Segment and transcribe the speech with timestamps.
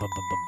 [0.00, 0.47] bum bum bum.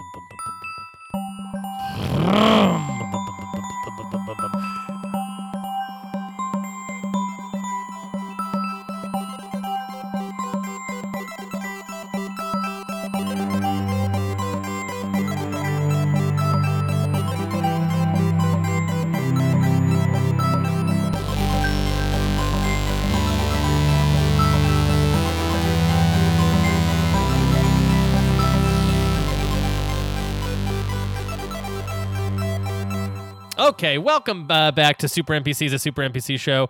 [33.81, 36.69] Okay, welcome uh, back to Super NPCs, a Super NPC show.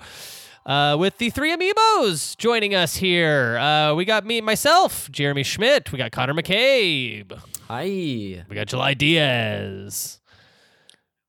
[0.64, 3.58] Uh, with the three amiibos joining us here.
[3.58, 5.90] Uh, we got me, myself, Jeremy Schmidt.
[5.90, 7.36] We got Connor McCabe.
[7.66, 7.82] Hi.
[7.82, 10.20] We got July Diaz.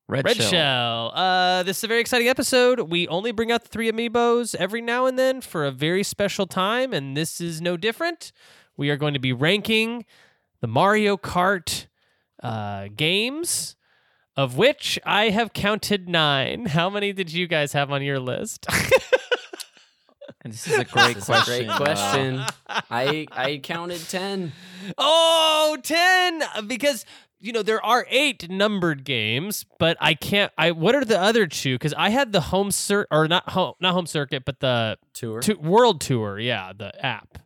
[0.06, 0.50] Red, Red Shell.
[0.50, 1.12] Shell.
[1.16, 2.78] Uh, this is a very exciting episode.
[2.78, 6.46] We only bring out the three amiibos every now and then for a very special
[6.46, 8.30] time, and this is no different.
[8.76, 10.04] We are going to be ranking
[10.60, 11.88] the Mario Kart
[12.40, 13.74] uh, games,
[14.36, 16.66] of which I have counted nine.
[16.66, 18.66] How many did you guys have on your list?
[20.44, 21.66] And this is a great This is a question.
[21.66, 22.44] great question.
[22.90, 24.52] I I counted ten.
[24.98, 26.42] oh, 10!
[26.66, 27.04] Because.
[27.44, 30.52] You know there are eight numbered games, but I can't.
[30.56, 31.74] I what are the other two?
[31.74, 35.40] Because I had the home cir or not home, not home circuit, but the Tour.
[35.40, 37.38] Tu- World Tour, yeah, the app.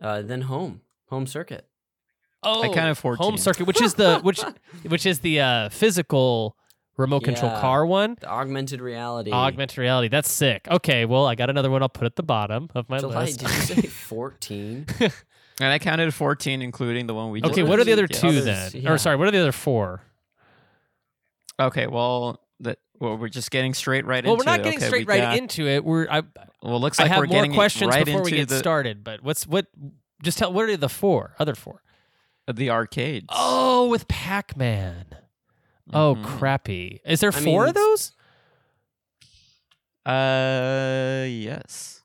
[0.00, 0.80] Uh, then home.
[1.10, 1.66] Home circuit.
[2.46, 3.24] Oh, counted 14.
[3.24, 4.40] Home circuit, which is the which
[4.86, 6.56] which is the uh, physical
[6.96, 7.60] remote control Yeah.
[7.60, 8.16] car one.
[8.20, 9.30] The augmented reality.
[9.32, 10.08] Augmented reality.
[10.08, 10.66] That's sick.
[10.70, 11.82] Okay, well, I got another one.
[11.82, 13.40] I'll put at the bottom of my July, list.
[13.40, 14.86] did you say fourteen?
[15.58, 18.18] And I counted 14, including the one we just okay, what are the other Yeah.
[18.18, 18.70] two Others, then?
[18.74, 18.90] yeah.
[18.92, 20.02] Or sorry, what are the other four?
[21.58, 24.64] Okay, well, that well, we're just getting straight right Well, into we're not it.
[24.64, 25.82] getting Okay, straight we right got- into it.
[25.82, 26.22] We're I,
[26.62, 28.58] Well, looks I like have we're more getting questions right before we into get the,
[28.58, 29.02] started.
[29.02, 29.66] But what's what?
[30.22, 30.52] Just tell.
[30.52, 31.34] What are the four?
[31.38, 31.82] Other four?
[32.52, 33.26] The arcades.
[33.30, 35.06] Oh, with Pac Man.
[35.92, 36.24] Oh, Mhm.
[36.24, 37.00] crappy.
[37.04, 38.12] Is there I four mean, of those?
[40.04, 42.02] Uh, yes.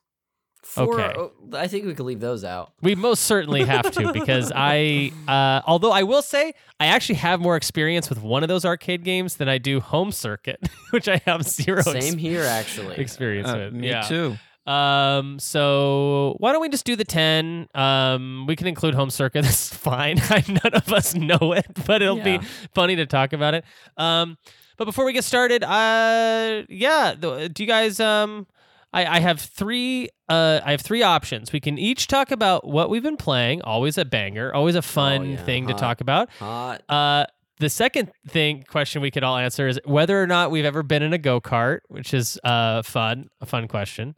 [0.62, 1.18] Four, Okay.
[1.18, 2.72] oh, I think we could leave those out.
[2.80, 7.40] We most certainly have to because I, uh, although I will say, I actually have
[7.40, 10.60] more experience with one of those arcade games than I do Home Circuit,
[10.90, 12.96] which I have zero ex- Same here, actually.
[12.96, 13.74] experience Uh, with.
[13.74, 14.00] me yeah.
[14.02, 14.38] too.
[14.66, 15.38] Um.
[15.38, 17.68] So why don't we just do the ten?
[17.74, 18.46] Um.
[18.46, 19.42] We can include Home Circuit.
[19.44, 20.16] That's fine.
[20.48, 22.38] None of us know it, but it'll Yeah.
[22.38, 23.64] be funny to talk about it.
[23.96, 24.38] Um.
[24.78, 27.14] But before we get started, uh, yeah.
[27.14, 28.46] Do you guys um?
[28.94, 31.50] I, I have three uh I have three options.
[31.52, 35.20] We can each talk about what we've been playing, always a banger, always a fun
[35.20, 36.28] Oh, yeah, thing to talk about.
[36.38, 36.82] Hot.
[36.90, 37.24] Uh
[37.58, 41.02] the second thing question we could all answer is whether or not we've ever been
[41.02, 44.14] in a go-kart, which is uh fun, a fun question.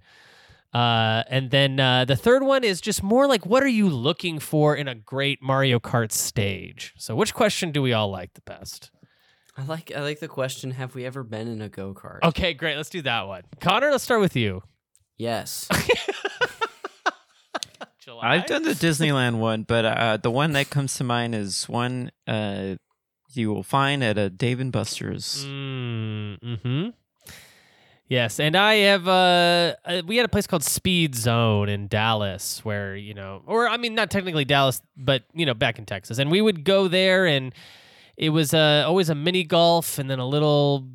[0.75, 4.41] Uh and then uh the third one is just more like what are you looking
[4.41, 6.93] for in a great Mario Kart stage?
[6.99, 8.91] So which question do we all like the best?
[9.57, 10.73] I like I like the question.
[10.73, 12.19] Have we ever been in a go kart?
[12.25, 12.77] Okay, great.
[12.77, 13.43] Let's do that one.
[13.61, 14.63] Connor, let's start with you.
[15.17, 15.69] Yes.
[18.01, 18.35] July.
[18.35, 22.11] I've done the Disneyland one, but uh, the one that comes to mind is one
[22.27, 22.75] uh,
[23.33, 25.45] you will find at a Dave and Buster's.
[25.47, 26.89] Mm, hmm
[28.07, 29.09] Yes, and I have.
[29.09, 33.67] Uh, uh, we had a place called Speed Zone in Dallas, where you know, or
[33.67, 36.87] I mean, not technically Dallas, but you know, back in Texas, and we would go
[36.87, 37.55] there, and
[38.19, 40.87] it was uh, always a mini golf, and then a little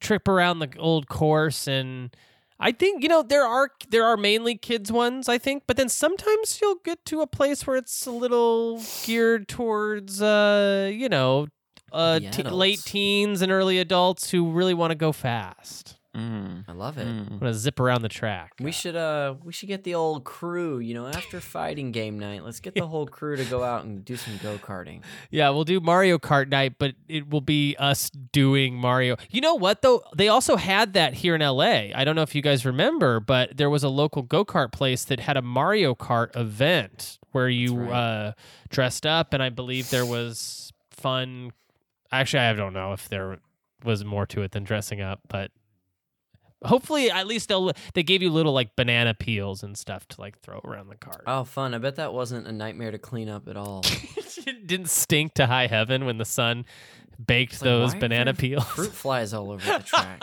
[0.00, 2.16] trip around the old course, and
[2.58, 5.90] I think you know there are there are mainly kids ones, I think, but then
[5.90, 11.48] sometimes you'll get to a place where it's a little geared towards, uh, you know,
[11.92, 16.64] uh, te- late teens and early adults who really want to go fast, Mm.
[16.66, 17.06] I love it.
[17.06, 17.30] Mm.
[17.30, 18.54] want to zip around the track.
[18.60, 22.44] We should uh we should get the old crew, you know, after fighting game night,
[22.44, 25.02] let's get the whole crew to go out and do some go karting.
[25.30, 29.16] Yeah, we'll do Mario Kart night, but it will be us doing Mario.
[29.30, 30.02] You know what though?
[30.16, 31.90] They also had that here in LA.
[31.94, 35.04] I don't know if you guys remember, but there was a local go kart place
[35.04, 37.92] that had a Mario Kart event where you right.
[37.92, 38.32] uh,
[38.68, 41.52] dressed up, and I believe there was fun.
[42.12, 43.38] Actually, I don't know if there
[43.84, 45.50] was more to it than dressing up, but
[46.64, 50.38] hopefully, at least they'll they gave you little like banana peels and stuff to like
[50.40, 51.22] throw around the cart.
[51.26, 51.74] Oh, fun.
[51.74, 53.82] I bet that wasn't a nightmare to clean up at all.
[53.84, 56.64] it didn't stink to high heaven when the sun
[57.24, 58.64] baked like, those banana peels.
[58.64, 60.22] Fruit flies all over the track.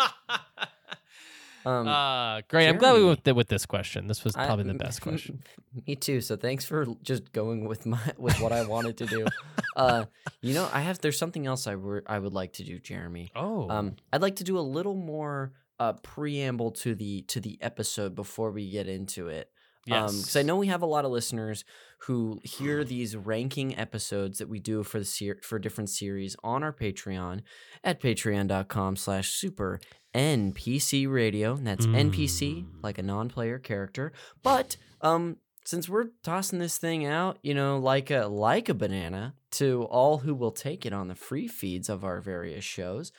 [1.66, 2.68] Um uh, great.
[2.70, 4.08] I'm glad we went th- with this question.
[4.08, 5.42] This was I- probably the best question.
[5.86, 6.22] Me too.
[6.22, 9.26] So thanks for just going with my with what I wanted to do.
[9.78, 10.06] Uh,
[10.42, 13.32] you know, I have there's something else I were, I would like to do, Jeremy.
[13.36, 17.58] Oh, Um, I'd like to do a little more uh preamble to the to the
[17.62, 19.50] episode before we get into it.
[19.86, 20.12] Yes.
[20.12, 20.36] because Yes.
[20.36, 21.64] I know we have a lot of listeners
[22.08, 26.64] who hear these ranking episodes that we do for the ser- for different series on
[26.64, 27.42] our Patreon
[27.84, 29.80] at patreon.com slash super
[30.16, 31.56] NPC radio.
[31.56, 32.84] And that's NPC, Mm.
[32.84, 34.12] like a non-player character.
[34.44, 35.38] But um
[35.68, 40.20] since we're tossing this thing out, you know, like a like a banana to all
[40.20, 43.12] who will take it on the free feeds of our various shows,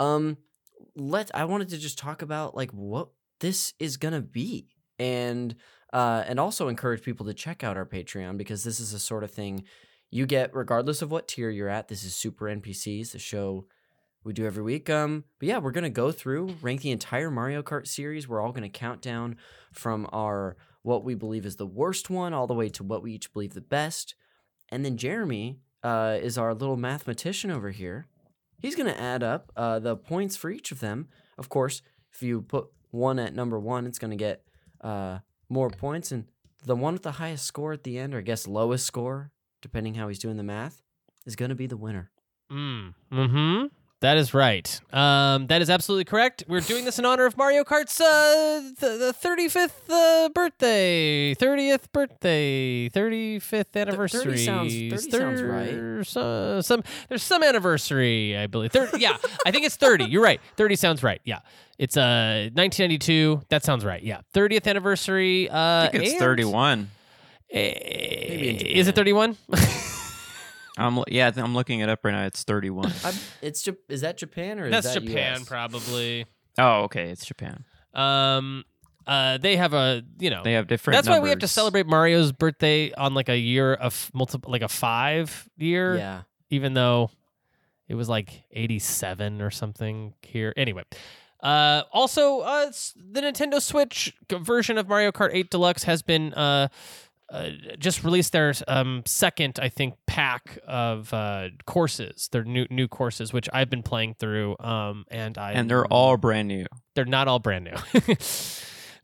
[0.00, 0.36] um
[0.96, 4.66] let I wanted to just talk about like what this is gonna be
[4.98, 5.54] and
[5.92, 9.22] uh and also encourage people to check out our Patreon because this is the sort
[9.22, 9.62] of thing
[10.10, 11.86] you get regardless of what tier you're at.
[11.86, 13.66] This is Super NPCs, the show
[14.24, 14.90] we do every week.
[14.90, 18.26] Um, but yeah, we're gonna go through rank the entire Mario Kart series.
[18.26, 19.36] We're all gonna count down
[19.72, 23.12] from our what we believe is the worst one all the way to what we
[23.12, 24.14] each believe the best.
[24.70, 28.06] And then Jeremy uh, is our little mathematician over here.
[28.58, 31.08] He's gonna add up uh, the points for each of them.
[31.36, 31.82] Of course,
[32.12, 34.44] if you put one at number one, it's gonna get
[34.80, 35.18] uh,
[35.48, 36.26] more points, and
[36.64, 39.94] the one with the highest score at the end, or I guess lowest score, depending
[39.94, 40.82] how he's doing the math,
[41.26, 42.10] is gonna be the winner.
[42.50, 42.94] Mm.
[43.10, 43.64] Hmm.
[44.02, 44.80] That is right.
[44.92, 46.42] Um, that is absolutely correct.
[46.48, 51.84] We're doing this in honor of Mario Kart's uh, th- the 35th uh, birthday, 30th
[51.92, 54.38] birthday, 35th anniversary.
[54.38, 55.70] sounds- 30 sounds right.
[55.70, 58.72] There's, uh, some there's some anniversary, I believe.
[58.72, 59.16] 30, yeah,
[59.46, 60.06] I think it's 30.
[60.06, 60.40] You're right.
[60.56, 61.20] 30 sounds right.
[61.24, 61.38] Yeah,
[61.78, 63.42] it's uh 1992.
[63.50, 64.02] That sounds right.
[64.02, 65.48] Yeah, 30th anniversary.
[65.48, 66.90] Uh, I think it's and- 31.
[67.52, 69.36] Eh, in is it 31?
[70.78, 72.24] I'm lo- yeah, I'm looking it up right now.
[72.24, 72.92] It's 31.
[73.04, 75.44] I, it's is that Japan or That's that Japan, US?
[75.44, 76.26] probably.
[76.58, 77.64] oh, okay, it's Japan.
[77.94, 78.64] Um,
[79.06, 80.42] uh, they have a you know.
[80.42, 80.96] They have different.
[80.96, 84.62] That's why we have to celebrate Mario's birthday on like a year of multiple, like
[84.62, 87.10] a five year, Yeah, even though
[87.88, 90.54] it was like eighty-seven or something here.
[90.56, 90.84] Anyway,
[91.42, 96.68] uh, also, uh, the Nintendo Switch version of Mario Kart 8 Deluxe has been uh,
[97.30, 97.48] uh
[97.78, 102.28] just released their um second, I think, pack of uh courses.
[102.32, 104.56] Their new new courses, which I've been playing through.
[104.60, 106.66] Um, and I and they're all brand new.
[106.94, 107.76] they're not all brand new.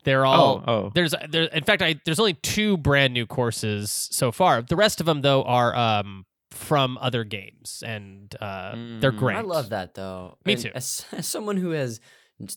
[0.03, 3.91] they're all oh, oh, there's there in fact I there's only two brand new courses
[4.11, 4.61] so far.
[4.61, 9.17] The rest of them though are um from other games and uh they're Mm.
[9.19, 9.37] great.
[9.37, 10.37] I love that though.
[10.45, 10.71] Me And too.
[10.73, 11.99] As, as someone who has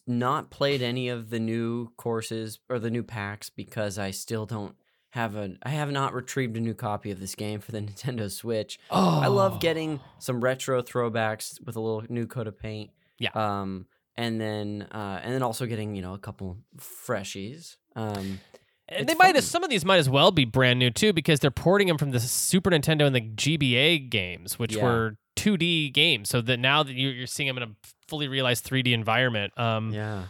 [0.07, 4.77] not played any of the new courses or the new packs because I still don't
[5.13, 8.31] have a I have not retrieved a new copy of this game for the Nintendo
[8.31, 8.79] Switch.
[8.91, 9.21] Oh.
[9.21, 12.91] I love getting some retro throwbacks with a little new coat of paint.
[13.19, 13.31] Yeah.
[13.35, 13.87] Um
[14.17, 17.77] and then uh and then also getting, you know, a couple freshies.
[17.97, 18.41] Um
[18.89, 21.41] And they might as some of these might as well be brand new too because
[21.41, 24.85] they're porting them from the Super Nintendo and the GBA games, which Yeah.
[24.85, 26.29] were 2D games.
[26.29, 27.73] So that now that you're, you're seeing them in a
[28.09, 30.25] fully realized 3D environment, um, yeah.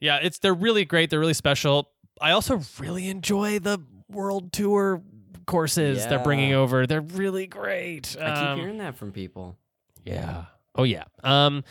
[0.00, 1.08] Yeah, it's they're really great.
[1.08, 1.88] They're really special.
[2.20, 3.78] I also really enjoy the
[4.08, 5.02] world tour
[5.46, 6.86] courses they're bringing over.
[6.86, 8.16] They're really great.
[8.20, 9.56] I keep Um, hearing that from people.
[10.04, 10.44] Yeah.
[10.74, 11.04] Oh yeah.
[11.22, 11.64] Um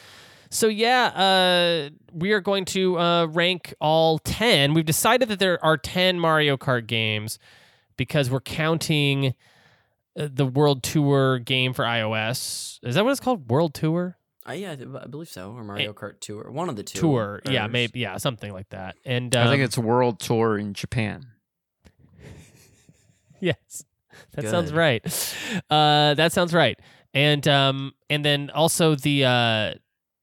[0.49, 4.73] so yeah, uh we are going to uh rank all 10.
[4.73, 7.39] We've decided that there are 10 Mario Kart games
[7.97, 9.33] because we're counting
[10.19, 12.79] uh, the World Tour game for iOS.
[12.83, 13.49] Is that what it's called?
[13.49, 14.17] World Tour?
[14.47, 15.51] Uh, yeah, I th- I believe so.
[15.53, 16.51] Or Mario Kart Tour.
[16.51, 16.99] One of the two.
[16.99, 17.41] Tour.
[17.45, 18.95] Yeah, maybe yeah, something like that.
[19.05, 21.27] And I think um, it's World Tour in Japan.
[23.39, 23.83] Yes,
[24.35, 25.03] that sounds right.
[25.69, 26.79] Uh, that sounds right.
[27.13, 29.73] And um, and then also the uh,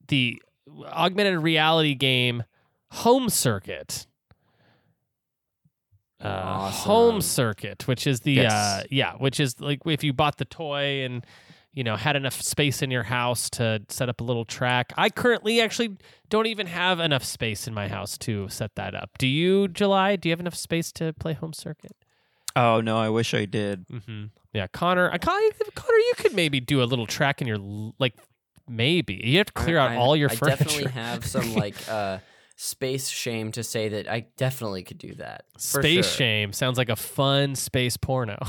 [0.09, 0.41] the
[0.87, 2.45] augmented reality game
[2.93, 4.07] Home Circuit.
[6.21, 8.53] Uh, Home Circuit, which is the Yes.
[8.53, 11.25] uh, yeah, which is like if you bought the toy and
[11.73, 14.93] you know had enough space in your house to set up a little track.
[14.97, 15.97] I currently actually
[16.29, 19.11] don't even have enough space in my house to set that up.
[19.19, 20.17] Do you, July?
[20.17, 21.93] Do you have enough space to play Home Circuit?
[22.57, 23.87] Oh no, I wish I did.
[23.89, 24.25] Mm-hmm.
[24.53, 25.11] Yeah, Connor.
[25.13, 27.59] I Connor, Connor, you could maybe do a little track in your
[27.99, 28.15] like.
[28.69, 30.55] Maybe you have to I- clear out I- all your I furniture.
[30.55, 32.19] I definitely have some like uh
[32.57, 35.45] space shame to say that I definitely could do that.
[35.57, 36.17] space sure.
[36.19, 38.39] shame sounds like a fun space porno.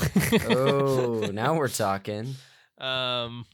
[0.50, 2.36] Oh, now we're talking.
[2.81, 3.45] Um,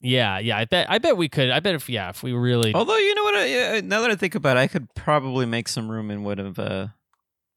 [0.00, 0.58] yeah, yeah.
[0.58, 0.90] I bet.
[0.90, 1.50] I bet we could.
[1.50, 2.74] I bet if yeah, if we really.
[2.74, 5.46] Although you know what, I, yeah, now that I think about it, I could probably
[5.46, 6.88] make some room in one of uh,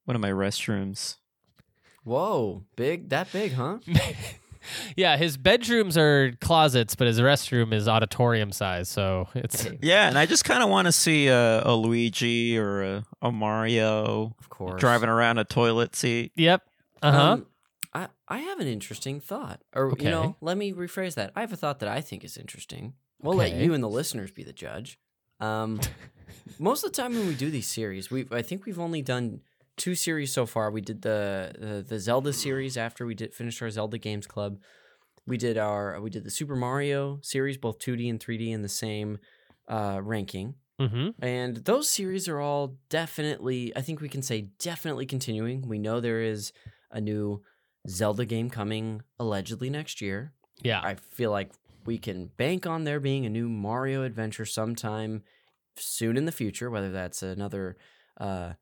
[0.06, 1.16] one of my restrooms.
[2.04, 3.80] Whoa, big that big, huh?
[4.96, 8.90] yeah, his bedrooms are closets, but his restroom is auditorium size.
[8.90, 12.84] So it's Yeah, and I just kind of want to see a, a Luigi or
[12.84, 14.80] a, a Mario of course.
[14.80, 16.32] driving around a toilet seat.
[16.36, 16.62] yep.
[17.02, 17.32] Uh huh.
[17.32, 17.46] Um,
[18.28, 19.62] I have an interesting thought.
[19.74, 20.06] Or Okay.
[20.06, 21.32] you know, let me rephrase that.
[21.36, 22.94] I have a thought that I think is interesting.
[23.22, 25.00] We'll let you and the listeners be the judge.
[25.40, 25.80] Um,
[26.60, 29.42] most of the time when we do these series, we I think we've only done
[29.78, 30.72] two series so far.
[30.72, 34.60] We did the, the the Zelda series after we did finished our Zelda Games Club.
[35.28, 38.70] We did our we did the Super Mario series, both 2D and 3D in the
[38.70, 39.18] same
[39.68, 40.56] uh, ranking.
[40.80, 41.24] Mm-hmm.
[41.24, 45.68] And those series are all definitely, I think we can say definitely continuing.
[45.68, 46.52] We know there is
[46.92, 47.42] a new
[47.88, 50.34] Zelda game coming allegedly next year.
[50.62, 50.82] Yeah.
[50.82, 51.52] I feel like
[51.86, 55.24] we can bank on there being a new Mario adventure sometime
[55.78, 57.78] soon in the future, whether that's another
[58.20, 58.54] uh,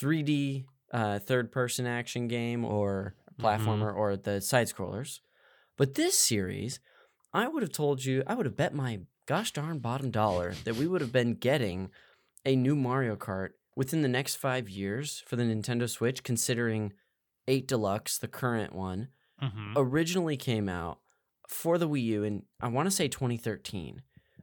[0.00, 5.20] 3D uh, third person action game or platformer or the side scrollers.
[5.76, 6.80] But this series,
[7.32, 10.76] I would have told you, I would have bet my gosh darn bottom dollar that
[10.76, 11.90] we would have been getting
[12.44, 16.92] a new Mario Kart within the next five years for the Nintendo Switch, considering
[17.48, 19.08] 8 Deluxe, the current one,
[19.42, 19.74] mm-hmm.
[19.76, 20.98] originally came out
[21.48, 24.02] for the Wii U in I want to say 2013.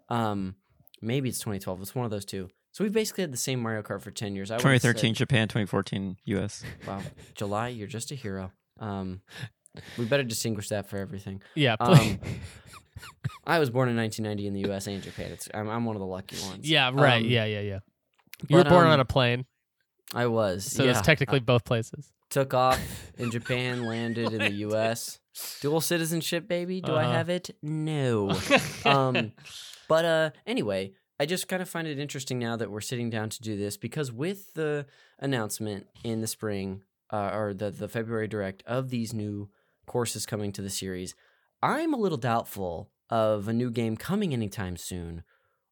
[0.10, 0.56] Um,
[1.02, 1.82] maybe it's 2012.
[1.82, 2.50] It's one of those two.
[2.74, 4.50] So we've basically had the same Mario Kart for 10 years.
[4.50, 6.64] I 2013 said- Japan, 2014 US.
[6.88, 7.02] wow,
[7.36, 8.52] July, you're just a hero.
[8.80, 9.22] Um,
[9.98, 11.42] we better distinguish that for everything.
[11.56, 11.76] Yeah.
[11.80, 12.20] Um.
[13.48, 14.86] I was born in 1990 in the U.S.
[14.88, 15.32] and Japan.
[15.32, 16.70] It's I'm, I'm one of the lucky ones.
[16.70, 16.92] yeah.
[16.94, 17.24] Right.
[17.24, 17.46] um, yeah.
[17.46, 17.62] Yeah.
[17.62, 17.80] Yeah.
[18.48, 19.46] You were born um, on a plane,
[20.14, 20.66] I was.
[20.66, 20.92] so yeah.
[20.92, 22.12] it's technically both places.
[22.32, 22.80] Took off
[23.20, 25.20] in Japan, landed in the U.S.
[25.62, 26.82] Dual citizenship, baby.
[26.82, 27.14] Do I Uh-huh.
[27.14, 27.52] have it?
[27.62, 28.36] No.
[28.86, 29.32] um,
[29.88, 33.30] but uh, anyway, I just kind of find it interesting now that we're sitting down
[33.30, 34.88] to do this because with the
[35.20, 36.82] announcement in the spring
[37.14, 39.50] uh, or the the February direct of these new
[39.86, 41.14] courses coming to the series,
[41.62, 45.24] I'm a little doubtful of a new game coming anytime soon.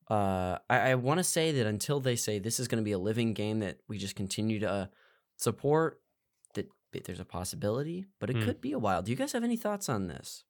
[0.10, 2.92] Uh, I, I want to say that until they say this is going to be
[2.92, 4.86] a living game that we just continue to uh,
[5.38, 6.02] support,
[6.92, 8.44] there's a possibility, but it Hmm.
[8.46, 9.02] could be a while.
[9.02, 10.44] Do you guys have any thoughts on this?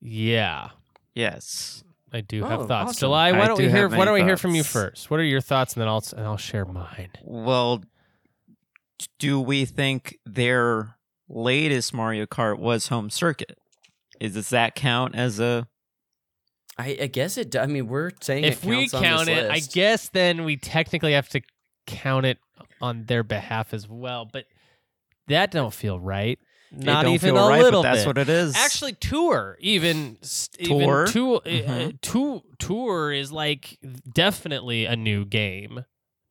[0.00, 0.70] yeah.
[1.14, 1.82] Yes.
[2.12, 2.90] I do Oh, have thoughts.
[2.90, 3.00] awesome.
[3.00, 3.88] July, why I don't do we hear?
[3.88, 5.10] Why don't we hear from you first?
[5.10, 7.10] What are your thoughts, and then I'll and I'll share mine.
[7.22, 7.82] Well,
[9.18, 10.96] do we think their
[11.28, 13.58] latest Mario Kart was home circuit?
[14.20, 15.68] Is does that count as a
[16.78, 17.56] I, I guess it.
[17.56, 20.44] I mean, we're saying If it we counts on count this it, I guess then
[20.44, 21.40] we technically have to
[21.86, 22.38] count it
[22.80, 24.24] on their behalf as well.
[24.24, 24.46] But
[25.28, 26.38] that don't feel right.
[26.70, 28.06] Not even a right, little but that's bit.
[28.08, 28.54] what it is.
[28.54, 30.18] Actually, tour even
[30.62, 31.04] Tour?
[31.04, 32.00] even tour, uh, Mhm.
[32.02, 33.78] tour tour is like
[34.12, 35.84] definitely a new game.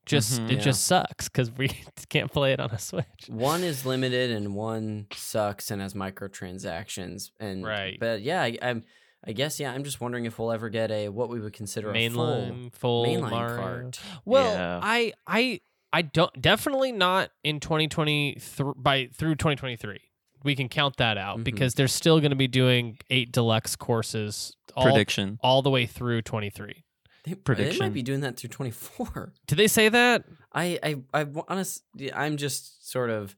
[0.06, 0.52] Just Mhm.
[0.52, 0.62] it Yeah.
[0.62, 1.70] just sucks because we
[2.10, 3.06] can't play it on a Switch.
[3.28, 7.32] one is limited and one sucks and has microtransactions.
[7.40, 7.98] And Right.
[8.00, 8.84] but yeah, I, I'm.
[9.26, 9.74] I guess yeah.
[9.74, 12.74] I'm just wondering if we'll ever get a what we would consider a full Mainline
[12.76, 13.58] full mainline Mario.
[13.62, 14.00] cart.
[14.24, 14.80] Well, Yeah.
[14.84, 15.60] I I
[15.98, 18.38] I don't definitely not in 2020
[18.76, 20.00] by through 2023.
[20.44, 21.44] We can count that out Mhm.
[21.44, 25.40] because they're still going to be doing eight deluxe courses all, prediction.
[25.42, 26.84] all the way through 23.
[27.24, 27.80] They, they Prediction.
[27.80, 29.34] might be doing that through 24.
[29.48, 30.24] Did they say that?
[30.54, 31.84] I I I honest.
[32.14, 33.36] I'm just sort of.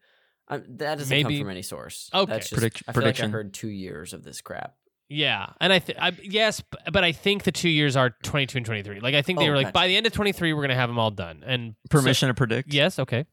[0.50, 2.10] I'm, that doesn't Maybe- come from any source.
[2.14, 2.30] Okay.
[2.32, 4.76] That's just, Predict- I feel like I heard two years of this crap.
[5.12, 6.62] Yeah, and I, th- I yes,
[6.92, 9.00] but I think the two years are 22 and 23.
[9.00, 9.74] Like I think they Oh, were like gotcha.
[9.74, 11.44] by the end of 23 we're going to have them all done.
[11.46, 12.72] And so- Permission to predict.
[12.74, 13.26] yes, okay.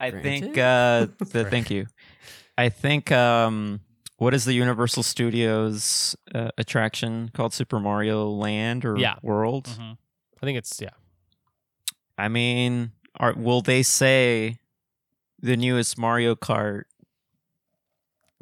[0.00, 0.22] I Granted.
[0.42, 0.58] think.
[0.58, 1.86] Uh, the, thank you.
[2.58, 3.12] I think.
[3.12, 3.80] Um,
[4.18, 7.52] what is the Universal Studios uh, attraction called?
[7.52, 9.16] Super Mario Land or Yeah.
[9.22, 9.64] World?
[9.66, 9.96] Mhm.
[10.40, 10.90] I think it's yeah.
[12.16, 14.58] I mean, are will they say
[15.40, 16.82] the newest Mario Kart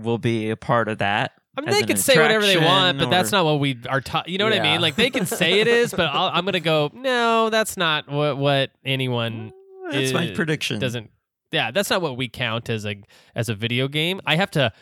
[0.03, 1.33] will be a part of that?
[1.57, 4.01] I mean, they can say whatever they want, attraction but that's not what we are
[4.01, 4.29] taught.
[4.29, 4.81] You know what I mean?
[4.81, 6.91] Like they can say it is, but I'll, I'm going to go.
[6.95, 9.53] No, that's not what what anyone
[9.91, 10.79] That's my uh, prediction.
[10.79, 11.11] doesn't.
[11.53, 13.03] Yeah, that's not what we count as a
[13.35, 14.21] as a video game.
[14.25, 14.73] I have to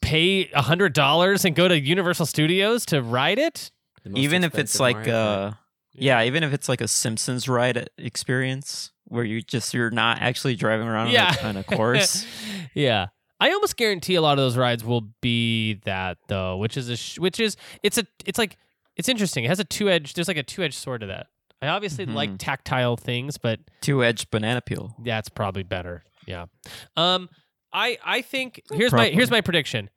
[0.00, 3.70] pay a hundred dollars and go to Universal Studios to ride it.
[4.14, 5.48] Even if it's like a, Kart.
[5.48, 5.52] uh
[5.94, 10.56] yeah, even if it's like a Simpsons ride experience where you just you're not actually
[10.56, 11.34] driving around Yeah.
[11.40, 12.26] on, a, on a course.
[12.74, 13.06] yeah.
[13.48, 16.96] I almost guarantee a lot of those rides will be that though, which is a
[16.96, 18.56] sh- which is it's a it's like
[18.96, 19.44] it's interesting.
[19.44, 20.14] It has a two edge.
[20.14, 21.26] There's like a two edged sword to that.
[21.60, 22.36] I obviously like Mhm.
[22.38, 24.94] tactile things, but Two edged banana peel.
[25.04, 26.04] that's probably better.
[26.26, 26.46] Yeah.
[26.96, 27.28] Um.
[27.72, 29.90] I I think here's my here's my prediction.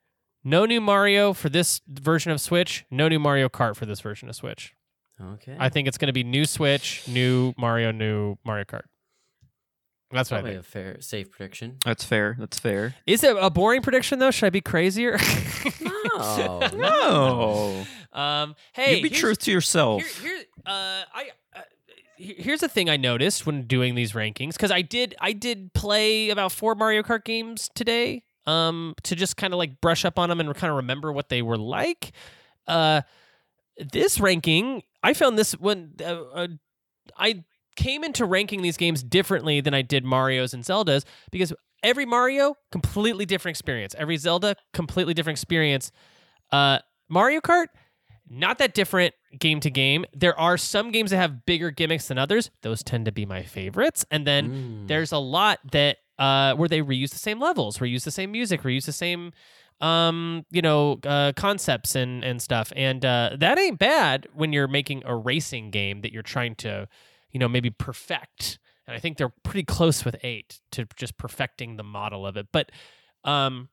[0.44, 2.86] No new Mario for this version of Switch.
[2.90, 4.74] No new Mario Kart for this version of Switch.
[5.22, 8.84] okay, I think it's going to be new Switch, new Mario, new Mario Kart.
[10.12, 10.66] That's what I probably think.
[10.66, 11.78] a fair, safe prediction.
[11.84, 12.36] That's fair.
[12.40, 12.96] That's fair.
[13.06, 14.32] Is it a boring prediction though?
[14.32, 15.18] Should I be crazier?
[16.18, 17.86] No, No.
[18.14, 18.56] Um.
[18.74, 20.02] Hey, you be truth to yourself.
[20.02, 21.30] Here, here, uh, I.
[21.56, 21.62] Uh,
[22.18, 26.30] here's the thing I noticed when doing these rankings because I did I did play
[26.30, 30.30] about four Mario Kart games today um to just kind of like brush up on
[30.30, 32.12] them and kind of remember what they were like.
[32.66, 33.02] Uh,
[33.78, 36.48] this ranking I found this when uh, uh,
[37.16, 37.44] I
[37.78, 41.54] came into ranking these games differently than I did Mario's and Zelda's because
[41.84, 43.96] every Mario completely different experience.
[43.98, 45.92] Every Zelda completely different experience.
[46.52, 47.68] Uh, Mario Kart
[48.30, 50.04] not that different game to game.
[50.14, 52.52] There are some games that have bigger gimmicks than others.
[52.62, 54.06] Those tend to be my favorites.
[54.12, 54.50] And then
[54.84, 54.88] Mm.
[54.90, 58.64] there's a lot that uh, where they reuse the same levels, reuse the same music,
[58.64, 59.32] reuse the same
[59.80, 62.74] um, you know, uh, concepts and and stuff.
[62.76, 66.88] And uh, that ain't bad when you're making a racing game that you're trying to,
[67.32, 68.60] you know, maybe perfect.
[68.86, 72.48] And I think they're pretty close with eight to just perfecting the model of it.
[72.52, 72.72] But,
[73.24, 73.70] um,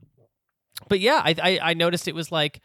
[0.88, 2.60] but yeah, I I, I noticed it was like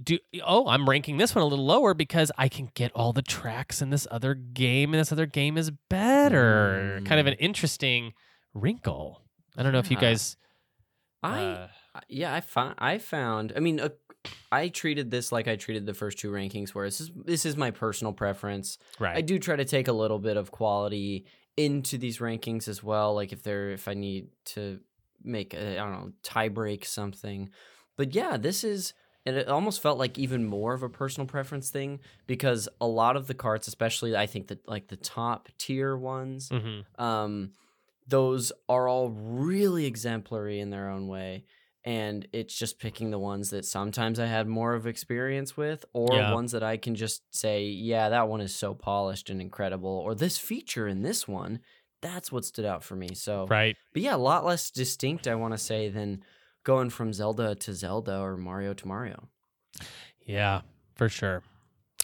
[0.00, 3.20] do oh i'm ranking this one a little lower because i can get all the
[3.20, 8.12] tracks in this other game and this other game is better kind of an interesting
[8.54, 9.24] wrinkle
[9.56, 10.36] i don't know if you guys
[11.22, 11.68] I uh,
[12.08, 13.52] yeah, I found I found.
[13.56, 13.88] I mean, uh,
[14.50, 17.56] I treated this like I treated the first two rankings, where this is this is
[17.56, 18.78] my personal preference.
[18.98, 22.82] right I do try to take a little bit of quality into these rankings as
[22.82, 23.14] well.
[23.14, 24.80] Like if they're if I need to
[25.22, 27.50] make a I don't know tie break something,
[27.96, 28.94] but yeah, this is.
[29.26, 33.14] And it almost felt like even more of a personal preference thing because a lot
[33.14, 37.50] of the carts, especially I think that like the top tier ones, hmm um,
[38.06, 41.44] those are all really exemplary in their own way.
[41.84, 46.14] And it's just picking the ones that sometimes I had more of experience with, or
[46.16, 46.32] Yeah.
[46.32, 50.14] ones that I can just say, yeah, that one is so polished and incredible, or
[50.14, 51.60] this feature in this one,
[52.02, 53.14] that's what stood out for me.
[53.14, 56.22] So, right but yeah, a lot less distinct, I want to say, than
[56.64, 59.28] going from Zelda to Zelda or Mario to Mario.
[60.26, 60.62] yeah
[60.94, 61.42] for sure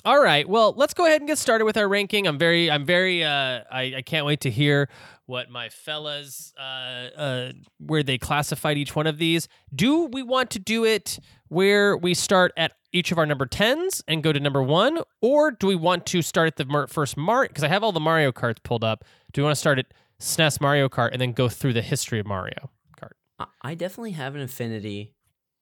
[0.05, 2.85] all right well let's go ahead and get started with our ranking i'm very i'm
[2.85, 4.89] very uh i, I can't wait to hear
[5.27, 10.51] what my fellas uh uh where they classified each one of these do we want
[10.51, 11.19] to do it
[11.49, 15.51] where we start at each of our number 10s and go to number one or
[15.51, 17.49] do we want to start at the mar- first Mario?
[17.49, 19.05] Because I have all the Mario Karts pulled up.
[19.33, 19.87] Do we want to start at
[20.21, 22.71] SNES Mario Kart and then go through the history of Mario
[23.01, 23.13] Kart?
[23.39, 25.13] I- I definitely have an affinity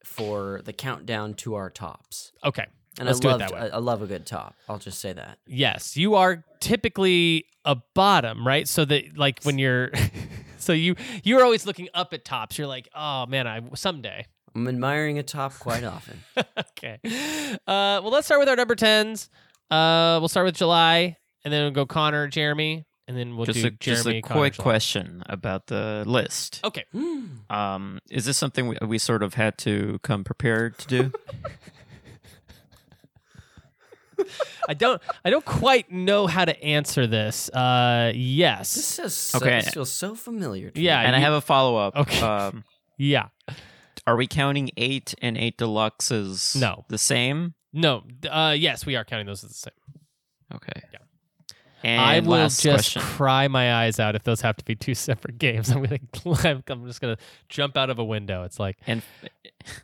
[0.04, 2.32] for the countdown to our tops.
[2.44, 2.66] Okay.
[2.99, 3.59] And Let's I do it love that way.
[3.59, 4.55] I, I love a good top.
[4.68, 5.38] I'll just say that.
[5.46, 8.68] Yes, you are typically a bottom, right?
[8.68, 9.90] So that like when you're
[10.59, 12.59] so you you're always looking up at tops.
[12.59, 16.22] You're like, "Oh man, I someday." I'm admiring a top quite often.
[16.37, 16.98] okay.
[17.05, 17.57] Uh
[18.02, 19.31] well, let's start with our number 10s.
[19.70, 23.61] Uh we'll start with July and then we'll go Connor, Jeremy, and then we'll just
[23.62, 24.62] do a just a Connor, quick July.
[24.62, 26.61] question about the list.
[26.64, 26.85] Okay.
[27.48, 31.12] Um, is this something we, we sort of had to come prepared to do?
[34.68, 37.48] I don't I don't quite know how to answer this.
[37.50, 38.74] Uh yes.
[38.74, 39.06] This yes.
[39.06, 39.61] is so, Okay.
[39.61, 40.70] this feels so familiar.
[40.70, 41.06] To Yeah, me.
[41.06, 41.96] and I have a follow up.
[41.96, 42.20] Okay.
[42.20, 42.64] Um,
[42.98, 43.28] Yeah.
[44.06, 46.54] are we counting eight and eight deluxes?
[46.61, 46.85] No.
[46.88, 47.54] the same.
[47.72, 48.04] No.
[48.28, 50.00] Uh yes, we are counting those as the same.
[50.54, 50.82] Okay.
[50.92, 50.98] Yeah.
[51.85, 53.02] And I will just question.
[53.02, 55.68] cry my eyes out if those have to be two separate games.
[55.68, 57.16] I'm gonna, I'm just gonna
[57.48, 58.44] jump out of a window.
[58.44, 59.02] It's like, And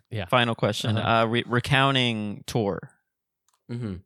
[0.08, 0.26] Yeah.
[0.26, 0.96] final question.
[0.96, 1.22] Uh-huh.
[1.22, 2.78] uh re- recounting tour.
[3.70, 4.02] Mhm.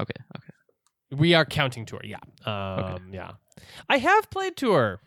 [0.00, 0.14] Okay.
[0.36, 1.16] Okay.
[1.20, 2.00] we are counting tour.
[2.04, 3.32] Yeah, um, yeah.
[3.88, 5.00] I have played tour.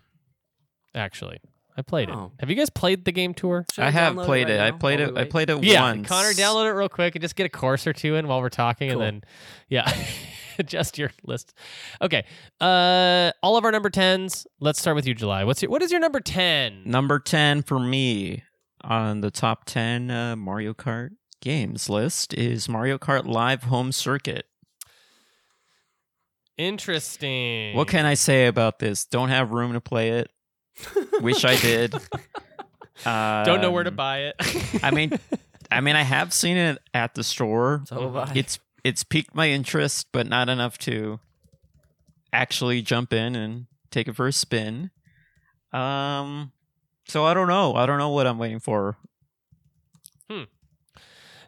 [0.95, 1.39] Actually,
[1.75, 2.31] I played Oh.
[2.33, 2.39] it.
[2.39, 3.65] Have you guys played the game tour?
[3.73, 4.59] Should I have download played right it.
[4.61, 5.15] I played while it.
[5.15, 6.07] we I played it Yeah, once.
[6.07, 8.49] Connor, download it real quick and just get a course or two in while we're
[8.49, 9.01] talking, Cool.
[9.01, 9.29] and then
[9.69, 9.91] yeah,
[10.59, 11.53] adjust your list.
[12.01, 12.25] Okay,
[12.61, 14.47] uh, all of our number tens.
[14.59, 15.43] Let's start with you, July.
[15.43, 16.83] What's your, what is your number ten?
[16.85, 18.43] Number 10 for me
[18.81, 21.09] on the top 10 uh, Mario Kart
[21.41, 24.45] games list is Mario Kart Live Home Circuit.
[26.57, 27.75] Interesting.
[27.75, 29.05] What can I say about this?
[29.05, 30.29] Don't have room to play it.
[31.21, 31.91] Wish I did.
[33.03, 34.35] Don't know where to Um, buy it.
[34.83, 35.11] I mean,
[35.71, 37.83] I mean, I have seen it at the store.
[37.87, 38.25] So.
[38.33, 41.19] It's it's piqued my interest, but not enough to
[42.31, 44.91] actually jump in and take it for a spin.
[45.73, 46.51] Um,
[47.07, 47.73] so I don't know.
[47.75, 48.97] I don't know what I'm waiting for.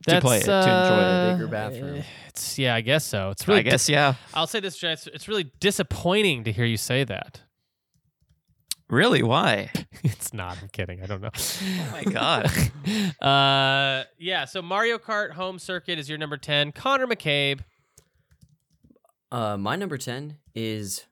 [0.07, 0.71] To play it, to enjoy it.
[0.71, 2.03] uh, Bigger bathroom.
[2.27, 3.29] It's yeah, I guess so.
[3.31, 4.15] It's really I guess yeah.
[4.33, 7.41] I'll say this, Jay, it's, it's really disappointing to hear you say that.
[8.89, 9.21] Really?
[9.21, 9.71] Why?
[10.03, 10.57] it's not.
[10.61, 11.03] I'm kidding.
[11.03, 11.29] I don't know.
[11.35, 12.51] Oh my god.
[13.21, 14.45] uh, yeah.
[14.45, 16.71] So Mario Kart Home Circuit is your number ten.
[16.71, 17.59] Connor McCabe.
[19.31, 21.05] Uh, my number ten is,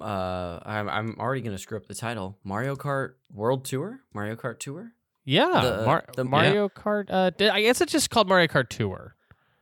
[0.00, 2.38] uh, I'm I'm already gonna screw up the title.
[2.44, 4.00] Mario Kart World Tour.
[4.14, 4.92] Mario Kart Tour.
[5.24, 7.06] Yeah, The- Mar- the- Mario Kart.
[7.10, 9.14] Uh, I guess it's just called Mario Kart Tour.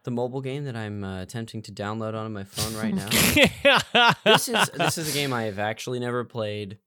[0.05, 3.09] The mobile game that I'm uh, attempting to download on my phone right now.
[4.25, 6.79] this is this is a game I have actually never played,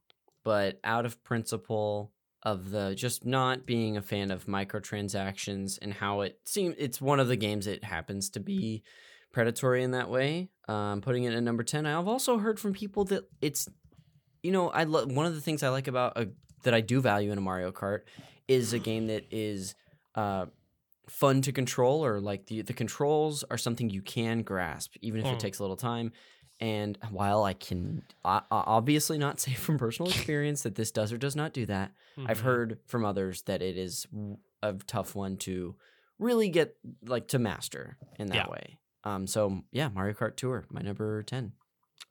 [0.44, 6.22] but out of principle of the just not being a fan of microtransactions and how
[6.22, 8.84] it seems it's one of the games it happens to be
[9.32, 10.50] predatory in that way.
[10.68, 11.86] Um, putting it at number ten.
[11.86, 13.68] I've also heard from people that it's,
[14.42, 16.30] you know, I lo- one of the things I like about a,
[16.64, 18.02] that I do value in a Mario Kart
[18.48, 19.76] is a game that is
[20.16, 20.46] uh,
[21.08, 25.28] fun to control, or like the the controls are something you can grasp, even if
[25.28, 25.34] Mm.
[25.34, 26.12] it takes a little time.
[26.60, 31.18] And while I can uh, obviously not say from personal experience that this does or
[31.18, 31.92] does not do that,
[32.26, 32.44] I've Mhm.
[32.44, 34.06] heard from others that it is
[34.62, 35.76] a tough one to
[36.20, 38.50] really get like to master in that Yeah.
[38.50, 38.78] way.
[39.04, 41.54] Um, so yeah, Mario Kart Tour, my number ten.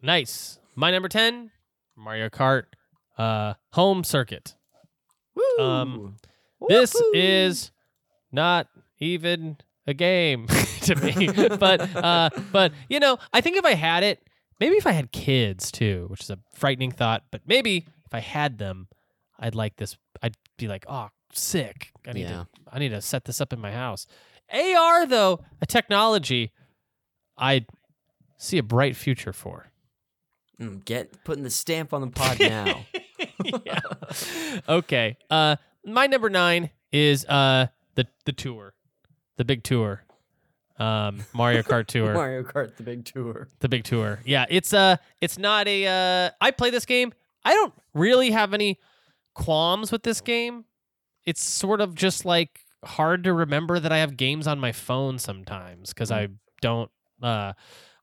[0.02, 0.58] Nice.
[0.74, 1.50] My number 10,
[1.96, 2.64] Mario Kart
[3.16, 4.56] uh, home circuit.
[5.34, 5.64] Woo!
[5.64, 6.16] Um,
[6.68, 7.10] This Woohoo!
[7.14, 7.70] is
[8.30, 8.68] not
[8.98, 10.46] even a game
[10.82, 11.28] to me.
[11.56, 14.22] but uh but you know, I think if I had it,
[14.60, 18.20] maybe if I had kids too, which is a frightening thought, but maybe if I
[18.20, 18.88] had them,
[19.38, 21.90] I'd like this I'd be like, "Oh, sick.
[22.06, 22.28] I need Yeah.
[22.44, 24.06] to I need to set this up in my house."
[24.52, 26.52] AR though, a technology
[27.36, 27.64] I
[28.38, 29.66] see a bright future for.
[30.60, 32.84] Mm, get putting the stamp on the pod now.
[33.64, 33.80] yeah.
[34.68, 35.16] Okay.
[35.30, 38.74] Uh, my number nine is uh the the tour,
[39.36, 40.04] the big tour,
[40.78, 43.48] um, Mario Kart tour, Mario Kart the big tour.
[43.60, 44.20] the big tour.
[44.24, 45.86] Yeah, it's uh, it's not a.
[45.86, 47.12] Uh, I play this game.
[47.44, 48.78] I don't really have any
[49.34, 50.64] qualms with this game.
[51.24, 55.18] It's sort of just like hard to remember that I have games on my phone
[55.18, 56.28] sometimes because I
[56.60, 56.90] don't.
[57.22, 57.52] Uh,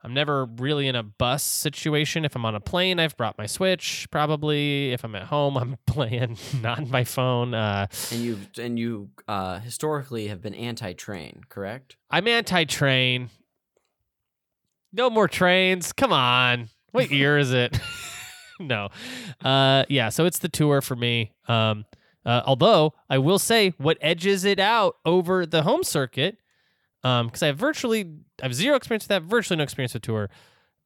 [0.02, 2.24] I'm never really in a bus situation.
[2.24, 4.08] If I'm on a plane, I've brought my Switch.
[4.12, 7.54] Probably, if I'm at home, I'm playing not on my phone.
[7.54, 11.98] Uh, And you and you uh, historically have been anti-train, correct?
[12.10, 13.30] I'm anti-train.
[14.94, 15.92] No more trains.
[15.94, 16.70] Come on.
[16.92, 17.78] What year is it?
[18.60, 18.90] no.
[19.44, 20.10] Uh, yeah.
[20.10, 21.34] So it's the tour for me.
[21.48, 21.86] Um,
[22.26, 26.38] uh, although I will say, what edges it out over the home circuit,
[27.02, 28.02] because I have virtually,
[28.42, 30.30] I have zero experience with that, virtually no experience with tour,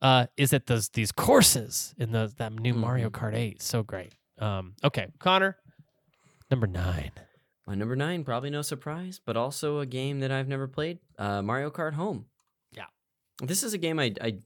[0.01, 3.13] uh, is that those these courses in the that new Mario Mhm.
[3.13, 4.13] Kart Eight, so great.
[4.39, 5.57] Um, okay, Connor,
[6.51, 7.11] number nine.
[7.65, 11.41] My number nine, probably no surprise, but also a game that I've never played, uh,
[11.41, 12.25] Mario Kart Home.
[12.73, 12.87] Yeah.
[13.41, 14.39] This is a game I, I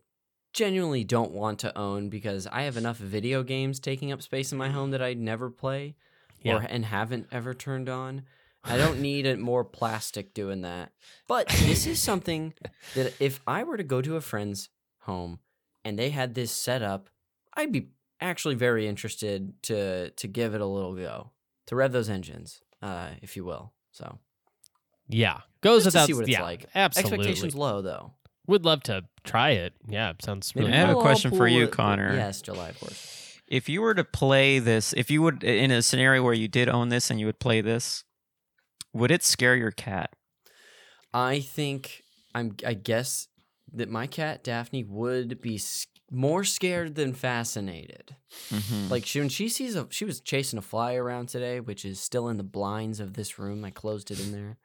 [0.53, 4.57] genuinely don't want to own because I have enough video games taking up space in
[4.59, 5.95] my home that I never play
[6.43, 6.57] Yeah.
[6.57, 8.23] or and haven't ever turned on.
[8.63, 10.91] I don't need a more plastic doing that.
[11.27, 12.53] But this is something
[12.95, 14.69] that if I were to go to a friend's
[15.01, 15.39] home
[15.85, 17.09] and they had this set up,
[17.55, 17.89] I'd be
[18.19, 21.31] actually very interested to to give it a little go,
[21.67, 23.73] to rev those engines, uh, if you will.
[23.91, 24.19] So
[25.07, 26.65] Yeah, goes just to without see what it's yeah, like.
[26.75, 27.19] Absolutely.
[27.19, 28.13] expectations low though.
[28.47, 29.73] Would love to try it.
[29.87, 32.15] Yeah, it sounds really I have a question for you, Connor.
[32.15, 33.39] Yes, July of course.
[33.47, 36.67] If you were to play this, if you would in a scenario where you did
[36.67, 38.03] own this and you would play this,
[38.97, 40.11] would it scare your cat?
[41.13, 42.03] I think
[42.35, 42.55] I'm.
[42.65, 43.27] I guess
[43.73, 45.59] that my cat Daphne would be
[46.11, 48.15] more scared than fascinated.
[48.49, 48.89] Mhm.
[48.89, 51.99] Like she when she sees a she was chasing a fly around today, which is
[51.99, 53.65] still in the blinds of this room.
[53.65, 54.57] I closed it in there.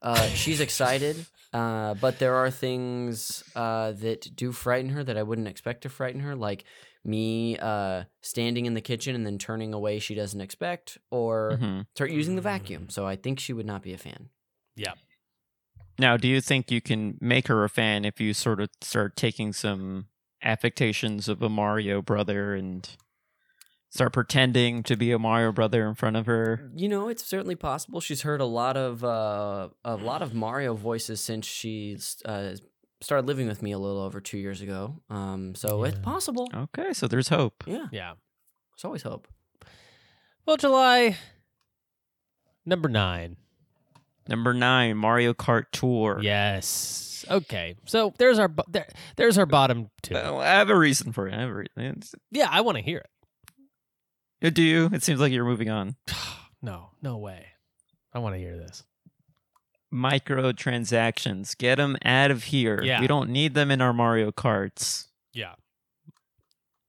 [0.00, 5.22] Uh, she's excited, uh, but there are things uh, that do frighten her that I
[5.22, 6.64] wouldn't expect to frighten her, like
[7.04, 11.86] me uh, standing in the kitchen and then turning away she doesn't expect, or Mhm.
[11.94, 12.88] start using the vacuum.
[12.90, 14.28] So I think she would not be a fan.
[14.76, 14.94] Yeah.
[15.98, 19.16] Now, do you think you can make her a fan if you sort of start
[19.16, 20.06] taking some
[20.42, 22.88] affectations of a Mario brother and
[23.90, 26.70] start pretending to be a Mario brother in front of her?
[26.74, 28.00] You know, it's certainly possible.
[28.00, 32.56] She's heard a lot of uh, a lot of Mario voices since she's uh,
[33.02, 35.00] started living with me a little over two years ago.
[35.10, 36.48] Um, so it's possible.
[36.54, 37.64] Okay, so there's hope.
[37.66, 38.14] Yeah, Yeah.
[38.72, 39.28] there's always hope.
[40.46, 41.16] Well, July
[42.64, 43.36] number nine.
[44.28, 46.20] Number nine, Mario Kart Tour.
[46.22, 47.24] Yes.
[47.30, 47.74] Okay.
[47.86, 48.86] So there's our bo- there,
[49.16, 50.14] there's our bottom two.
[50.14, 51.34] Well, I have a reason for it.
[51.34, 52.02] I have a reason.
[52.30, 53.02] Yeah, I want to hear
[54.40, 54.54] it.
[54.54, 54.90] Do you?
[54.92, 55.96] It seems like you're moving on.
[56.64, 57.46] No, no way.
[58.14, 58.84] I want to hear this.
[59.92, 61.56] Microtransactions.
[61.56, 62.82] Get them out of here.
[62.82, 63.00] Yeah.
[63.00, 65.06] We don't need them in our Mario Karts.
[65.32, 65.54] Yeah.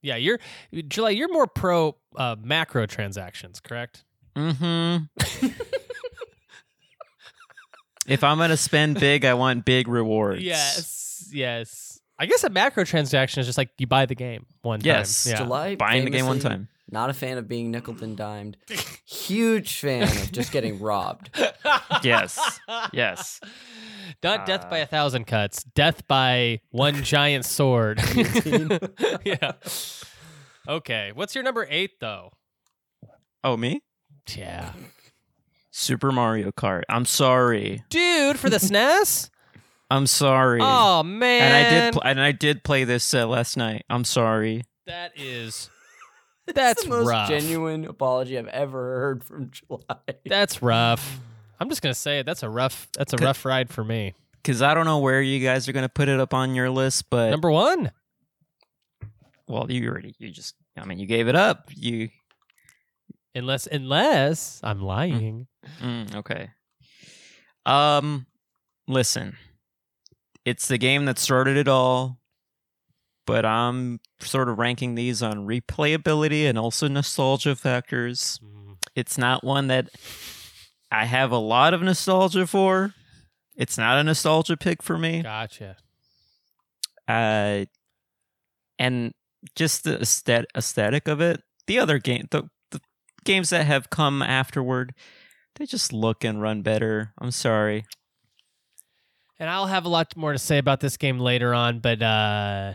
[0.01, 0.39] Yeah, you're
[0.87, 1.11] July.
[1.11, 4.03] You're more pro uh, macro transactions, correct?
[4.35, 5.05] Mm-hmm.
[8.07, 10.41] if I'm gonna spend big, I want big rewards.
[10.41, 11.29] Yes.
[11.31, 12.01] Yes.
[12.19, 14.85] I guess a macro transaction is just like you buy the game one time.
[14.87, 15.25] Yes.
[15.25, 15.37] Yeah.
[15.37, 16.67] July Buying the game one time.
[16.89, 18.57] Not a fan of being nickel and dimed.
[19.05, 21.29] Huge fan of just getting robbed.
[22.03, 22.59] Yes.
[22.91, 23.39] Yes.
[24.21, 28.01] Not death by Uh, a thousand cuts, death by one giant sword.
[29.25, 29.53] yeah.
[30.67, 31.11] Okay.
[31.13, 32.31] What's your number eight, though?
[33.43, 33.81] Oh, me?
[34.35, 34.73] Yeah.
[35.71, 36.83] Super Mario Kart.
[36.89, 37.83] I'm sorry.
[37.89, 39.29] Dude, for the SNES?
[39.89, 40.59] I'm sorry.
[40.61, 41.41] Oh man.
[41.41, 41.93] and I did.
[41.93, 43.83] Pl- and I did play this uh, last night.
[43.89, 44.63] I'm sorry.
[44.87, 45.69] that is It's
[46.47, 47.29] That's the most rough.
[47.29, 49.95] genuine apology I've ever heard from July.
[50.25, 51.19] that's rough.
[51.59, 52.25] I'm just gonna say it.
[52.25, 52.87] That's a rough.
[52.97, 54.13] That's a rough ride for me.
[54.41, 57.09] Because I don't know where you guys are gonna put it up on your list,
[57.09, 57.91] but Number one.
[59.47, 60.13] well, you already.
[60.19, 60.55] You just.
[60.77, 61.69] I mean, you gave it up.
[61.73, 62.09] You.
[63.35, 65.47] Unless unless I'm lying.
[65.81, 66.49] Mm, okay.
[67.65, 68.25] Um,
[68.87, 69.37] listen,
[70.45, 72.19] it's the game that started it all,
[73.25, 78.39] but I'm sort of ranking these on replayability and also nostalgia factors.
[78.43, 78.77] Mm.
[78.95, 79.89] It's not one that
[80.91, 82.93] I have a lot of nostalgia for.
[83.55, 85.21] It's not a nostalgia pick for me.
[85.21, 85.77] Gotcha.
[87.07, 87.65] Uh,
[88.79, 89.13] and
[89.55, 91.41] just the aesthet- aesthetic of it.
[91.67, 92.81] The other game, the, the
[93.23, 94.93] games that have come afterward,
[95.55, 97.13] they just look and run better.
[97.19, 97.85] I'm sorry.
[99.39, 102.73] And I'll have a lot more to say about this game later on, but uh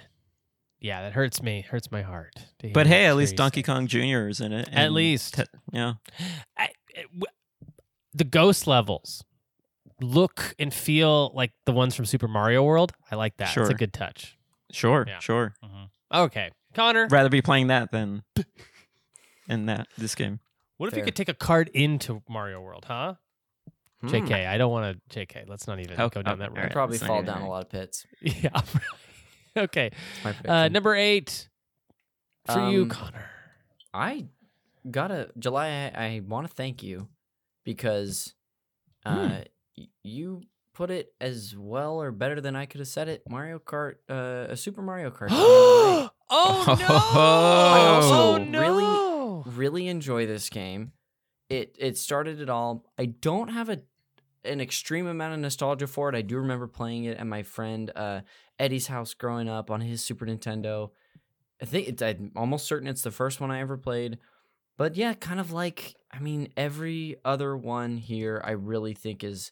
[0.81, 1.63] yeah, that hurts me.
[1.69, 2.33] Hurts my heart.
[2.73, 4.29] But hey, at least Donkey say Kong Jr.
[4.29, 4.69] is in it.
[4.69, 4.75] it.
[4.75, 5.95] At least te- yeah.
[6.57, 7.27] I, it- w-
[8.15, 9.25] the ghost levels
[10.01, 12.93] look and feel like the ones from Super Mario World.
[13.11, 13.57] I like that.
[13.57, 14.37] It's a good touch.
[14.71, 15.19] Sure, Yeah.
[15.21, 15.55] sure.
[16.13, 18.23] Okay, Connor, Rather be playing that than
[19.49, 20.41] in that this game.
[20.79, 23.15] what if you could take a card into Mario World, huh?
[24.01, 24.09] Hmm.
[24.09, 25.27] JK, I don't want to.
[25.27, 26.65] JK, let's not even Oh, go down oh, that all road.
[26.67, 27.47] I'd probably fall down right.
[27.47, 28.07] a lot of pits.
[28.23, 28.61] Yeah.
[29.65, 29.91] okay.
[30.47, 31.49] Uh, number eight
[32.47, 33.31] for you, Um, Connor.
[33.93, 34.27] I
[34.91, 35.91] gotta July.
[35.95, 37.09] I, I want to thank you
[37.65, 38.35] because
[39.05, 39.41] uh,
[39.77, 40.43] y- you
[40.75, 43.23] put it as well or better than I could have said it.
[43.29, 45.29] Mario Kart, uh, a Super Mario Kart.
[45.33, 47.21] oh no!
[47.21, 48.61] I also oh, no!
[48.61, 50.93] really- really enjoy this game.
[51.49, 52.85] It it started it all.
[52.99, 53.81] I don't have a
[54.45, 56.15] an extreme amount of nostalgia for it.
[56.15, 58.21] I do remember playing it at my friend uh,
[58.59, 60.91] Eddie's house growing up on his Super Nintendo.
[61.61, 64.19] I think it's, I'm almost certain it's the first one I ever played.
[64.77, 69.51] But yeah, kind of like I mean every other one here I really think is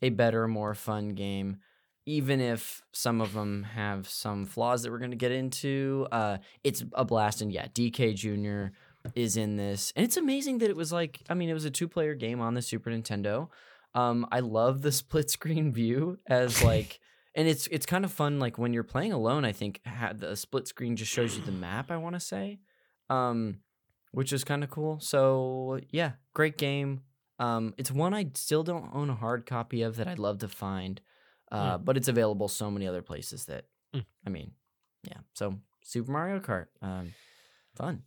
[0.00, 1.58] a better, more fun game.
[2.06, 6.38] Even if some of them have some flaws that we're going to get into, uh,
[6.64, 7.42] it's a blast.
[7.42, 8.72] And yeah, DK Jr.
[9.14, 11.70] is in this, and it's amazing that it was like I mean it was a
[11.70, 13.48] two player game on the Super Nintendo.
[13.94, 17.00] Um, I love the split screen view as like,
[17.34, 19.44] and it's it's kind of fun like when you're playing alone.
[19.44, 21.90] I think ha- the split screen just shows you the map.
[21.90, 22.60] I want to say,
[23.10, 23.60] um,
[24.12, 25.00] which is kind of cool.
[25.00, 27.02] So yeah, great game.
[27.38, 30.48] Um, it's one I still don't own a hard copy of that I'd love to
[30.48, 31.00] find,
[31.52, 34.04] uh, but it's available so many other places that Mm.
[34.26, 34.52] I mean,
[35.04, 35.18] yeah.
[35.34, 37.14] So Super Mario Kart, um,
[37.74, 38.02] fun.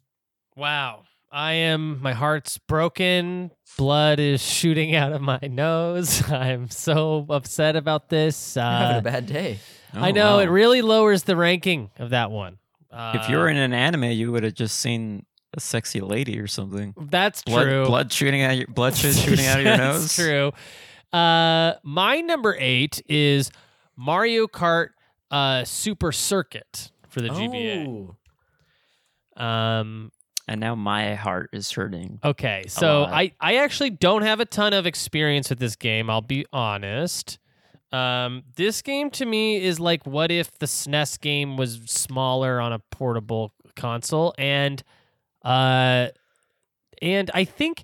[0.56, 1.04] Wow.
[1.32, 3.52] I am, my heart's broken.
[3.78, 6.28] Blood is shooting out of my nose.
[6.30, 8.56] I'm so upset about this.
[8.56, 9.60] You're having Uh, a bad day.
[9.94, 12.58] I Oh, know it really lowers the ranking of that one.
[12.92, 16.38] Uh, If you were in an anime, you would have just seen a sexy lady
[16.40, 16.94] or something.
[17.10, 17.86] that's Blood, true.
[17.86, 20.02] blood shooting out your blood shit shooting out of your nose.
[20.02, 20.52] That's true.
[21.18, 23.52] Uh, my number eight is
[23.98, 24.90] Mario Kart
[25.30, 28.16] uh, Super Circuit for the GBA.
[29.38, 29.42] Oh.
[29.44, 30.12] Um,
[30.52, 32.20] And now my heart is hurting.
[32.24, 33.04] Okay, so.
[33.06, 36.10] I, I actually don't have a ton of experience with this game.
[36.10, 37.40] I'll be honest.
[37.94, 42.72] Um, this game to me is like what if the SNES game was smaller on
[42.74, 44.82] a portable console, and
[45.44, 46.08] uh,
[47.02, 47.84] and I think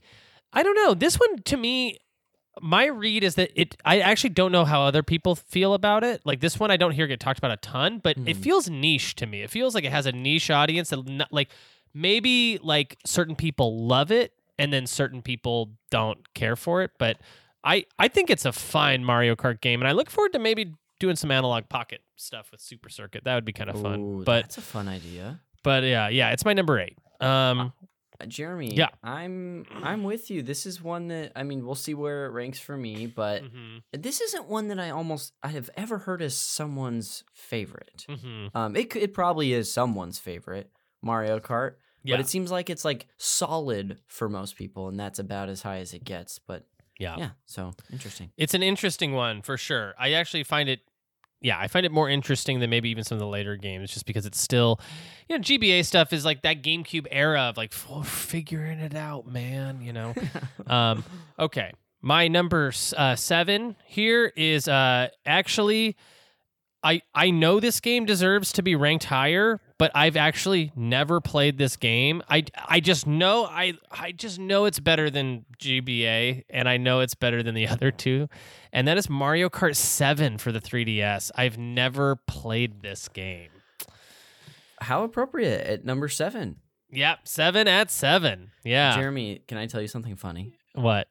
[0.54, 0.94] I don't know.
[0.94, 1.98] This one to me,
[2.62, 3.76] my read is that it.
[3.84, 6.22] I actually don't know how other people feel about it.
[6.24, 8.42] Like this one, I don't hear get talked about a ton, but it Hmm.
[8.42, 9.42] feels niche to me.
[9.42, 11.50] It feels like it has a niche audience that not, like
[11.94, 17.18] maybe like certain people love it and then certain people don't care for it but
[17.64, 20.74] i i think it's a fine mario kart game and i look forward to maybe
[21.00, 24.24] doing some Analogue Pocket stuff with super circuit that would be kind of fun Ooh,
[24.26, 25.40] but that's a fun idea.
[25.64, 27.72] but yeah yeah it's my number eight um
[28.20, 28.90] Uh, Jeremy, Yeah.
[29.04, 30.42] I'm I'm with you.
[30.42, 33.84] This is one that I mean, we'll see where it ranks for me, but mhm,
[33.94, 38.08] this isn't one that I almost I have ever heard as someone's favorite.
[38.10, 38.50] mhm.
[38.56, 42.86] Um, it it probably is someone's favorite Mario Kart, yeah but it seems like it's
[42.86, 46.40] like solid for most people, and that's about as high as it gets.
[46.40, 46.66] But
[47.00, 48.32] yeah yeah, so interesting.
[48.38, 50.80] it's an interesting one for sure i actually find it
[51.42, 54.08] yeah i find it more interesting than maybe even some of the later games just
[54.08, 54.80] because it's still
[55.30, 59.28] you know gba stuff is like that gamecube era of like f- figuring it out
[59.28, 60.12] man you know
[60.68, 61.04] Um,
[61.40, 65.96] okay, my number uh, seven here is uh, actually
[66.88, 71.58] I I know this game deserves to be ranked higher, but I've actually never played
[71.58, 72.24] this game.
[72.30, 77.02] I I just know I I just know it's better than GBA, and I know
[77.02, 78.30] it's better than the other two,
[78.72, 81.30] and that is Mario Kart Seven for the 3DS.
[81.36, 83.50] I've never played this game.
[84.80, 86.62] How appropriate at number seven.
[86.92, 88.52] Yep, seven at seven.
[88.64, 88.96] Yeah.
[88.96, 90.54] Jeremy, can I tell you something funny?
[90.74, 91.10] what?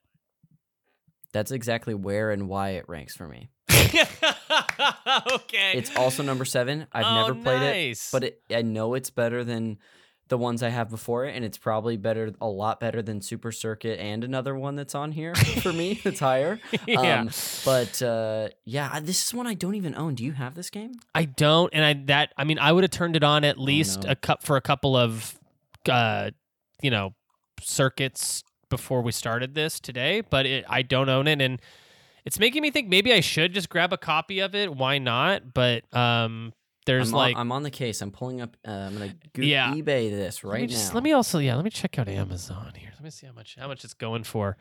[1.32, 3.50] That's exactly where and why it ranks for me.
[5.32, 5.72] okay.
[5.74, 6.86] It's also number seven.
[6.92, 9.78] I've Oh, never played it, but it, I know it's better than
[10.28, 13.52] the ones I have before it, and it's probably better, a lot better than Super
[13.52, 16.00] Circuit and another one that's on here for me.
[16.04, 16.58] It's higher.
[16.86, 17.20] yeah.
[17.20, 17.30] Um,
[17.64, 20.14] but uh, yeah, this is one I don't even own.
[20.16, 20.92] Do you have this game?
[21.14, 24.02] I don't, and I that I mean I would have turned it on at least
[24.02, 24.10] no.
[24.10, 25.38] a cup for a couple of,
[25.88, 26.30] uh,
[26.82, 27.14] you know,
[27.60, 30.22] circuits before we started this today.
[30.22, 31.60] But it, I don't own it, and
[32.26, 34.74] it's making me think maybe I should just grab a copy of it.
[34.74, 35.54] Why not?
[35.54, 36.52] But um,
[36.84, 38.02] there's I'm like on, I'm on the case.
[38.02, 38.56] I'm pulling up.
[38.66, 39.72] Uh, I'm gonna go- Yeah.
[39.72, 40.90] eBay this let right me now.
[40.92, 42.90] let me also yeah let me check out Amazon here.
[42.94, 44.56] Let me see how much how much it's going for.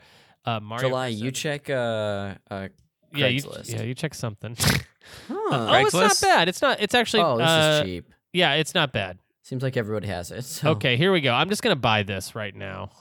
[0.45, 1.08] Uh, Mario July.
[1.08, 1.69] You check.
[1.69, 2.67] Uh, uh,
[3.15, 4.56] yeah you yeah you check something.
[5.28, 5.34] huh.
[5.51, 6.47] oh, it's not bad.
[6.47, 6.80] It's not.
[6.80, 7.23] It's actually.
[7.23, 8.13] oh, this uh, is cheap.
[8.32, 9.17] Yeah, it's not bad.
[9.41, 10.43] Seems like everybody has it.
[10.43, 10.71] So.
[10.71, 11.34] Okay, here we go.
[11.34, 12.91] I'm just gonna buy this right now.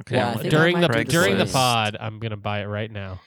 [0.00, 0.16] Okay.
[0.16, 2.90] Yeah, I I'm think looking during the during the pod, I'm gonna buy it right
[2.90, 3.20] now.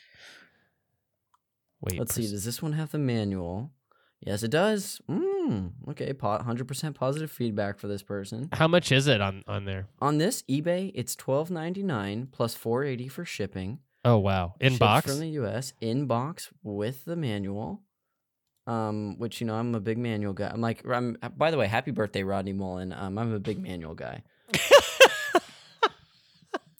[1.83, 2.21] Wait, Let's see.
[2.29, 3.71] Does this one have the manual?
[4.21, 5.01] Yes, it does.
[5.11, 8.47] Mm, okay, po- 100% positive feedback for this person.
[8.53, 9.87] How much is it on on there?
[10.01, 13.79] On this eBay, it's 12.99 plus 4.80 for shipping.
[14.05, 15.07] Oh wow, in Shipped box.
[15.07, 15.73] from the U.S.
[15.81, 17.81] in box with the manual.
[18.65, 20.49] Um, which you know, I'm a big manual guy.
[20.49, 21.17] I'm like, I'm.
[21.35, 22.93] By the way, happy birthday, Rodney Mullen.
[22.93, 24.23] Um, I'm a big manual guy.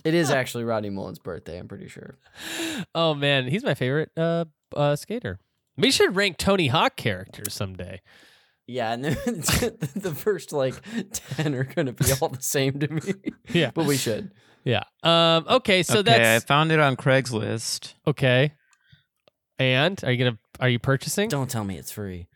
[0.03, 1.57] It is actually Rodney Mullen's birthday.
[1.57, 2.17] I'm pretty sure.
[2.93, 4.43] oh man, he's my favorite uh,
[4.75, 5.39] uh skater.
[5.77, 8.01] We should rank Tony Hawk characters someday.
[8.67, 9.15] Yeah, and then
[9.95, 10.75] the first like
[11.11, 13.01] ten are gonna be all the same to me.
[13.49, 13.71] Yeah.
[13.73, 14.31] but we should.
[14.63, 14.83] Yeah.
[15.03, 15.45] Um.
[15.49, 15.83] Okay.
[15.83, 17.93] So okay, that's I found it on Craigslist.
[18.07, 18.53] okay.
[19.59, 21.29] And are you gonna are you purchasing?
[21.29, 22.27] Don't tell me it's free.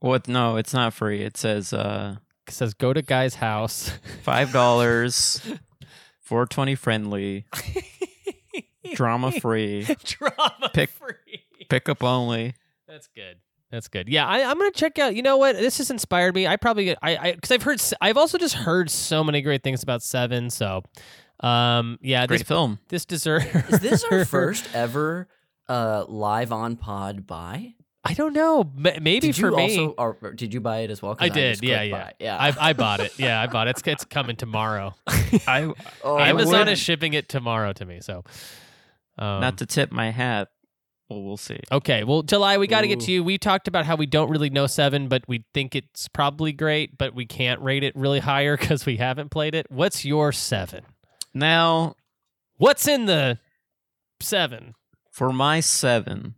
[0.00, 0.28] What?
[0.28, 1.22] No, it's not free.
[1.22, 3.92] It says uh, It says go to guy's house.
[4.22, 5.40] five dollars,
[6.20, 7.46] four twenty friendly,
[8.94, 11.44] drama free, Drama Pick- free.
[11.68, 12.54] pickup only.
[12.86, 13.36] That's good.
[13.70, 14.08] That's good.
[14.08, 15.14] Yeah, I, I'm gonna check out.
[15.14, 15.56] You know what?
[15.56, 16.46] This has inspired me.
[16.46, 16.98] I probably get.
[17.02, 17.82] I I because I've heard.
[18.00, 20.48] I've also just heard so many great things about Seven.
[20.48, 20.82] So,
[21.40, 22.78] um, yeah, Great this film.
[22.88, 23.44] this deserves.
[23.70, 25.28] Is this our first ever
[25.68, 27.74] uh live on pod buy?
[28.04, 28.60] I don't know.
[28.62, 29.62] M- maybe Did for you me.
[29.78, 31.14] also or or did you buy it as well?
[31.18, 31.54] I did.
[31.54, 31.92] just Yeah, yeah.
[32.04, 32.12] buy.
[32.20, 32.36] yeah.
[32.38, 33.18] I I bought it.
[33.18, 33.72] Yeah, I bought it.
[33.76, 34.94] It's it's coming tomorrow.
[35.46, 35.70] I
[36.02, 38.00] oh, Amazon would- is shipping it tomorrow to me.
[38.00, 38.24] So,
[39.18, 40.48] um, not to tip my hat.
[41.08, 41.58] Well, we'll see.
[41.72, 43.24] Okay, well, July, we got to get to you.
[43.24, 46.98] We talked about how we don't really know seven, but we think it's probably great,
[46.98, 49.66] but we can't rate it really higher because we haven't played it.
[49.70, 50.84] What's your seven?
[51.32, 51.94] Now
[52.58, 53.38] What's in the
[54.20, 54.74] seven?
[55.18, 56.36] for my seven.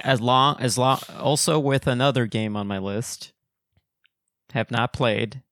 [0.00, 3.32] As long as long, also with another game on my list,
[4.52, 5.42] have not played.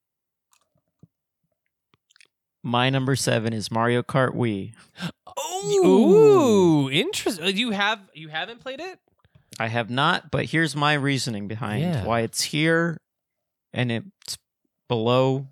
[2.63, 4.73] My number seven is Mario Kart Wii.
[5.65, 7.57] Ooh, interesting.
[7.57, 8.99] You have you haven't played it?
[9.59, 12.05] I have not, but here's my reasoning behind Yeah.
[12.05, 12.99] why it's here,
[13.73, 14.39] and it's
[14.89, 15.49] below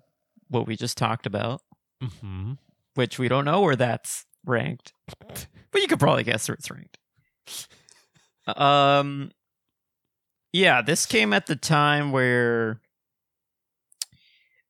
[0.49, 1.61] what we just talked about,
[2.03, 2.53] Mm-hmm.
[2.95, 4.93] which we don't know where that's ranked,
[5.27, 5.47] but
[5.81, 6.97] you could probably guess where it's ranked.
[8.47, 9.31] Um,
[10.53, 12.79] yeah, this came at the time where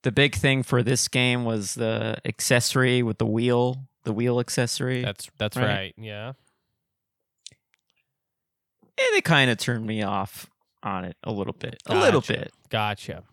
[0.03, 5.01] the big thing for this game was the accessory with the wheel, the wheel accessory.
[5.03, 5.65] That's that's Right.
[5.65, 5.93] right.
[5.97, 6.33] Yeah.
[8.97, 10.49] and it kind of turned me off
[10.83, 11.81] on it a little bit.
[11.85, 12.51] A little bit.
[12.69, 13.23] Gotcha.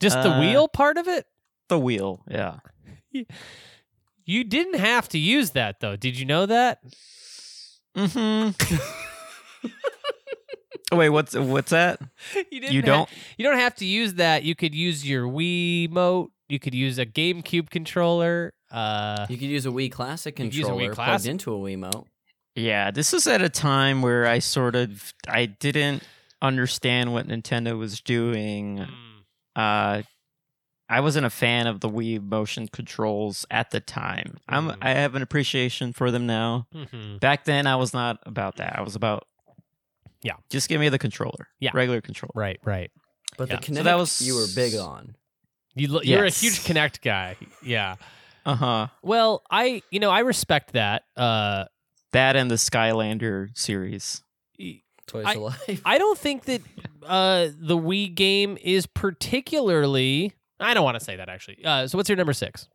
[0.00, 1.26] Just the Uh, wheel part of it?
[1.68, 2.58] The wheel, yeah.
[4.28, 5.94] You didn't have to use that though.
[5.94, 6.80] Did you know that?
[7.96, 8.50] Mm-hmm.
[10.92, 12.00] Wait, what's what's that?
[12.50, 13.08] You didn't You don't?
[13.38, 14.44] you don't have to use that.
[14.44, 16.30] You could use your Wii mote.
[16.48, 18.52] You could use a GameCube controller.
[18.70, 21.54] Uh, You could use a Wii Classic You could use a Wii controller plugged into
[21.54, 22.04] a Wii Wiimote.
[22.54, 26.02] Yeah, this is at a time where I sort of I didn't
[26.40, 28.78] understand what Nintendo was doing.
[28.78, 28.90] mm,
[29.56, 30.02] Uh
[30.88, 34.36] I wasn't a fan of the Wii motion controls at the time.
[34.48, 34.76] I'm Mhm.
[34.80, 36.68] I have an appreciation for them now.
[36.72, 37.18] mhm.
[37.18, 38.78] Back then I was not about that.
[38.78, 39.26] I was about
[40.22, 40.34] Yeah.
[40.50, 41.48] Just give me the controller.
[41.60, 41.70] Yeah.
[41.74, 42.32] Regular controller.
[42.34, 42.90] Right, right.
[43.38, 43.56] But Yeah.
[43.60, 45.16] the So that was- you were big on.
[45.74, 47.36] You, lo- You're a huge Kinect guy.
[47.62, 47.96] Yeah.
[48.46, 48.86] Uh-huh.
[49.02, 51.02] Well, I you know I respect that.
[51.16, 51.66] Uh,
[52.12, 54.22] That and the Skylander series.
[54.58, 55.82] y- Toys I- alive.
[55.84, 56.62] I don't think that
[57.04, 60.32] uh, the Wii game is particularly.
[60.58, 61.64] I don't want to say that actually.
[61.64, 62.68] Uh, so what's your number six?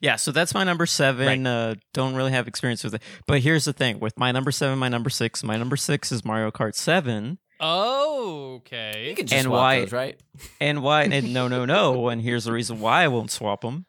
[0.00, 1.46] Yeah, so that's my number seven.
[1.46, 4.78] Uh, don't really have experience with it, but here's the thing: with my number seven,
[4.78, 9.08] my number six, my number six is Mario Kart Seven, Oh, okay.
[9.10, 10.20] you can just and swap why- those, right?
[10.60, 11.04] and why?
[11.04, 12.08] And no, no, no.
[12.08, 13.86] And here's the reason why I won't swap them.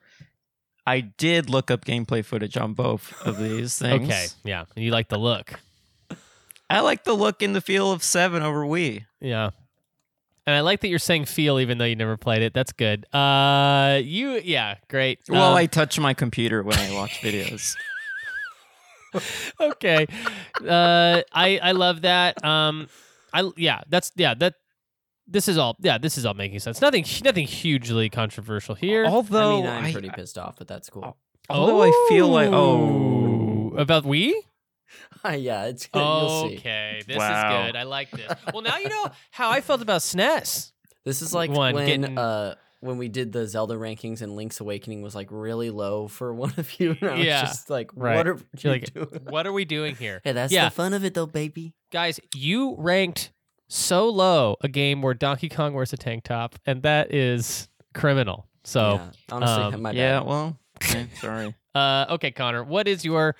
[0.88, 4.08] I did look up gameplay footage on both of these things.
[4.10, 4.66] Okay, yeah.
[4.76, 5.54] You like the look.
[6.72, 9.06] I like the look and the feel of Seven over Wii.
[9.22, 9.52] Yeah.
[10.50, 12.56] And I like that you're saying feel even though you never played it.
[12.56, 13.06] That's good.
[13.14, 15.20] Uh you yeah, great.
[15.30, 17.76] Well, Um, I touch my computer when I watch videos.
[19.60, 20.08] okay.
[20.68, 22.44] Uh I I love that.
[22.44, 22.88] Um
[23.34, 24.56] I yeah, that's yeah, that
[25.28, 26.82] this is all yeah, this is all making sense.
[26.82, 29.06] Nothing nothing hugely controversial here.
[29.06, 31.16] Although I mean, I'm I- pretty pissed off, but that's cool.
[31.50, 34.46] although I feel like oh, about we?
[35.26, 36.00] yeah, it's good.
[36.00, 36.58] You'll see.
[36.58, 37.62] Okay, this Wow.
[37.62, 37.76] is good.
[37.76, 38.32] I like this.
[38.54, 40.72] Well, now you know how I felt about SNES.
[41.06, 44.62] This is like One, when getting- uh when we did the Zelda rankings and Link's
[44.62, 46.96] Awakening was like really low for one of you.
[47.02, 48.16] And I was Yeah, just like, right.
[48.16, 49.08] what are you like, doing?
[49.28, 50.22] What are we doing here?
[50.24, 50.66] Hey, that's Yeah.
[50.70, 51.74] the fun of it though, baby.
[51.92, 53.34] Guys, you ranked
[53.68, 58.48] so low a game where Donkey Kong wears a tank top, and that is criminal.
[58.64, 59.98] So, yeah, honestly, um, my bad.
[59.98, 60.22] yeah.
[60.22, 61.54] Well, okay, sorry.
[61.76, 63.36] uh, okay, Connor, what is your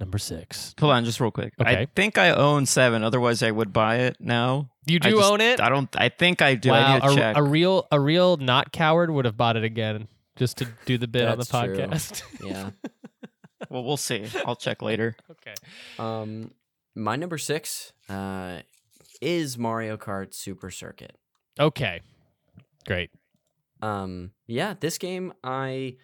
[0.00, 0.74] number six?
[0.80, 1.54] Hold on, just real quick.
[1.60, 1.70] Okay.
[1.82, 3.02] I think I own Seven.
[3.02, 4.70] Otherwise, I would buy it now.
[4.86, 5.60] You I do just- own it?
[5.60, 5.88] I don't.
[5.96, 6.70] I think I do.
[6.70, 7.36] I wow, need a, check.
[7.36, 11.08] a real a real not coward would have bought it again just to do the
[11.08, 12.22] bit on the podcast.
[12.44, 12.70] Yeah.
[13.70, 14.26] well, we'll see.
[14.44, 15.16] I'll check later.
[15.30, 15.54] okay.
[15.98, 16.52] Um,
[16.94, 18.60] my number six uh
[19.20, 21.16] is Mario Kart Super Circuit.
[21.58, 22.02] Okay.
[22.86, 23.10] Great.
[23.82, 25.96] Um, yeah, this game I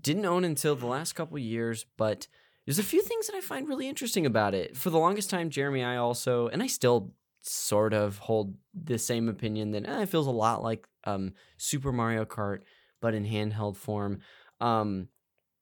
[0.00, 2.26] didn't own until the last couple years, but
[2.66, 4.76] there's a few things that I find really interesting about it.
[4.76, 7.12] For the longest time, Jeremy, I also, and I still
[7.42, 11.92] sort of hold the same opinion that eh, it feels a lot like um, Super
[11.92, 12.60] Mario Kart,
[13.00, 14.18] but in handheld form.
[14.60, 15.08] Um,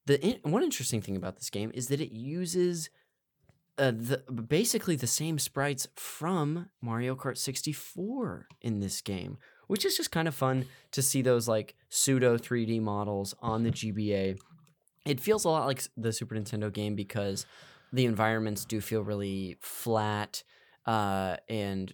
[0.06, 2.88] the in- one interesting thing about this game is that it uses
[3.76, 9.36] uh, the basically the same sprites from Mario Kart 64 in this game,
[9.66, 13.70] which is just kind of fun to see those like pseudo 3D models on the
[13.70, 14.38] GBA.
[15.04, 17.46] It feels a lot like the Super Nintendo game because
[17.92, 20.42] the environments do feel really flat
[20.86, 21.92] uh, and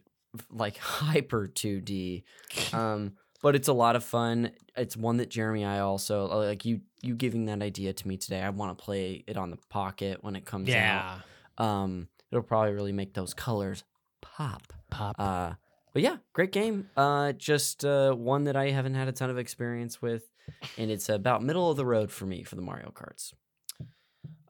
[0.50, 2.24] like hyper 2D.
[2.72, 4.52] Um, but it's a lot of fun.
[4.76, 8.16] It's one that Jeremy I also uh, like you you giving that idea to me
[8.16, 8.42] today.
[8.42, 10.72] I want to play it on the pocket when it comes out.
[10.74, 11.18] Yeah.
[11.56, 13.84] Um, it'll probably really make those colors
[14.20, 14.72] pop.
[14.90, 15.16] Pop.
[15.18, 15.54] Uh,
[15.92, 16.88] but yeah, great game.
[16.96, 20.29] Uh, just uh, one that I haven't had a ton of experience with,
[20.78, 23.32] and it's about middle of the road for me for the Mario Karts.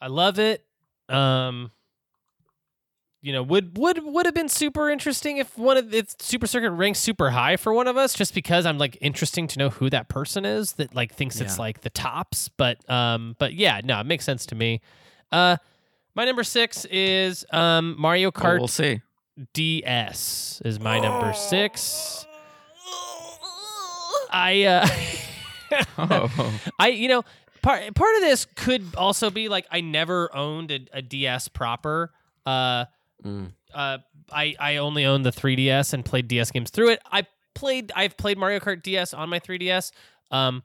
[0.01, 0.65] I love it.
[1.09, 1.71] Um,
[3.23, 6.71] you know, would would would have been super interesting if one of if Super Circuit
[6.71, 9.91] ranks super high for one of us, just because I'm like interesting to know who
[9.91, 12.49] that person is that like thinks it's like the tops.
[12.49, 14.81] But um, but yeah, no, it makes sense to me.
[15.31, 15.59] Uh,
[16.15, 19.03] my number six is um Mario Well, Kart we'll see.
[19.53, 22.25] DS is my number six.
[24.33, 24.89] I uh,
[25.99, 27.25] Oh, I you know
[27.63, 32.13] part part of this could also be like I never owned a, a DS proper.
[32.47, 32.87] Uh,
[33.25, 33.53] Mm.
[33.75, 33.99] uh,
[34.33, 37.03] I I only owned the 3DS and played DS games through it.
[37.13, 39.93] I played I've played Mario Kart DS on my 3DS.
[40.31, 40.63] Um,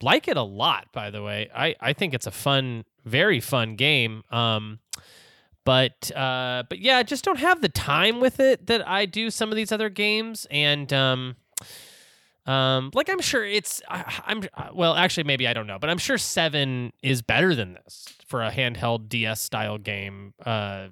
[0.00, 1.50] like it a lot, by the way.
[1.54, 4.22] I I think it's a fun, very fun game.
[4.30, 4.78] Um,
[5.66, 9.30] but uh, but yeah, I just don't have the time with it that I do
[9.30, 11.36] some of these other games, and um.
[12.48, 14.42] Um, like I'm sure it's I, I'm
[14.72, 18.42] well actually maybe I don't know but I'm sure seven is better than this for
[18.42, 20.88] a handheld DS style game uh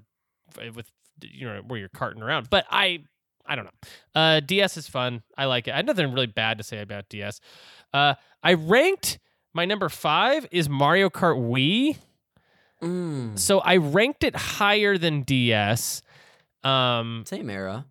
[0.74, 0.90] with
[1.22, 3.04] you know where you're carting around but I
[3.46, 3.70] I don't know.
[4.14, 5.22] Uh DS is fun.
[5.38, 5.70] I like it.
[5.70, 7.40] I have nothing really bad to say about DS
[7.94, 9.18] uh I ranked
[9.54, 11.96] my number five is Mario Kart Wii.
[12.82, 13.38] Mm.
[13.38, 16.02] so I ranked it higher than DS
[16.62, 17.86] um Same era.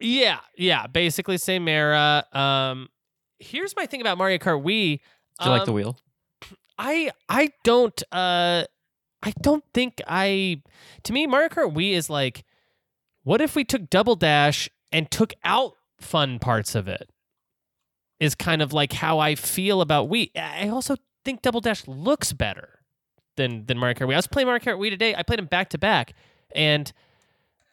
[0.00, 2.24] Yeah, yeah, basically same era.
[2.32, 2.88] Um,
[3.38, 5.00] here's my thing about Mario Kart Wii.
[5.40, 5.98] do you like the Um, wheel?
[6.78, 8.64] I I don't uh
[9.22, 10.60] I don't think I
[11.04, 12.44] to me Mario Kart Wii is like
[13.22, 17.08] what if we took Double Dash and took out fun parts of it?
[18.20, 20.30] Is kind of like how I feel about Wii.
[20.36, 22.80] I also think Double Dash looks better
[23.36, 24.14] than than Mario Kart Wii.
[24.14, 25.14] I was playing Mario Kart Wii today.
[25.14, 26.14] I played them back to back
[26.54, 26.92] and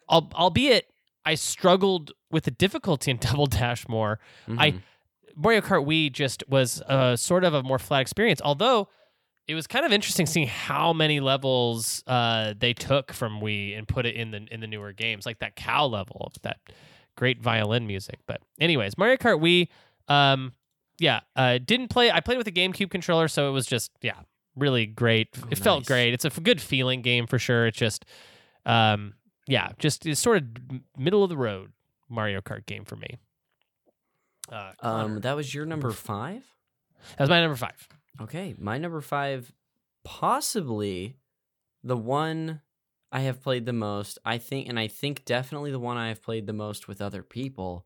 [0.09, 0.85] al- albeit
[1.25, 4.19] I struggled with the difficulty in Double Dash more.
[4.57, 4.81] I Mhm.
[5.35, 8.41] Mario Kart Wii just was uh, sort of a more flat experience.
[8.43, 8.89] Although
[9.47, 13.87] it was kind of interesting seeing how many levels uh, they took from Wii and
[13.87, 16.57] put it in the in the newer games, like that cow level of that
[17.15, 18.19] great violin music.
[18.27, 19.67] But anyways, Mario Kart Wii,
[20.13, 20.53] um,
[20.99, 22.11] yeah, uh, didn't play.
[22.11, 24.19] I played with a GameCube controller, so it was just yeah,
[24.55, 25.29] really great.
[25.41, 26.13] Oh, it felt great.
[26.13, 27.67] It's a good feeling game for sure.
[27.67, 28.05] It's just,
[28.65, 29.13] um,
[29.51, 30.43] yeah, just it's sort of
[30.97, 31.73] middle of the road
[32.07, 33.17] Mario Kart game for me.
[34.49, 36.43] Uh, Um, that was your number five.
[37.17, 37.87] that was my number five.
[38.21, 39.51] Okay, my number five,
[40.03, 41.17] possibly
[41.83, 42.61] the one
[43.11, 44.19] I have played the most.
[44.23, 47.21] I think, and I think definitely the one I have played the most with other
[47.23, 47.85] people.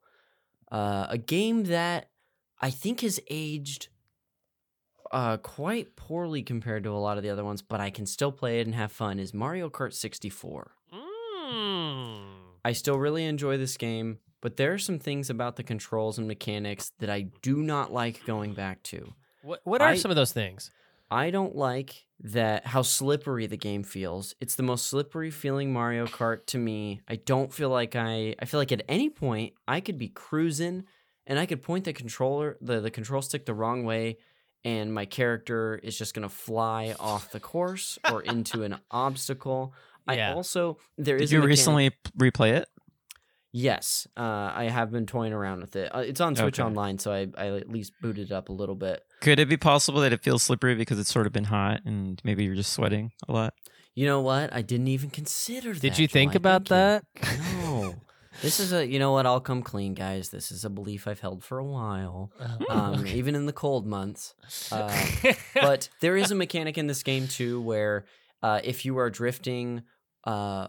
[0.72, 2.10] Uh, a game that
[2.62, 3.88] I think has aged
[5.12, 8.32] uh, quite poorly compared to a lot of the other ones, but I can still
[8.32, 9.20] play it and have fun.
[9.20, 10.72] Is Mario Kart 64.
[10.85, 10.85] Mm.
[11.46, 12.22] Hmm.
[12.64, 16.28] I still really enjoy this game, but there are some things about the controls and
[16.28, 19.14] mechanics that I do not like going back to.
[19.44, 20.72] What what are I- some of those things?
[21.12, 24.34] I don't like that how slippery the game feels.
[24.42, 27.02] It's the most slippery feeling Mario Kart to me.
[27.08, 30.86] I don't feel like I I feel like at any point I could be cruising
[31.28, 34.18] and I could point the controller the, the control stick the wrong way
[34.64, 39.76] and my character is just going to fly off the course or into an obstacle.
[40.08, 42.70] I also there is Did a you mechanic- recently replay it?
[43.58, 45.90] Yes, uh, I have been toying around with it.
[45.96, 46.68] Uh, it's on Switch Okay.
[46.68, 49.02] Online, so I, I at least booted it up a little bit.
[49.22, 52.20] Could it be possible that it feels slippery because it's sort of been hot and
[52.26, 53.54] maybe you're just sweating a lot?
[53.94, 54.54] You know what?
[54.54, 55.80] I didn't even consider that.
[55.80, 56.38] Did you think July.
[56.38, 57.22] about Thank you.
[57.22, 57.40] that?
[57.64, 57.96] No.
[58.42, 59.26] This is a, you know what?
[59.26, 60.28] I'll come clean, guys.
[60.28, 62.34] This is a belief I've held for a while,
[62.70, 64.34] um, even in the cold months.
[64.74, 64.94] Uh,
[65.56, 68.04] but there is a mechanic in this game too, where
[68.44, 69.84] uh, if you are drifting,
[70.26, 70.68] uh,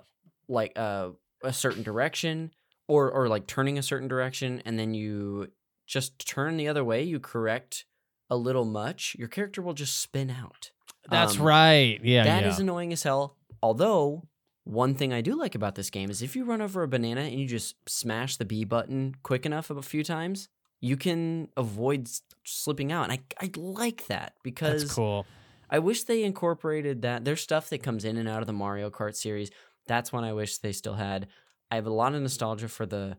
[0.49, 1.11] like uh,
[1.43, 2.53] a certain direction,
[2.89, 5.49] or or like turning a certain direction, and then you
[5.87, 7.85] just turn the other way, you correct
[8.29, 10.71] a little much, your character will just spin out.
[11.09, 12.01] That's Um, right.
[12.03, 12.49] Yeah, That yeah.
[12.51, 13.37] is annoying as hell.
[13.63, 14.27] Although,
[14.65, 17.21] one thing I do like about this game is if you run over a banana
[17.21, 20.49] and you just smash the B button quick enough a few times,
[20.81, 22.09] you can avoid
[22.45, 23.09] slipping out.
[23.09, 25.25] And I, I like that because That's cool.
[25.71, 27.25] I wish they incorporated that.
[27.25, 29.51] There's stuff that comes in and out of the Mario Kart series.
[29.87, 31.29] That's one I wish they still had.
[31.71, 33.17] I have a lot of nostalgia for the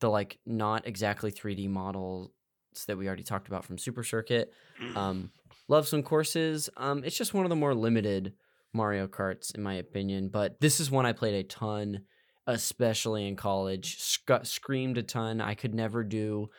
[0.00, 2.30] the like not exactly 3D models
[2.88, 4.52] that we already talked about from Super Circuit.
[4.96, 5.30] Um,
[5.68, 6.68] love some courses.
[6.76, 8.34] Um, it's just one of the more limited
[8.72, 10.28] Mario Karts in my opinion.
[10.28, 12.02] But this is one I played a ton,
[12.46, 13.98] especially in college.
[14.00, 15.40] Sc- screamed a ton.
[15.40, 16.50] I could never do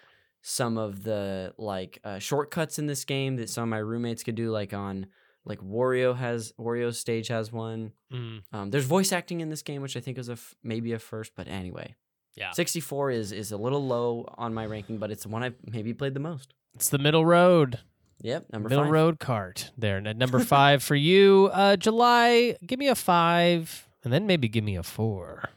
[0.48, 4.36] some of the like uh, shortcuts in this game that some of my roommates could
[4.36, 5.08] do, like on
[5.44, 7.94] like Wario has Wario's stage has one.
[8.14, 10.94] Mm, Um, there's voice acting in this game, which I think is a f- maybe
[10.94, 11.96] a first, but anyway,
[12.36, 12.52] yeah.
[12.52, 15.94] 64 is is a little low on my ranking, but it's the one I've maybe
[15.96, 16.54] played the most.
[16.76, 17.80] It's the middle road.
[18.22, 18.92] Yep, number middle five.
[18.94, 19.98] road cart there.
[19.98, 24.48] And at number five for you, uh, July, give me a five, and then maybe
[24.48, 25.50] give me a four.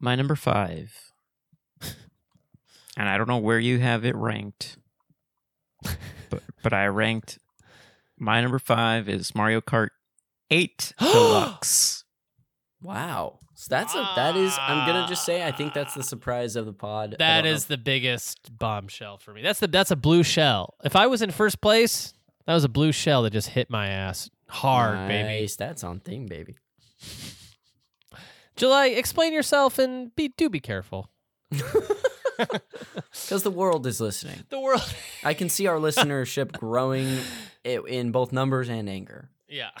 [0.00, 1.12] My number five.
[2.96, 4.78] And I don't know where you have it ranked.
[6.30, 7.38] but but I ranked
[8.18, 9.88] my number five is Mario Kart
[10.50, 12.04] 8 Deluxe.
[12.82, 14.56] Wow, so that's a that is.
[14.60, 17.16] I'm gonna just say I think that's the surprise of the pod.
[17.18, 19.42] That is know the biggest bombshell for me.
[19.42, 20.74] That's the that's a blue shell.
[20.84, 22.12] If I was in first place,
[22.46, 25.48] that was a blue shell that just hit my ass hard, baby.
[25.58, 26.56] That's on theme, baby.
[28.56, 31.10] July, explain yourself and be do be careful.
[32.36, 34.44] Because the world is listening.
[34.50, 34.82] The world.
[35.24, 37.18] I can see our listenership growing
[37.64, 39.30] in both numbers and anger.
[39.48, 39.70] yeah.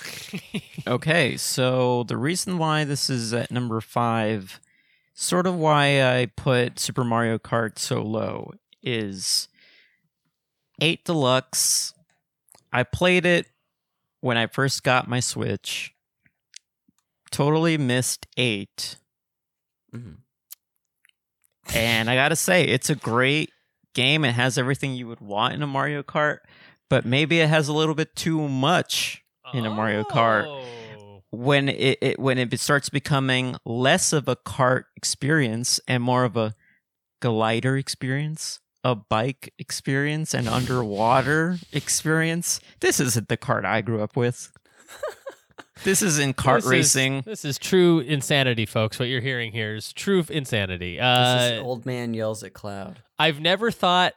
[0.88, 4.60] Okay, so the reason why this is at number five,
[5.14, 8.52] sort of why I put Super Mario Kart so low,
[8.84, 9.48] is
[10.80, 11.92] 8 Deluxe.
[12.72, 13.46] I played it
[14.20, 15.92] when I first got my Switch.
[17.32, 18.96] Totally missed 8.
[19.92, 20.18] Mhm.
[21.74, 23.50] And I gotta say, it's a great
[23.94, 24.24] game.
[24.24, 26.38] It has everything you would want in a Mario Kart,
[26.88, 29.22] but maybe it has a little bit too much
[29.54, 30.46] in a Mario Kart.
[30.46, 31.22] Oh.
[31.30, 36.36] when it, it when it starts becoming less of a kart experience and more of
[36.36, 36.54] a
[37.20, 42.60] glider experience, a bike experience, an underwater experience.
[42.80, 44.52] This isn't the kart I grew up with.
[45.84, 47.22] This is in kart This is- racing.
[47.26, 48.98] this is true insanity, folks.
[48.98, 50.96] What you're hearing here is true insanity.
[50.96, 53.02] This Uh, is old man yells at cloud.
[53.18, 54.14] I've never thought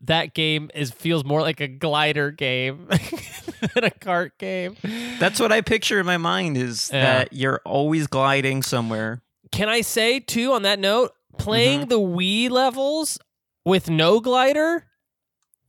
[0.00, 2.86] that game is feels more like a glider game
[3.74, 4.76] than a kart game.
[5.20, 7.02] That's what I picture in my mind is Yeah.
[7.18, 9.22] that you're always gliding somewhere.
[9.52, 13.18] Can I say too on that note, playing the Wii levels
[13.64, 14.86] with no glider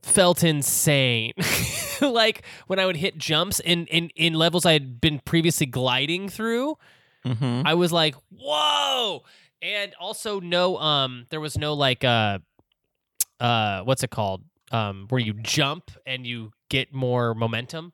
[0.04, 1.32] felt insane.
[2.00, 6.28] like when I would hit jumps in, in in levels I had been previously gliding
[6.28, 6.76] through,
[7.26, 7.62] Mm-hmm.
[7.66, 9.22] I was like, "Whoa!"
[9.62, 12.38] And also no um there was no like uh
[13.40, 14.42] uh what's it called?
[14.72, 17.92] Um where you jump and you get more momentum.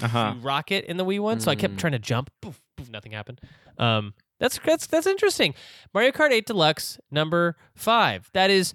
[0.00, 0.34] Uh-huh.
[0.36, 1.78] You rocket in the Wii one, so I kept Mm.
[1.78, 2.30] trying to jump.
[2.40, 3.40] Poof, poof, nothing happened.
[3.78, 5.54] Um that's that's that's interesting.
[5.92, 8.30] Mario Kart 8 Deluxe number 5.
[8.32, 8.74] That is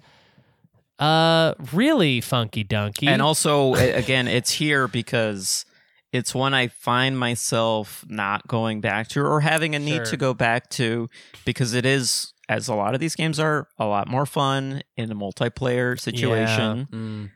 [0.98, 3.08] uh really funky donkey.
[3.08, 5.64] And also, again, it's here because
[6.12, 10.04] it's one I find myself not going back to or having a need Sure.
[10.06, 11.08] to go back to
[11.44, 15.10] because it is, as a lot of these games are, a lot more fun in
[15.10, 16.86] a multiplayer situation.
[16.92, 17.30] Mm.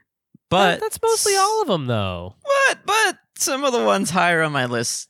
[0.50, 2.36] But that's mostly all of them though.
[2.68, 5.08] But but some of the ones higher on my list,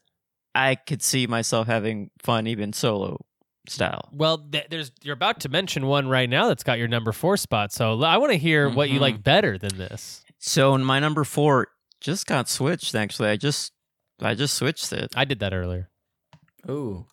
[0.55, 3.19] I could see myself having fun even solo
[3.71, 4.09] style.
[4.12, 7.37] Well, th- there's you're about to mention one right now that's got your number 4
[7.37, 7.73] spot.
[7.73, 9.03] So I want to hear what you Mhm.
[9.03, 10.23] like better than this.
[10.39, 11.69] So my number four
[12.01, 12.95] just got switched.
[12.95, 13.73] Actually, I just
[14.21, 15.12] I just switched it.
[15.16, 15.91] I did that earlier.
[16.69, 17.07] Ooh.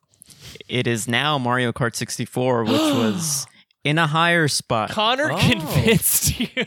[0.67, 3.45] It is now Mario Kart 64, which was
[3.83, 4.89] in a higher spot.
[4.89, 5.37] Connor Oh.
[5.37, 6.65] convinced you.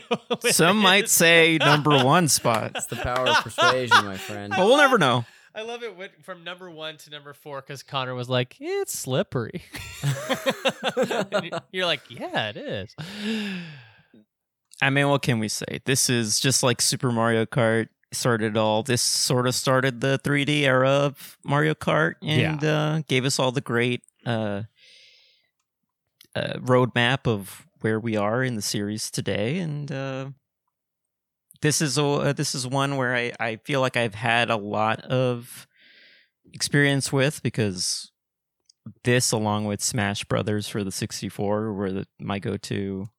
[0.51, 4.51] Some might say number one spot, It's the power of persuasion, my friend.
[4.55, 5.25] but we'll never know.
[5.55, 8.97] I love it went from number one to number four because Connor was like, "It's
[8.97, 9.63] slippery."
[11.43, 12.95] You- You're like, "Yeah, it is."
[14.81, 15.81] I mean, what can we say?
[15.85, 18.83] This is just like Super Mario Kart started all.
[18.83, 23.51] This sort of started the 3D era of Mario Kart and uh, gave us all
[23.51, 24.63] the great uh,
[26.35, 29.57] uh, roadmap of where we are in the series today.
[29.59, 30.29] And uh,
[31.61, 34.57] this is a uh, this is one where I, I feel like I've had a
[34.57, 35.67] lot of
[36.53, 38.11] experience with because
[39.03, 43.09] this, along with Smash Brothers for the 64, were the, my go to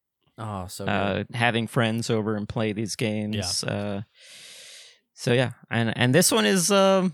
[0.41, 3.63] Oh, so uh, having friends over and play these games.
[3.63, 4.03] Uh,
[5.13, 7.13] so yeah, and and this one is um,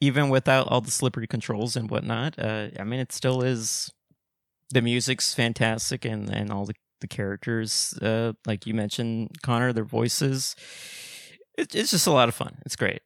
[0.00, 2.38] even without all the slippery controls and whatnot.
[2.38, 3.92] Uh, I mean, it still is.
[4.70, 9.84] The music's fantastic, and and all the the characters, uh, like you mentioned, Connor, their
[9.84, 10.54] voices.
[11.58, 12.58] It, it's just a lot of fun.
[12.64, 13.02] It's great.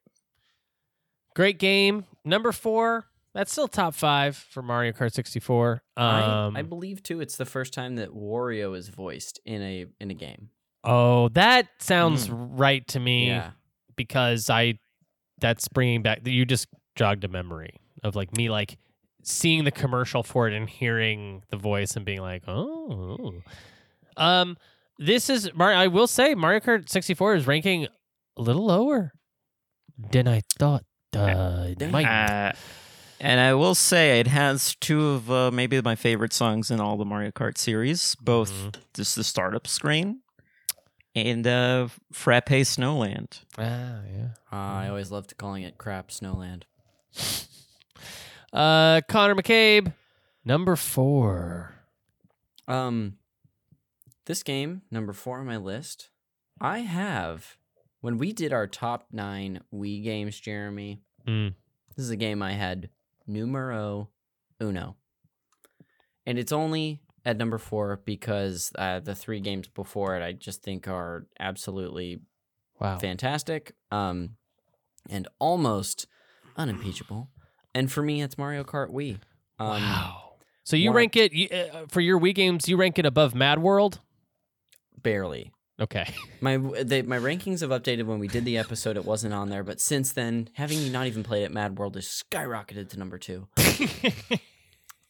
[1.34, 2.04] Great game.
[2.24, 3.06] Number four.
[3.34, 5.82] That's still top five for Mario Kart 64.
[5.96, 7.20] Um, I, I believe too.
[7.20, 10.50] It's the first time that Wario is voiced in a in a game.
[10.84, 13.50] oh, that sounds right to me Yeah.
[13.96, 14.78] because I.
[15.40, 16.20] That's bringing back.
[16.24, 18.78] You just jogged a memory of like me like
[19.24, 23.42] seeing the commercial for it and hearing the voice and being like, oh.
[24.16, 24.56] Um,
[24.98, 25.78] this is Mario.
[25.78, 27.86] I will say Mario Kart 64 is ranking
[28.36, 29.12] a little lower
[30.12, 30.84] than I thought.
[31.14, 32.06] Uh, it might.
[32.06, 32.52] Uh,
[33.20, 36.96] and I will say it has two of uh, maybe my favorite songs in all
[36.96, 38.74] the Mario Kart series, both Mhm.
[38.94, 40.20] just the startup screen
[41.14, 43.40] and uh, Frappe Snowland.
[43.56, 44.28] Ah, yeah.
[44.52, 46.62] Uh, I always loved calling it crap Snowland.
[48.52, 49.92] Uh, Connor McCabe,
[50.44, 51.74] number four.
[52.68, 53.18] Um,
[54.26, 56.10] this game number four on my list.
[56.60, 57.56] I have
[58.00, 61.00] when we did our top nine Wii games, Jeremy.
[61.26, 61.54] Mm.
[61.96, 62.90] This is a game I had
[63.26, 64.08] numero
[64.60, 64.96] uno,
[66.26, 70.62] and it's only at number four because uh, the three games before it I just
[70.62, 72.20] think are absolutely
[72.80, 72.98] Wow.
[72.98, 74.30] fantastic, um,
[75.08, 76.06] and almost
[76.56, 77.28] unimpeachable.
[77.74, 79.18] And for me, it's Mario Kart Wii.
[79.60, 80.32] Um, wow.
[80.64, 82.68] So you rank it you, uh, for your Wii games?
[82.68, 84.00] You rank it above Mad World?
[85.02, 85.52] Barely.
[85.80, 86.06] Okay.
[86.40, 88.96] My they, my rankings have updated when we did the episode.
[88.96, 92.06] It wasn't on there, but since then, having not even played it, Mad World has
[92.06, 93.48] skyrocketed to number two.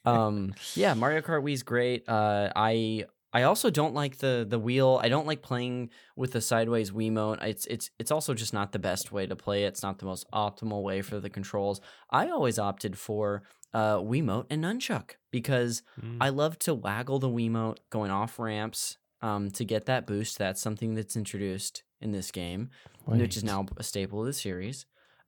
[0.07, 2.07] Um, yeah, Mario Kart Wii's great.
[2.07, 5.01] Uh, I I also don't like the the wheel.
[5.03, 7.43] I don't like playing with the sideways Wiimote.
[7.43, 9.69] It's it's it's also just not the best way to play it.
[9.69, 11.81] It's not the most optimal way for the controls.
[12.11, 16.19] I always opted for uh Wiimote and nunchuck because Mm.
[16.21, 20.37] I love to waggle the Wiimote going off ramps um, to get that boost.
[20.37, 22.69] That's something that's introduced in this game,
[23.07, 24.85] which is now a staple of the series.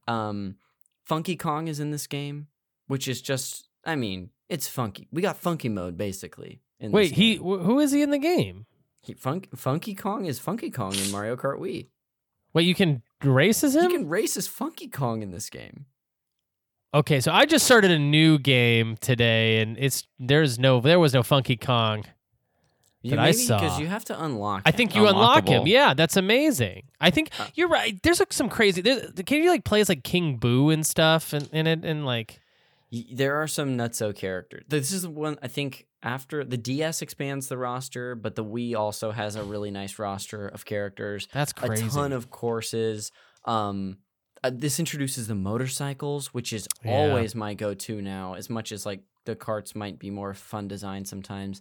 [0.06, 0.56] Um,
[1.06, 2.48] Funky Kong is in this game,
[2.88, 5.08] which is just, I mean, it's funky.
[5.10, 6.60] We got funky mode basically.
[6.78, 8.66] In Wait, this he wh- who is he in the game?
[9.00, 11.86] he funk, Funky Kong is Funky Kong in Mario Kart Wii.
[12.52, 13.84] Wait, you can race as him?
[13.84, 15.86] You can race as Funky Kong in this game.
[16.92, 21.14] Okay, so I just started a new game today, and it's there's no there was
[21.14, 22.04] no Funky Kong.
[23.06, 23.58] You That I saw.
[23.60, 24.62] because you have to unlock.
[24.66, 24.76] I him.
[24.76, 25.66] think you unlock him.
[25.66, 26.82] Yeah, that's amazing.
[27.00, 28.00] I think Uh, you're right.
[28.02, 28.82] There's like some crazy.
[28.82, 32.40] Can you like plays like King Boo and stuff, and in it, and like
[33.12, 34.64] there are some nutso characters.
[34.68, 38.76] This is the one I think after the DS expands the roster, but the Wii
[38.76, 41.86] also has a really nice roster of characters, That's crazy.
[41.86, 43.10] a ton of courses.
[43.44, 43.98] Um,
[44.44, 46.92] uh, this introduces the motorcycles, which is Yeah.
[46.92, 48.34] always my go-to now.
[48.34, 51.60] As much as like the carts might be more fun design sometimes.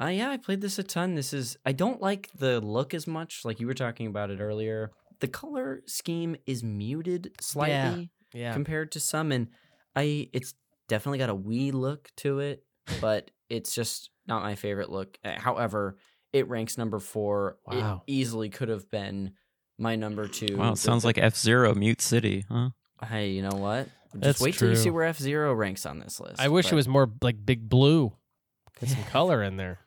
[0.00, 1.14] Uh, yeah, I played this a ton.
[1.14, 3.42] This is I don't like the look as much.
[3.44, 4.90] Like you were talking about it earlier.
[5.20, 8.52] The color scheme is muted slightly yeah.
[8.52, 9.48] compared to some, and
[9.94, 10.54] I it's
[10.88, 12.64] definitely got a wee look to it,
[13.00, 15.16] but it's just not my favorite look.
[15.24, 15.96] Uh, However,
[16.32, 17.58] it ranks number four.
[17.66, 18.02] Wow.
[18.06, 19.32] It easily could have been
[19.78, 20.56] my number two.
[20.56, 22.70] Wow, it sounds the- like F Zero Mute City, huh?
[23.06, 23.88] Hey, you know what?
[24.14, 26.40] That's Just wait till you see where F Zero ranks on this list.
[26.40, 28.12] I wish it was more like big blue.
[28.80, 29.80] Get some color in there.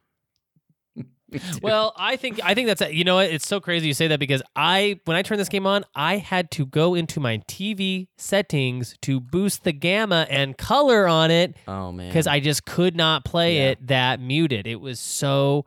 [1.62, 4.20] Well, I think I think that's you know what it's so crazy you say that
[4.20, 8.08] because I when I turned this game on I had to go into my TV
[8.18, 12.96] settings to boost the gamma and color on it oh man, because I just could
[12.96, 13.70] not play Yeah.
[13.72, 14.68] it that muted.
[14.68, 15.66] It was so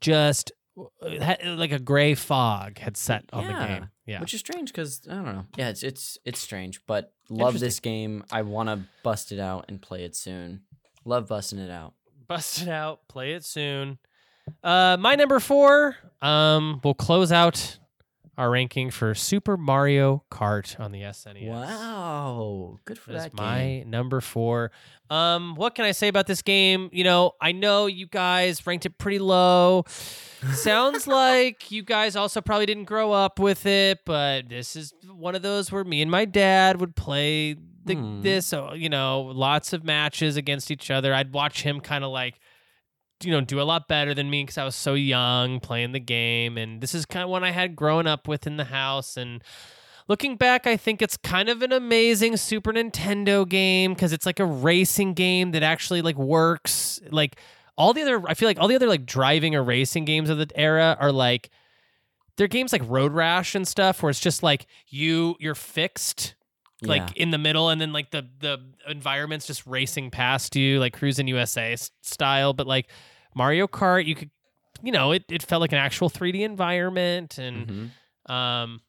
[0.00, 3.88] just uh, like a gray fog had set on the game.
[4.06, 5.46] Yeah, which is strange because I don't know.
[5.56, 8.24] Yeah, it's it's it's strange, but love this game.
[8.30, 10.62] I want to bust it out and play it soon.
[11.04, 11.94] Love busting it out.
[12.26, 13.98] bust it out, play it soon.
[14.62, 15.96] Uh, my number four.
[16.22, 17.78] Um, we'll close out
[18.36, 21.48] our ranking for Super Mario Kart on the SNES.
[21.48, 23.18] Wow, good for that.
[23.18, 23.90] That's that my game.
[23.90, 24.72] number four.
[25.10, 26.88] Um, what can I say about this game?
[26.92, 29.84] You know, I know you guys ranked it pretty low.
[30.54, 35.34] Sounds like you guys also probably didn't grow up with it, but this is one
[35.34, 38.22] of those where me and my dad would play the Hmm.
[38.22, 38.52] this.
[38.74, 41.14] You know, lots of matches against each other.
[41.14, 42.40] I'd watch him kind of like.
[43.22, 46.00] You know, do a lot better than me because I was so young playing the
[46.00, 49.16] game, and this is kind of one I had grown up with in the house.
[49.16, 49.42] And
[50.08, 54.40] looking back, I think it's kind of an amazing Super Nintendo game because it's like
[54.40, 57.00] a racing game that actually like works.
[57.10, 57.38] Like
[57.76, 60.38] all the other, I feel like all the other like driving or racing games of
[60.38, 61.50] the era are like
[62.36, 66.34] they're games like Road Rash and stuff where it's just like you you're fixed
[66.86, 67.22] like Yeah.
[67.22, 68.58] in the middle and then like the the
[68.88, 72.88] environment's just racing past you like Cruis'n USA style but like
[73.34, 74.30] mario kart you could
[74.82, 77.90] you know it, it felt like an actual 3d environment and
[78.28, 78.30] Mhm.
[78.32, 78.80] um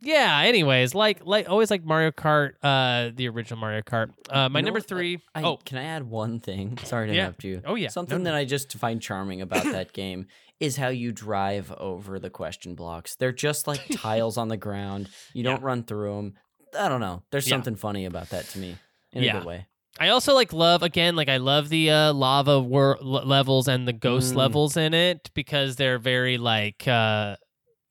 [0.00, 4.60] yeah anyways like like always like mario kart uh the original mario kart uh my
[4.60, 6.78] You know number three I, oh can I add one thing?
[6.84, 7.22] Sorry to Yeah.
[7.24, 7.62] interrupt you.
[7.66, 10.26] oh yeah Something that I just find charming about that game
[10.60, 13.14] is how you drive over the question blocks.
[13.14, 15.08] They're just like tiles on the ground.
[15.32, 15.50] You Yeah.
[15.52, 16.34] don't run through them.
[16.78, 17.22] I don't know.
[17.30, 17.54] There's Yeah.
[17.56, 18.76] something funny about that to me
[19.12, 19.36] in Yeah.
[19.36, 19.66] a good way.
[20.00, 23.86] I also like love again like I love the uh, lava wor- l- levels and
[23.88, 24.36] the ghost Mm.
[24.36, 27.36] levels in it because they're very like uh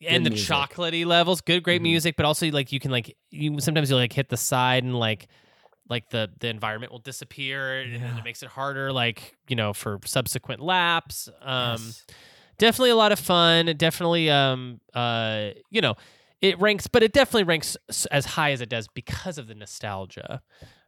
[0.07, 0.47] and the music.
[0.47, 1.86] chocolatey levels good great Mhm.
[1.91, 4.97] music but also like you can like you sometimes you'll like hit the side and
[4.97, 5.28] like
[5.89, 8.17] like the the environment will disappear and Yeah.
[8.19, 12.05] it makes it harder like you know for subsequent laps um Yes.
[12.57, 15.95] definitely a lot of fun definitely um uh you know
[16.42, 17.78] it ranks but it definitely ranks
[18.12, 20.42] as high as it does because of the nostalgia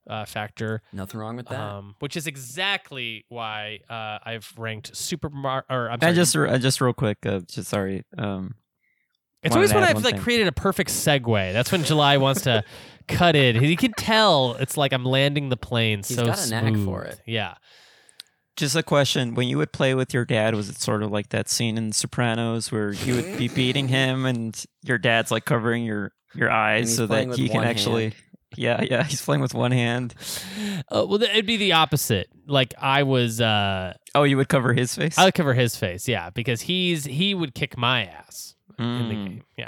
[0.10, 1.60] uh, factor Nothing wrong with that.
[1.60, 5.64] um, which is exactly why uh, I've ranked Super Mario.
[5.70, 8.04] Or I'm I sorry, just, uh, just real quick, uh, just sorry.
[8.18, 8.56] Um,
[9.43, 10.24] it's always when I've like thing.
[10.24, 11.54] created a perfect segue.
[11.54, 12.64] That's when July wants to
[13.08, 13.62] cut it.
[13.62, 17.04] You can tell it's like I'm landing the plane He's so got a knack for
[17.04, 17.22] it.
[17.26, 17.54] Yeah.
[18.60, 21.30] Just a question: When you would play with your dad, was it sort of like
[21.30, 25.84] that scene in Sopranos where you would be beating him and your dad's like covering
[25.84, 28.03] your your eyes so that he can actually?
[28.03, 28.16] hand.
[28.57, 30.16] Yeah, yeah, he's playing with one hand.
[30.91, 32.30] Uh, well, it'd be the opposite.
[32.47, 35.20] Like I was, uh, Oh, you would cover his face.
[35.20, 36.07] I would cover his face.
[36.07, 39.28] Yeah, because he's he would kick my ass in the Mm.
[39.28, 39.43] game.
[39.55, 39.68] Yeah.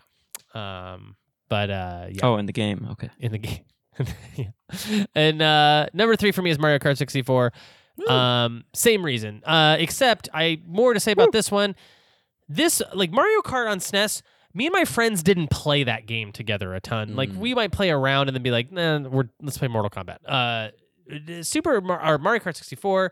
[0.94, 1.16] Um.
[1.48, 2.08] But uh.
[2.10, 2.22] Yeah.
[2.26, 2.88] Oh, in the game.
[2.94, 3.12] Okay.
[3.20, 3.60] in the game.
[4.36, 5.06] yeah.
[5.14, 7.54] And uh, number three for me is Mario Kart 64.
[8.10, 9.42] Um, same reason.
[9.46, 11.76] Uh, except I more to say about this one.
[12.50, 14.22] This like Mario Kart on SNES.
[14.54, 17.16] Me and my friends didn't play that game together a ton.
[17.16, 17.38] Like Mm.
[17.38, 20.72] we might play around and then be like, "Nah, we're let's play Mortal Kombat." Uh,
[21.44, 23.12] Super Mar- or Mario Kart 64.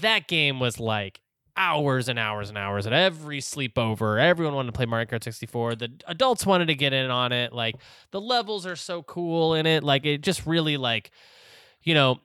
[0.00, 1.20] That game was like
[1.56, 4.18] hours and hours and hours at every sleepover.
[4.18, 5.74] Everyone wanted to play Mario Kart 64.
[5.76, 7.52] The adults wanted to get in on it.
[7.52, 7.74] Like
[8.10, 9.82] the levels are so cool in it.
[9.84, 11.10] Like it just really like,
[11.82, 12.20] you know,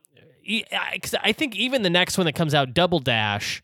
[0.47, 3.61] e- I 'cause I think even the next one that comes out, Double Dash.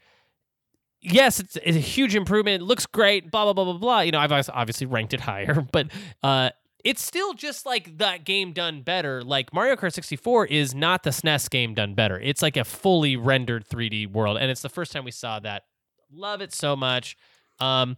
[1.01, 2.61] Yes, it's, it's a huge improvement.
[2.61, 3.29] It looks great.
[3.29, 3.99] Blah blah blah blah blah.
[4.01, 5.88] You know, I've obviously ranked it higher, but
[6.21, 6.51] uh,
[6.84, 9.21] it's still just like that game done better.
[9.21, 12.19] Like Mario Kart 64 is not the SNES game done better.
[12.19, 15.63] It's like a fully rendered 3D world, and it's the first time we saw that.
[16.11, 17.17] Love it so much.
[17.59, 17.97] Um,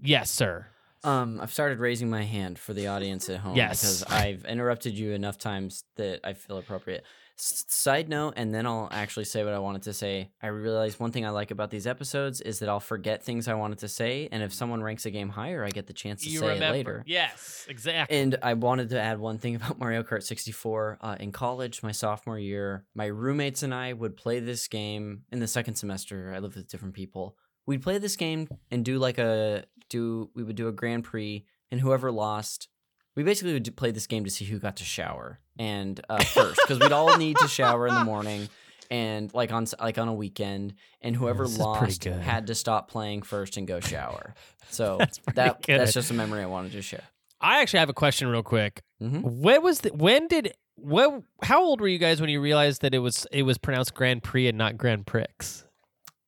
[0.00, 0.66] yes, sir.
[1.04, 3.80] Um, I've started raising my hand for the audience at home Yes.
[3.80, 7.04] because I've interrupted you enough times that I feel appropriate.
[7.40, 10.32] Side note, and then I'll actually say what I wanted to say.
[10.42, 13.54] I realize one thing I like about these episodes is that I'll forget things I
[13.54, 16.30] wanted to say, and if someone ranks a game higher, I get the chance to
[16.30, 16.66] you say remember?
[16.66, 17.04] it later.
[17.06, 18.16] Yes, exactly.
[18.16, 20.98] And I wanted to add one thing about Mario Kart 64.
[21.00, 25.38] Uh, in college, my sophomore year, my roommates and I would play this game in
[25.38, 26.32] the second semester.
[26.34, 27.36] I lived with different people.
[27.66, 30.30] We'd play this game and do like a do.
[30.34, 32.66] We would do a Grand Prix, and whoever lost,
[33.14, 36.60] we basically would play this game to see who got to shower and uh, first
[36.62, 38.48] because we'd all need to shower in the morning.
[38.90, 43.20] And like on like on a weekend, and whoever This lost had to stop playing
[43.20, 44.34] first and go shower.
[44.70, 45.80] So That's that good.
[45.80, 47.02] that's just a memory I wanted to share.
[47.40, 48.82] I actually have a question, real quick.
[49.02, 49.22] Mhm.
[49.22, 51.22] When was the, when did what?
[51.42, 54.22] How old were you guys when you realized that it was it was pronounced Grand
[54.22, 55.24] Prix and not Grand Prix?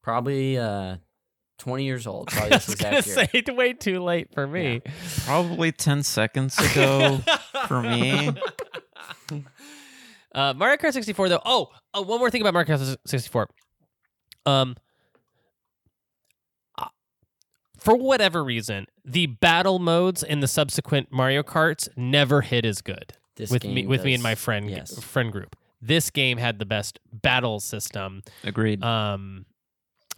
[0.03, 0.97] Probably uh,
[1.59, 2.29] 20 years old.
[2.31, 3.43] Probably I this was exact gonna year.
[3.47, 4.81] say way too late for me.
[5.27, 7.21] Probably 10 seconds ago
[7.69, 8.31] for me.
[10.35, 11.41] Uh, Mario Kart 64, though.
[11.45, 13.49] Oh, uh, one more thing about Mario Kart 64.
[14.47, 14.77] Um,
[16.79, 16.87] uh,
[17.79, 23.13] for whatever reason, the battle modes in the subsequent Mario Karts never hit as good
[23.37, 25.03] This with me game with me and does- my friend yes.
[25.03, 25.57] friend group.
[25.83, 28.85] This game had the best battle system Agreed.
[28.85, 29.47] um,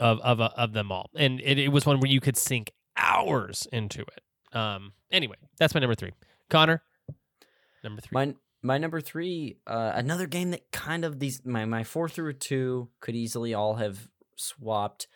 [0.01, 2.73] of of uh, of them all, and it, it was one where you could sink
[2.97, 4.57] hours into it.
[4.57, 6.11] Um, anyway, that's my number three.
[6.51, 6.83] Connor,
[7.85, 8.11] number three.
[8.13, 12.35] My my number three, uh, another game that kind of these my my four through
[12.35, 15.09] two could easily all have swapped.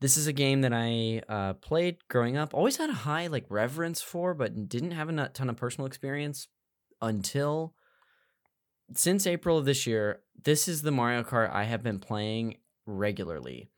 [0.00, 2.52] This is a game that I uh, played growing up.
[2.52, 6.48] Always had a high like reverence for, but didn't have a ton of personal experience
[7.00, 7.74] until
[8.94, 10.20] since April of this year.
[10.44, 13.70] This is the Mario Kart I have been playing regularly.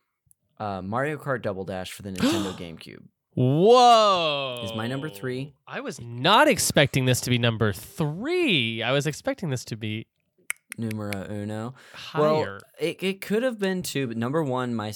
[0.58, 3.04] Uh, Mario Kart Double Dash for the Nintendo GameCube.
[3.38, 4.62] Whoa.
[4.64, 5.54] Is my number three.
[5.66, 8.82] I was not expecting this to be number three.
[8.82, 10.06] I was expecting this to be
[10.76, 11.74] Numero uno.
[11.94, 12.22] higher.
[12.22, 14.92] Well, it, it could have been two, but number one, my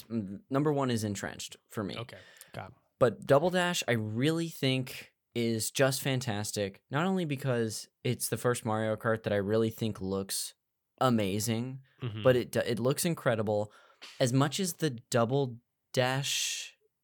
[0.51, 1.95] number one is entrenched for me.
[1.97, 2.16] okay.
[2.55, 2.74] Got it.
[2.99, 6.82] But Double Dash, I really think is just fantastic.
[6.90, 10.55] Not only because it's the first Mario Kart that I really think looks
[11.01, 12.22] amazing, Mhm.
[12.22, 13.72] but it it looks incredible.
[14.20, 15.57] As much as the Double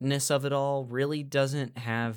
[0.02, 2.16] Dashness of it all really doesn't have,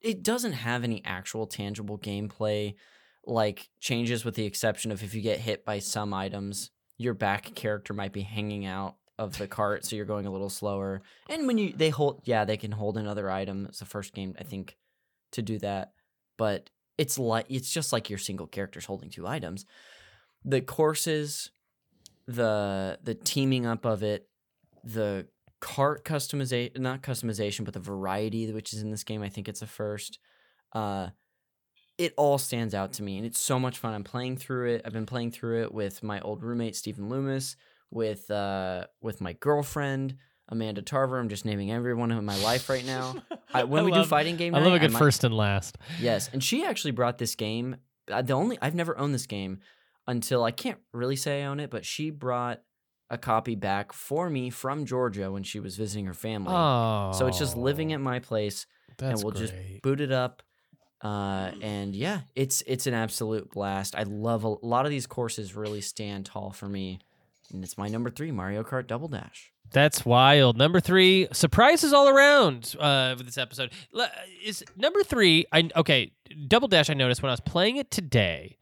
[0.00, 2.74] it doesn't have any actual tangible gameplay
[3.24, 7.54] like changes with the exception of if you get hit by some items, your back
[7.54, 11.02] character might be hanging out of the cart, so you're going a little slower.
[11.28, 13.66] And when you they hold, yeah, they can hold another item.
[13.66, 14.76] It's the first game I think
[15.32, 15.92] to do that,
[16.36, 19.66] but it's like it's just like your single character's holding two items.
[20.44, 21.50] The courses,
[22.26, 24.28] the the teaming up of it,
[24.84, 25.26] the
[25.60, 29.22] cart customization, not customization, but the variety which is in this game.
[29.22, 30.18] I think it's a first.
[30.72, 31.08] Uh,
[31.96, 34.82] it all stands out to me and it's so much fun i'm playing through it
[34.84, 37.56] i've been playing through it with my old roommate stephen loomis
[37.90, 40.14] with uh with my girlfriend
[40.48, 43.16] amanda tarver i'm just naming everyone in my life right now
[43.52, 45.34] I, when I we do love- fighting game I love a good might- first and
[45.34, 45.76] last.
[46.00, 47.76] yes and she actually brought this game
[48.12, 49.58] uh, the only i've never owned this game
[50.06, 52.60] until i can't really say i own it but she brought
[53.10, 57.12] a copy back for me from georgia when she was visiting her family Oh.
[57.14, 58.66] so it's just living at my place
[58.98, 60.42] That's we'll just boot it up
[61.02, 65.06] uh and yeah it's it's an absolute blast i love a, a lot of these
[65.06, 66.98] courses really stand tall for me
[67.52, 70.56] and it's my number three mario kart double dash That's wild.
[70.56, 73.70] Number three, surprises all around uh, with this episode.
[74.42, 75.44] Is number three?
[75.52, 76.12] I okay.
[76.46, 76.88] Double Dash.
[76.88, 78.56] I noticed when I was playing it today,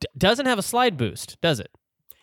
[0.00, 1.70] d- doesn't have a slide boost, does it?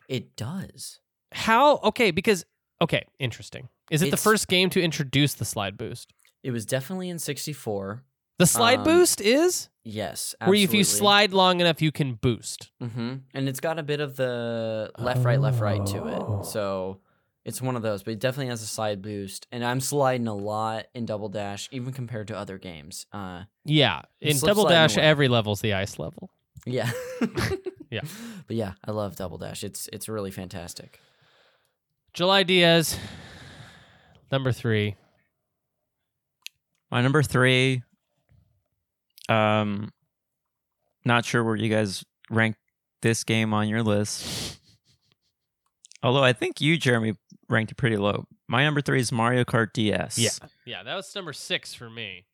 [0.09, 0.99] it does
[1.31, 1.77] How?
[1.83, 2.45] Okay, because
[2.81, 3.69] okay, interesting.
[3.91, 6.13] Is it the It's- first game to introduce the slide boost?
[6.43, 8.03] it was definitely in 64
[8.37, 12.69] The slide Um, boost is yes where if you slide long enough, you can boost.
[12.79, 16.39] hmm and it's got a bit of the left right left right to Oh.
[16.41, 16.99] it so
[17.43, 20.35] it's one of those but it definitely has a slide boost and i'm sliding a
[20.35, 24.95] lot in double dash even compared to other games uh Yeah, in Slip Double Dash,
[24.97, 26.29] every level's the ice level.
[26.65, 26.91] yeah
[27.89, 28.01] Yeah.
[28.45, 30.99] but yeah i love double dash it's it's really fantastic
[32.17, 32.97] July Diaz,
[34.31, 34.95] number three.
[36.89, 37.83] My number three.
[39.29, 39.93] Um,
[41.05, 42.55] not sure where you guys rank
[43.03, 44.59] this game on your list.
[46.01, 47.13] Although I think you, Jeremy,
[47.49, 48.25] ranked it pretty low.
[48.47, 50.17] My number three is Mario Kart DS.
[50.17, 50.31] Yeah.
[50.65, 52.25] Yeah, that was number six for me.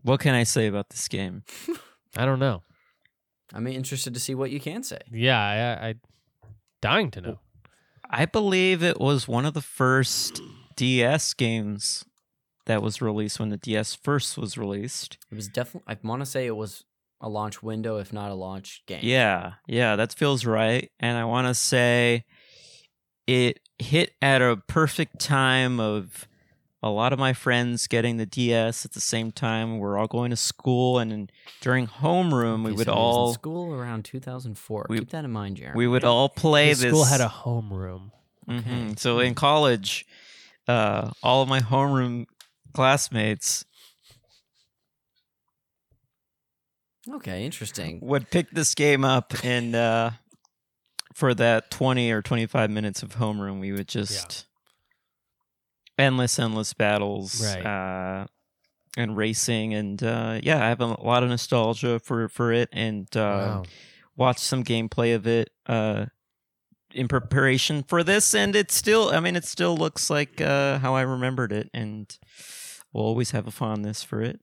[0.00, 1.42] What can I say about this game?
[2.16, 2.62] I don't know.
[3.52, 5.94] i'm interested to see what you can say Yeah, I, I
[6.84, 7.38] dying to know.
[8.10, 10.42] I believe it was one of the first
[10.76, 12.04] DS games
[12.66, 15.16] that was released when the DS first was released.
[15.32, 15.94] It was definitely.
[15.94, 16.84] I want to say it was
[17.22, 19.00] a launch window, if not a launch game.
[19.02, 20.90] Yeah, yeah, that feels right.
[21.00, 22.26] And I want to say
[23.26, 26.28] it hit at a perfect time of
[26.86, 29.78] a lot of my friends getting the DS at the same time.
[29.78, 31.30] We're all going to school, and in,
[31.62, 34.86] during homeroom, we would so it was in all school around 2004.
[34.90, 35.76] we- Keep that in mind, Jeremy.
[35.78, 36.90] we would all play His this.
[36.90, 38.10] school had a homeroom.
[38.48, 38.58] Mhm.
[38.60, 38.94] Okay.
[38.98, 40.04] So in college,
[40.68, 42.26] uh, all of my homeroom
[42.74, 43.64] classmates
[47.08, 48.00] Okay, interesting.
[48.02, 50.10] would pick this game up, and uh,
[51.14, 54.46] for that twenty or twenty-five minutes of homeroom, we would just
[55.98, 57.64] endless, endless battles, Right.
[57.64, 58.26] uh,
[58.96, 63.08] and racing, and uh, yeah, I have a lot of nostalgia for for it, and
[63.16, 63.62] uh, wow.
[64.16, 66.06] watched some gameplay of it uh,
[66.92, 70.94] in preparation for this, and it still, I mean, it still looks like uh, how
[70.94, 72.16] I remembered it, and
[72.92, 74.38] we'll always have a fondness for it.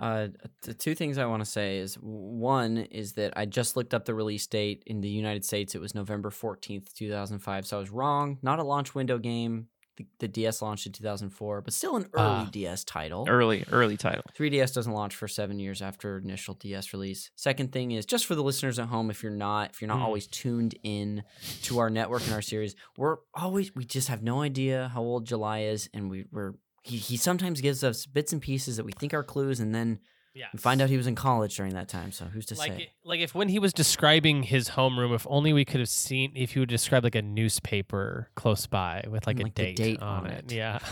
[0.00, 0.28] Uh,
[0.62, 4.04] the two things I want to say is one is that I just looked up
[4.04, 5.74] the release date in the United States.
[5.74, 7.66] It was November 14th, 2005.
[7.66, 8.38] So I was wrong.
[8.42, 9.68] Not a launch window game.
[9.96, 12.48] The, the DS launched in 2004, but still an early Ah.
[12.50, 13.26] DS title.
[13.28, 14.22] Early, early title.
[14.38, 17.30] 3DS doesn't launch for seven years after initial DS release.
[17.36, 19.98] Second thing is just for the listeners at home, if you're not if you're not
[19.98, 20.04] Hmm.
[20.04, 21.24] always tuned in
[21.64, 25.26] to our network and our series, we're always we just have no idea how old
[25.26, 28.92] July is, and we, we're he, he sometimes gives us bits and pieces that we
[28.92, 29.98] think are clues, and then
[30.34, 30.46] Yeah.
[30.52, 32.10] we find out he was in college during that time.
[32.12, 32.82] So who's to like say?
[32.84, 36.32] it- like if when he was describing his homeroom, if only we could have seen
[36.34, 39.76] if he would describe like a newspaper close by with like a Like the date,
[39.76, 40.44] date on, on it.
[40.50, 40.52] it.
[40.56, 40.78] Yeah.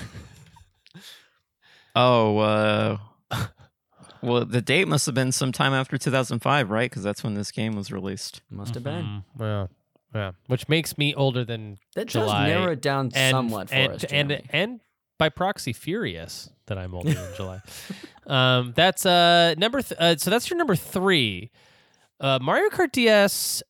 [1.96, 2.98] Oh, uh,
[4.22, 6.88] well, the date must have been sometime after 2005, right?
[6.88, 8.42] Because that's when this game was released.
[8.50, 9.04] Must have been.
[9.04, 9.24] Mhm.
[9.40, 9.66] Yeah.
[10.14, 10.30] Yeah.
[10.46, 13.92] Which makes me older than That July does narrow it down and somewhat for and,
[13.92, 14.04] us.
[14.04, 14.80] and and
[15.20, 17.60] by proxy furious that I'm older in July.
[18.26, 21.50] Um, that's uh number th- uh, so that's your number three.
[22.20, 23.60] Uh, Mario Kart DS,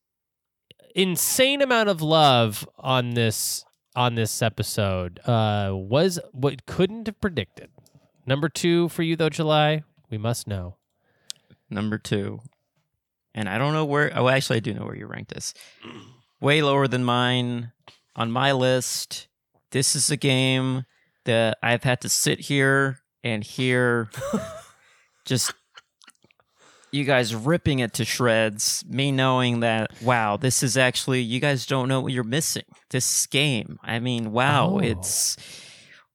[0.94, 3.64] insane amount of love on this
[3.96, 5.18] on this episode.
[5.26, 7.70] Uh, was what couldn't have predicted.
[8.26, 9.82] Number two for you though, July.
[10.10, 10.76] We must know.
[11.70, 12.40] Number two.
[13.34, 15.54] And I don't know where, oh, actually, I do know where you ranked this.
[16.38, 17.72] Way lower than mine
[18.14, 19.28] on my list.
[19.70, 20.84] This is a game
[21.24, 24.10] that I've had to sit here and hear
[25.24, 25.52] just
[26.92, 31.64] you guys ripping it to shreds, me knowing that, wow, this is actually, you guys
[31.66, 32.64] don't know what you're missing.
[32.90, 33.78] This game.
[33.82, 34.78] I mean, wow, Oh.
[34.80, 35.36] it's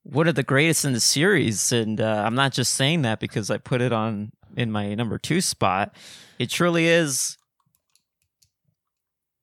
[0.03, 1.72] one of the greatest in the series.
[1.72, 5.18] And uh, I'm not just saying that because I put it on in my number
[5.18, 5.95] two spot.
[6.39, 7.38] It truly is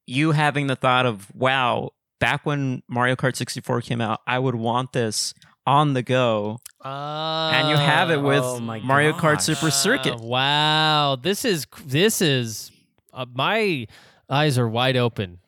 [0.06, 1.90] you having the thought of, wow,
[2.20, 5.32] back when Mario Kart 64 came out, I would want this
[5.66, 6.58] on the go.
[6.84, 9.40] and you have it with oh my Mario Kart.
[9.40, 10.14] Super Circuit.
[10.14, 12.70] Uh, wow, this is this is
[13.12, 13.86] uh, my
[14.28, 15.38] eyes are wide open.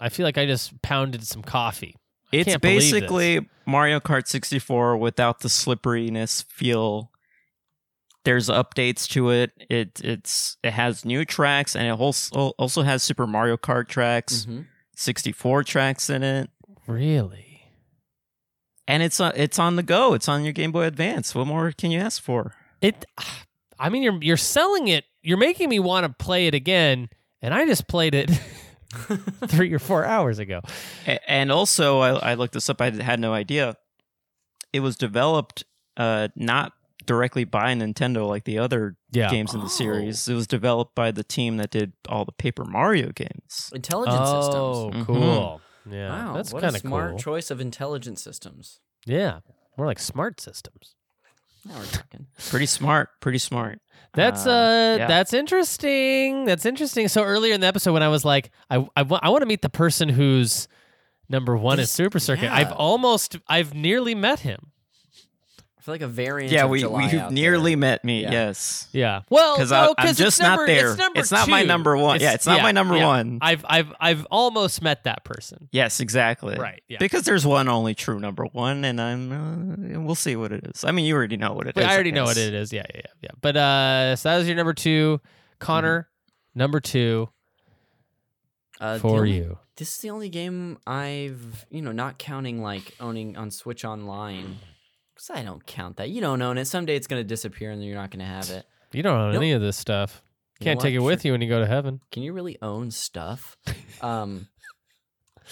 [0.00, 1.96] I feel like I just pounded some coffee.
[2.32, 2.92] I It's can't believe this.
[2.92, 7.10] basically Mario Kart 64 without the slipperiness feel.
[8.24, 9.52] There's updates to it.
[9.70, 14.44] It it's it has new tracks and it also also has Super Mario Kart tracks,
[14.46, 14.66] Mhm.
[14.94, 16.50] 64 tracks in it,
[16.86, 17.47] really.
[18.88, 20.14] And it's uh, it's on the go.
[20.14, 21.34] It's on your Game Boy Advance.
[21.34, 22.54] What more can you ask for?
[22.80, 23.04] It.
[23.78, 25.04] I mean, you're you're selling it.
[25.22, 27.08] You're making me want to play it again,
[27.40, 28.28] and I just played it
[29.46, 30.62] three or four hours ago.
[31.28, 32.80] And also, I, I looked this up.
[32.80, 33.76] I had no idea.
[34.72, 35.64] It was developed
[35.96, 36.72] uh, not
[37.06, 39.30] directly by Nintendo like the other Yeah.
[39.30, 39.68] games in the Oh.
[39.68, 40.26] series.
[40.28, 43.70] It was developed by the team that did all the Paper Mario games.
[43.74, 45.04] Intelligent oh, systems.
[45.04, 45.06] Mhm.
[45.06, 45.60] cool.
[45.90, 47.18] Yeah, Wow, that's kind of smart cool.
[47.18, 48.80] choice of intelligent systems.
[49.06, 49.40] yeah,
[49.76, 50.94] more like smart systems.
[51.64, 52.26] Now we're talking.
[52.50, 53.10] Pretty smart.
[53.20, 53.80] Pretty smart.
[54.14, 55.06] That's Uh, uh, yeah.
[55.06, 56.44] that's interesting.
[56.46, 57.08] That's interesting.
[57.08, 59.68] So earlier in the episode, when I was like, I I want to meet the
[59.68, 60.66] person who's
[61.28, 62.44] number one This- at Super Circuit.
[62.44, 62.54] yeah.
[62.54, 64.72] I've almost, I've nearly met him.
[65.88, 66.52] I feel like a variant.
[66.52, 67.78] Yeah, of we July we out nearly there.
[67.78, 68.22] met me.
[68.22, 68.30] Yeah.
[68.30, 69.22] Yes, Yeah.
[69.30, 70.90] Well, because no, I'm just it's number, not there.
[70.90, 72.20] It's, number not my number one.
[72.20, 73.06] yeah, it's not my number yeah.
[73.06, 73.38] one.
[73.40, 75.70] I've I've I've almost met that person.
[75.72, 76.56] yes, exactly.
[76.58, 76.82] Right.
[76.88, 76.98] Yeah.
[77.00, 79.32] Because there's one only true number one, and I'm.
[79.32, 80.84] Uh, we'll see what it is.
[80.84, 81.74] I mean, you already know what it is.
[81.74, 82.70] But I already know what it is.
[82.70, 83.30] Yeah, yeah, yeah, yeah.
[83.40, 85.20] But uh, so that was your number two,
[85.58, 86.08] Connor.
[86.54, 87.30] Number two
[88.80, 89.58] Uh, for only- you.
[89.76, 94.58] This is the only game I've, you know, not counting like owning on Switch Online.
[95.18, 96.10] Because I don't count that.
[96.10, 96.66] You don't own it.
[96.66, 98.64] Someday it's going to disappear and then you're not going to have it.
[98.92, 99.42] You don't own Nope.
[99.42, 100.22] any of this stuff.
[100.60, 102.00] You know Can't take it with you when you go to heaven.
[102.10, 103.58] Can you really own stuff?
[104.00, 104.46] um,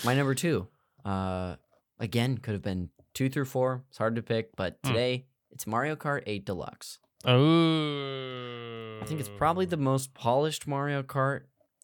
[0.05, 0.69] my number two,
[1.05, 1.57] uh,
[2.01, 3.85] again, could have been two through four.
[3.91, 4.89] It's hard to pick, but Hmm.
[4.93, 6.99] today It's Mario Kart 8 Deluxe.
[7.27, 9.01] Oh.
[9.03, 11.43] I think it's probably the most polished Mario Kart.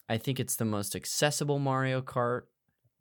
[0.08, 2.42] I think it's the most accessible Mario Kart.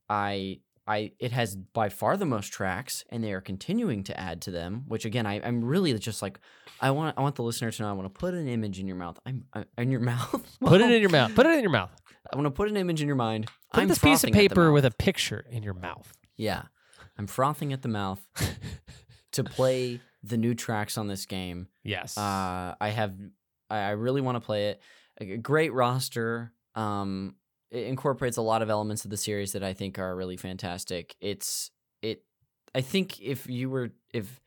[0.09, 4.41] I I it has by far the most tracks, and they are continuing to add
[4.43, 4.84] to them.
[4.88, 6.39] Which again, I, I'm really just like,
[6.79, 7.89] I want I want the listener to know.
[7.89, 9.19] I want to put an image in your mouth.
[9.25, 10.57] I'm I, in your mouth.
[10.59, 11.34] Put it in your mouth.
[11.36, 11.91] Put it in your mouth.
[12.32, 13.47] I want to put an image in your mind.
[13.73, 16.11] Put I'm this piece of frothing at the paper with a picture in your mouth.
[16.38, 16.63] yeah.
[17.17, 18.25] I'm frothing at the mouth
[19.34, 21.67] to play the new tracks on this game.
[21.84, 22.17] Yes.
[22.17, 23.13] Uh, I have,
[23.69, 24.82] I I really want to play it.
[25.19, 26.53] A great roster.
[26.73, 27.36] Um,
[27.72, 31.15] it incorporates a lot of elements of the series that I think are really fantastic.
[31.22, 32.24] It's it.
[32.76, 34.41] I think if you were if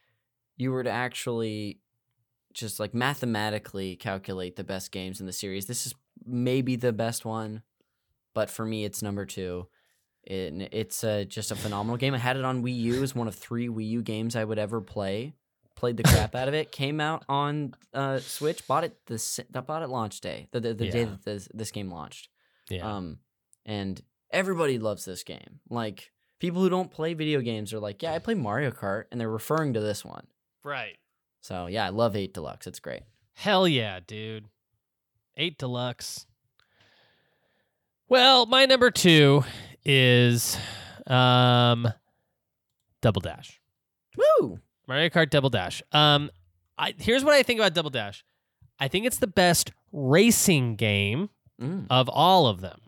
[0.56, 1.80] you were to actually
[2.52, 5.94] just like mathematically calculate the best games in the series, this is
[6.24, 7.62] maybe the best one.
[8.34, 9.68] But for me, it's number two.
[10.22, 12.14] It, it's uh, just a phenomenal game.
[12.14, 14.58] I had it on Wii U as one of three Wii U games I would
[14.58, 15.34] ever play
[15.76, 16.72] played the crap out of it.
[16.72, 18.66] Came out on uh, Switch.
[18.66, 21.90] Bought it the bought it launch day, the the, the day that this, this game
[21.90, 22.28] launched.
[22.68, 22.96] Yeah.
[22.96, 23.18] Um,
[23.66, 24.00] and
[24.30, 25.60] everybody loves this game.
[25.70, 29.20] Like people who don't play video games are like, yeah, I play Mario Kart, and
[29.20, 30.26] they're referring to this one.
[30.62, 30.96] right.
[31.40, 32.66] So yeah, I love Eight Deluxe.
[32.66, 33.02] It's great.
[33.34, 34.46] Hell yeah, dude.
[35.36, 36.26] Eight deluxe.
[38.08, 39.44] Well, my number two
[39.84, 40.56] is
[41.06, 41.88] um
[43.02, 43.60] Double Dash.
[44.16, 44.60] Woo!
[44.86, 45.82] Mario Kart Double Dash.
[45.92, 46.30] Um
[46.78, 48.24] I here's what I think about Double Dash.
[48.78, 51.28] I think it's the best racing game
[51.60, 51.86] Mm.
[51.88, 52.80] of all of them.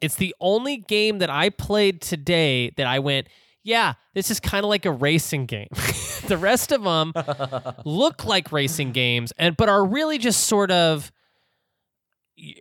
[0.00, 3.28] It's the only game that I played today that I went,
[3.62, 5.68] yeah, this is kind of like a racing game.
[6.26, 7.12] the rest of them
[7.84, 11.12] look like racing games and but are really just sort of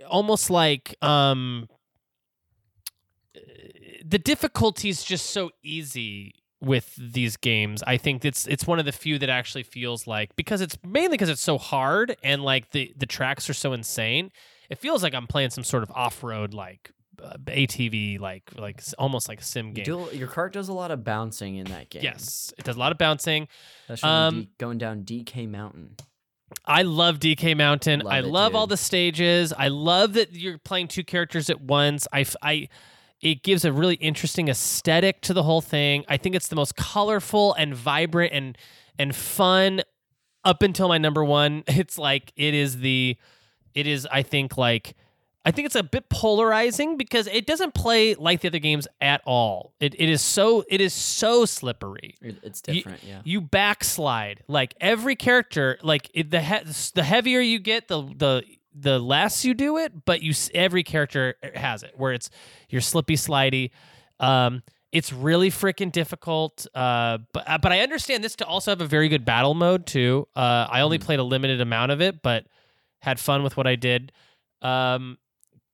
[0.09, 1.67] almost like um
[4.05, 7.83] the difficulty's just so easy with these games.
[7.85, 11.09] I think it's it's one of the few that actually feels like because it's mainly
[11.09, 14.31] because it's so hard and like the the tracks are so insane.
[14.69, 16.91] It feels like I'm playing some sort of off-road like
[17.23, 19.85] uh, ATV like like almost like a sim You game.
[19.85, 22.03] do, your cart does a lot of bouncing in that game.
[22.03, 23.47] Yes, it does a lot of bouncing.
[23.87, 25.95] especially Um, D- going down DK Mountain.
[26.65, 28.01] I love DK Mountain.
[28.01, 29.51] Love I it, love all the stages.
[29.57, 32.07] I love that you're playing two characters at once.
[32.13, 32.69] I, I-
[33.21, 36.03] it gives a really interesting aesthetic to the whole thing.
[36.07, 38.57] I think it's the most colorful and vibrant and
[38.99, 39.81] and fun
[40.43, 41.63] up until my number one.
[41.67, 43.15] It's like it is the,
[43.75, 44.95] it is I think like.
[45.47, 49.21] I think it's a bit polarizing because it doesn't play like the other games at
[49.27, 49.73] all.
[49.79, 53.03] It, it is so it is so slippery It- It's you- different.
[53.03, 53.21] yeah.
[53.23, 58.43] you backslide like every character like it, the he- the heavier you get the the
[58.73, 62.31] the less you do it but you every character has it where it's
[62.69, 63.69] you're slippy slidey
[64.19, 68.81] um it's really freaking difficult uh but uh, but I understand this to also have
[68.81, 71.03] a very good battle mode too uh I only Mhm.
[71.05, 72.45] played a limited amount of it but
[73.05, 74.11] had fun with what I did
[74.61, 75.17] um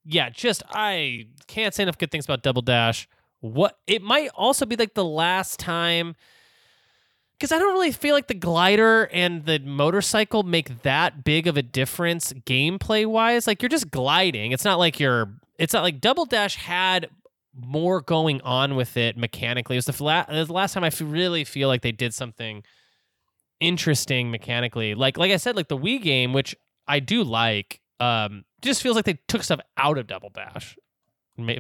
[0.06, 3.08] yeah just I can't say enough good things about Double Dash
[3.40, 6.16] what it might also be like the last time
[7.42, 11.58] because I don't really feel like the glider and the motorcycle make that big of
[11.58, 13.48] a difference gameplay wise.
[13.48, 14.52] Like you're just gliding.
[14.52, 15.34] It's not like you're.
[15.58, 17.10] It's not like Double Dash had
[17.56, 19.76] more going on with it mechanically.
[19.76, 21.92] It was the, fla- it was the last time I f- really feel like they
[21.92, 22.64] did something
[23.60, 24.94] interesting mechanically.
[24.94, 26.56] Like like I said, like the Wii game, which
[26.88, 27.82] I do like.
[28.00, 30.78] Um, just feels like they took stuff out of Double Dash.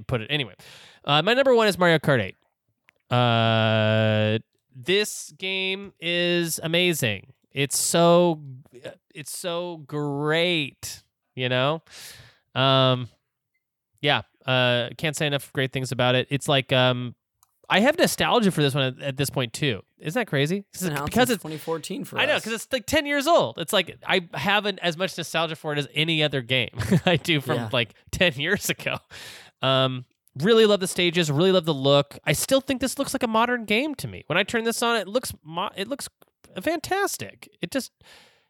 [0.07, 0.53] Put it anyway.
[1.05, 2.33] Uh, my number one is Mario Kart
[3.11, 3.15] 8.
[3.15, 4.39] Uh,
[4.75, 7.33] this game is amazing.
[7.51, 8.41] It's so
[9.13, 11.03] it's so great,
[11.35, 11.81] you know?
[12.55, 13.09] Um
[14.01, 16.27] yeah, uh can't say enough great things about it.
[16.29, 17.15] It's like um
[17.71, 19.81] I have nostalgia for this one at, at this point too.
[19.99, 20.65] Isn't that crazy?
[20.73, 22.21] 'Cause It's been it's- because it's 2014 for us.
[22.23, 23.57] I know because it's like 10 years old.
[23.57, 26.69] It's like I haven't as much nostalgia for it as any other game
[27.05, 27.69] I do from Yeah.
[27.71, 28.97] like 10 years ago.
[29.61, 30.05] Um,
[30.39, 31.31] really love the stages.
[31.31, 32.17] Really love the look.
[32.25, 34.23] I still think this looks like a modern game to me.
[34.27, 36.07] When I turn this on, it looks mo- it looks
[36.61, 37.49] fantastic.
[37.61, 37.91] It just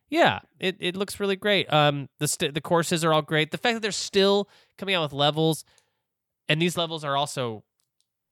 [0.10, 1.72] yeah, it, it looks really great.
[1.72, 3.52] Um, the st- the courses are all great.
[3.52, 5.64] The fact that they're still coming out with levels,
[6.50, 7.64] and these levels are also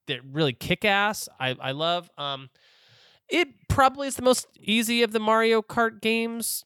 [0.10, 1.30] they're really kick ass.
[1.40, 2.10] I I love.
[2.18, 2.50] Um,
[3.30, 6.66] it probably is the most easy of the Mario Kart games.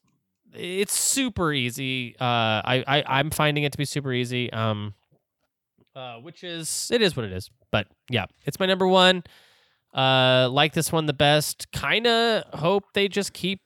[0.52, 2.16] It's super easy.
[2.20, 4.52] Uh, I, I I'm finding it to be super easy.
[4.52, 4.94] Um,
[5.94, 7.50] uh, which is it is what it is.
[7.70, 9.22] But yeah, it's my number one.
[9.92, 11.70] Uh, like this one the best.
[11.72, 13.60] Kind of hope they just keep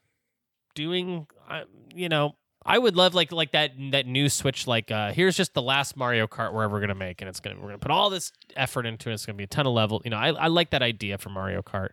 [0.75, 1.27] doing.
[1.49, 1.63] Uh,
[1.95, 2.37] you know,
[2.67, 4.67] I would love like like that that new Switch.
[4.67, 7.57] Like, uh, here's just the last Mario Kart we're ever gonna make, and it's gonna
[7.57, 9.15] we're gonna put all this effort into it.
[9.15, 10.03] It's gonna be a ton of level.
[10.05, 11.91] You know, I I like that idea for Mario Kart,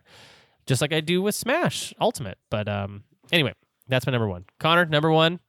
[0.66, 2.38] just like I do with Smash Ultimate.
[2.50, 3.54] But um, anyway,
[3.88, 4.44] That's my number one.
[4.60, 5.40] Connor, number one.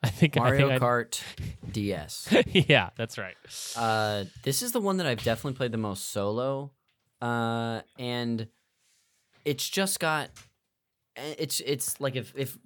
[0.02, 1.20] I think Mario I think Kart
[1.72, 2.32] DS.
[2.46, 3.34] Yeah, that's right.
[3.76, 6.72] Uh, this is the one that I've definitely played the most solo,
[7.20, 8.48] uh, and
[9.44, 10.30] it's just got.
[11.16, 12.56] eh, It's it's like if if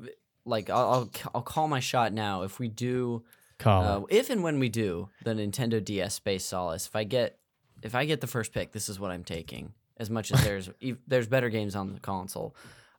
[0.44, 2.42] like I'll I'll, I'll call my shot now.
[2.42, 3.24] If we do,
[3.58, 7.38] Call uh, if and when we do the Nintendo DS Space Solace, if I get
[7.82, 9.72] if I get the first pick, this is what I'm taking.
[9.98, 10.70] As much as there's
[11.06, 12.56] there's better games on the console,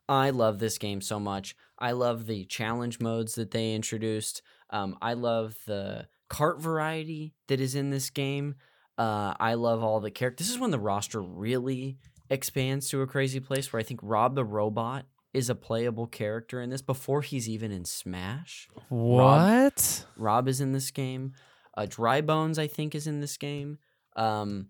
[0.08, 1.56] I love this game so much.
[1.78, 4.42] I love the challenge modes that they introduced.
[4.70, 8.56] Um, I love the cart variety that is in this game.
[8.98, 10.48] Uh, I love all the characters.
[10.48, 11.98] This is when the roster really
[12.30, 16.62] expands to a crazy place where I think Rob the Robot is a playable character
[16.62, 18.70] in this before he's even in Smash.
[18.90, 20.06] What?
[20.16, 21.34] Rob is in this game.
[21.76, 23.80] Uh, Dry Bones, I think, is in this game.
[24.16, 24.68] Um,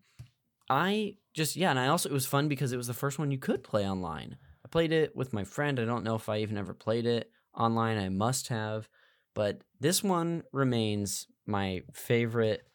[0.70, 3.32] I just yeah, and I also it was fun because it was the first one
[3.32, 4.38] you could play online.
[4.66, 5.80] I played it with my friend.
[5.80, 7.98] I don't know if I even ever played it online.
[7.98, 8.88] I must have,
[9.34, 12.66] but this one remains my favorite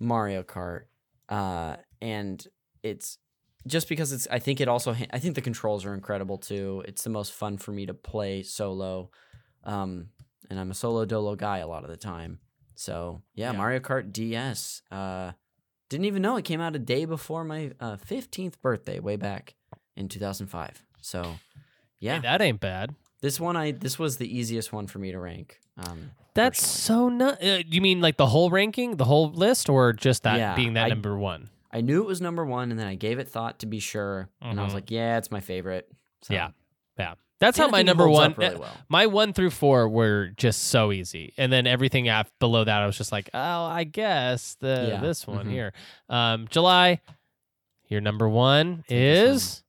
[0.00, 0.82] Mario Kart,
[1.28, 2.44] uh, and
[2.82, 3.18] it's
[3.66, 4.26] just because it's.
[4.30, 4.94] I think it also.
[5.12, 6.82] I think the controls are incredible too.
[6.86, 9.10] It's the most fun for me to play solo,
[9.64, 10.08] um,
[10.50, 12.38] and I'm a solo dolo guy a lot of the time.
[12.74, 13.58] So yeah, Yeah.
[13.58, 14.82] Mario Kart DS.
[14.90, 15.32] Uh,
[15.90, 19.54] didn't even know it came out a day before my uh, 15th birthday, way back
[19.96, 20.82] in 2005.
[21.02, 21.36] So
[22.00, 22.94] yeah, Hey, that ain't bad.
[23.20, 25.60] this one I this was the easiest one for me to rank.
[25.76, 26.80] Um, That's personally.
[26.80, 27.42] so nut.
[27.44, 30.74] Uh, you mean like the whole ranking, the whole list, or just that Yeah, being
[30.74, 31.50] that I- number one?
[31.74, 34.28] I knew it was number one, and then I gave it thought to be sure,
[34.40, 34.76] and I was Mhm.
[34.76, 35.88] like, yeah, it's my favorite.
[36.22, 36.50] So, Yeah.
[36.96, 38.34] Yeah, that's and how my number one.
[38.38, 38.76] really well.
[38.88, 42.86] My one through four were just so easy, and then everything after, below that, I
[42.86, 45.50] was just like, oh, I guess the Yeah, this one mhm.
[45.50, 45.72] here.
[46.08, 47.00] Um, July,
[47.88, 49.32] your number one Take one.
[49.32, 49.64] is.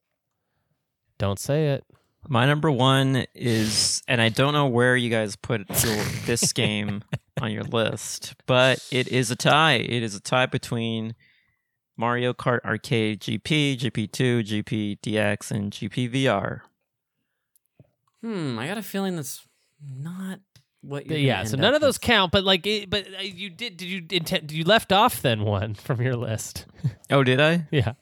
[1.18, 1.84] Don't say it.
[2.27, 7.03] My number one is, and I don't know where you guys put your, this game
[7.41, 9.76] on your list, but it is a tie.
[9.76, 11.15] It is a tie between
[11.97, 16.61] Mario Kart Arcade GP, GP2, GP DX, and GPVR.
[18.22, 19.45] Hmm, I got a feeling that's
[19.81, 20.39] not
[20.81, 21.17] what you're.
[21.17, 22.01] yeah, gonna so none up of those with.
[22.01, 23.77] count, but like, it, but uh, you did.
[23.77, 24.51] Did you intend?
[24.51, 26.65] You left off then one from your list.
[27.09, 27.67] Oh, did I?
[27.72, 27.93] yeah.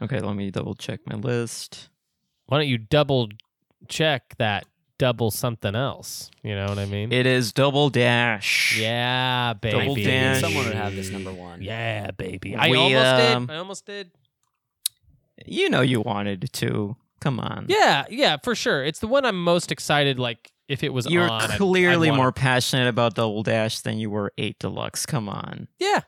[0.00, 1.88] Okay, let me double check my list.
[2.46, 3.28] Why don't you double
[3.88, 4.66] check that
[5.02, 6.30] double something else?
[6.44, 7.12] You know what I mean?
[7.12, 8.78] It is Double Dash.
[8.78, 9.78] yeah, baby.
[9.78, 10.40] Double dash.
[10.40, 11.60] Someone would have this number one.
[11.60, 12.54] Yeah, baby.
[12.54, 13.04] I We, almost
[13.34, 13.54] um, did.
[13.54, 14.10] I almost did.
[15.46, 16.96] You know you wanted to.
[17.20, 17.66] Come on.
[17.68, 18.84] Yeah, yeah, for sure.
[18.84, 20.18] It's the one I'm most excited.
[20.18, 23.80] Like if it was You're on, I'd- I'd clearly wanna- more passionate about Double Dash
[23.80, 25.04] than you were 8 Deluxe.
[25.06, 25.68] Come on.
[25.78, 26.00] Yeah,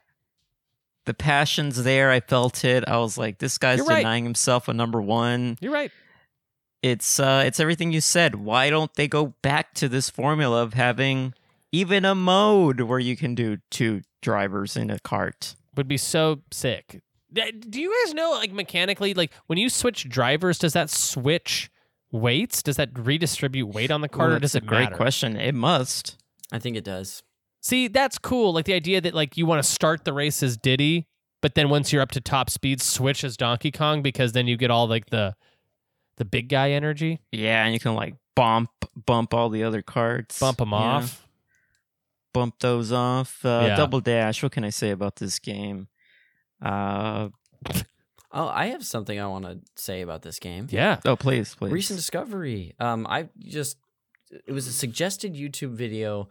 [1.07, 2.11] The passion's there.
[2.11, 2.85] I felt it.
[2.89, 3.99] I was like, this guy's You're right.
[3.99, 5.59] denying himself a number one.
[5.61, 5.91] you're right.
[6.85, 8.35] It's uh it's everything you said.
[8.35, 11.33] Why don't they go back to this formula of having
[11.73, 15.57] even a mode where you can do two drivers in a cart?
[15.77, 17.01] Would be so sick.
[17.33, 21.71] Do you guys know, like mechanically, like when you switch drivers, does that switch
[22.13, 22.63] weights?
[22.63, 24.97] Does that redistribute weight on the cart, Ooh, or does that's it a great matter?
[24.97, 25.37] question.
[25.39, 26.23] It must.
[26.53, 27.23] I think it does.
[27.63, 28.53] See, that's cool.
[28.53, 31.07] Like the idea that like you want to start the race as Diddy,
[31.41, 34.59] but then once you're up to top speed, switch as Donkey Kong because then you
[34.59, 35.35] get all like the
[36.17, 37.21] the big guy energy.
[37.33, 38.71] Yeah, and you can like bump
[39.07, 40.39] bump all the other carts.
[40.41, 40.77] Bump them Yeah.
[40.77, 41.27] off.
[42.33, 43.45] Bump those off.
[43.45, 43.77] Uh, Yeah.
[43.77, 44.43] Double Dash.
[44.43, 45.89] What can I say about this game?
[46.63, 47.29] Uh
[48.37, 50.67] Oh, I have something I want to say about this game.
[50.69, 50.99] Yeah.
[51.05, 51.71] oh, please, please.
[51.71, 52.75] Recent discovery.
[52.81, 53.77] Um, I just
[54.49, 56.29] it was a suggested YouTube video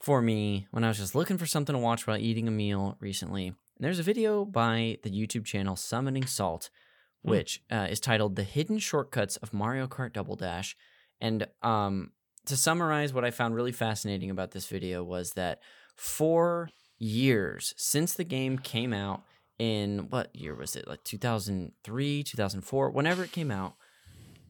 [0.00, 2.96] for me when I was just looking for something to watch while eating a meal
[2.98, 3.46] recently.
[3.48, 6.70] And there's a video by the YouTube channel Summoning Salt,
[7.24, 7.30] Hmm.
[7.30, 10.76] which uh, is titled "The Hidden Shortcuts of Mario Kart Double Dash."
[11.20, 12.12] And um,
[12.46, 15.60] to summarize, what I found really fascinating about this video was that
[15.96, 19.22] for years since the game came out
[19.58, 23.74] in what year was it like 2003 2004 whenever it came out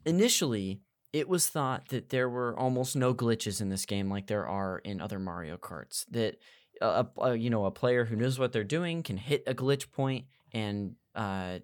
[0.04, 0.80] initially
[1.12, 4.78] it was thought that there were almost no glitches in this game like there are
[4.78, 6.36] in other mario karts that
[6.80, 9.90] a, a you know a player who knows what they're doing can hit a glitch
[9.90, 11.58] point and uh,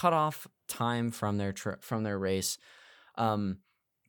[0.00, 2.58] cut off time from their tr- from their race
[3.16, 3.58] um,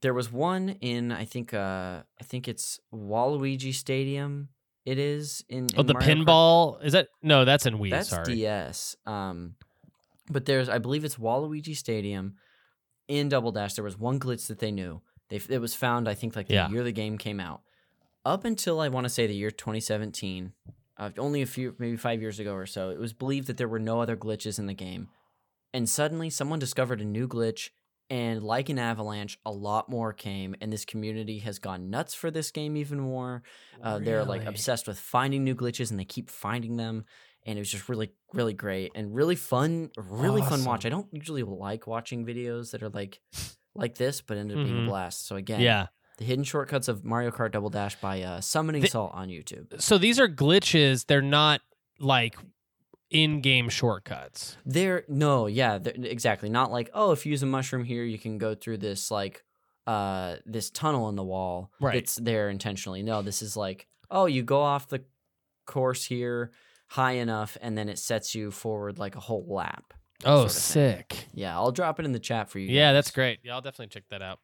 [0.01, 4.49] there was one in i think uh, i think it's waluigi stadium
[4.85, 7.07] it is in, Oh, the Mario Kart pinball is that?
[7.22, 7.91] No, that's in Wii.
[7.91, 8.35] that's sorry.
[8.35, 8.95] DS.
[9.05, 9.55] Um,
[10.31, 12.35] but there's, I believe it's Waluigi Stadium
[13.09, 13.73] in Double Dash.
[13.73, 15.01] There was one glitch that they knew.
[15.30, 16.69] They it was found, I think, like the Yeah.
[16.69, 17.64] year the game came out.
[18.23, 20.53] Up until I want to say the year 2017,
[20.97, 23.68] uh, only a few, maybe five years ago or so, it was believed that there
[23.68, 25.09] were no other glitches in the game.
[25.73, 27.69] And suddenly, someone discovered a new glitch
[28.10, 32.31] And like an avalanche, a lot more came, and this community has gone nuts for
[32.31, 33.44] this game even more.
[33.84, 37.03] Uh, They're like obsessed with finding new glitches, and they keep finding them.
[37.45, 40.85] And it was just really, really great and really fun, really fun watch.
[40.85, 43.19] I don't usually like watching videos that are like
[43.76, 44.84] like this, but ended up being Mhm.
[44.85, 45.27] a blast.
[45.27, 45.88] So again, Yeah.
[46.18, 49.81] the hidden shortcuts of Mario Kart Double Dash by uh, Summoning The- Salt on YouTube.
[49.81, 51.06] So these are glitches.
[51.07, 51.60] They're not
[51.99, 52.38] like
[53.10, 54.58] in-game shortcuts.
[54.66, 56.50] There, no, yeah, th- exactly.
[56.50, 59.44] Not like, oh, if you use a mushroom here, you can go through this like,
[59.86, 61.96] uh, this tunnel in the wall Right.
[61.96, 63.04] it's there intentionally.
[63.04, 65.04] No, this is like, oh, you go off the
[65.66, 66.52] course here
[66.90, 69.94] high enough, and then it sets you forward like a whole lap.
[70.26, 70.60] Oh, sort of thing.
[71.20, 71.28] sick.
[71.34, 72.68] Yeah, I'll drop it in the chat for you.
[72.68, 73.40] Yeah, that's great.
[73.44, 74.40] Yeah, I'll definitely check that out.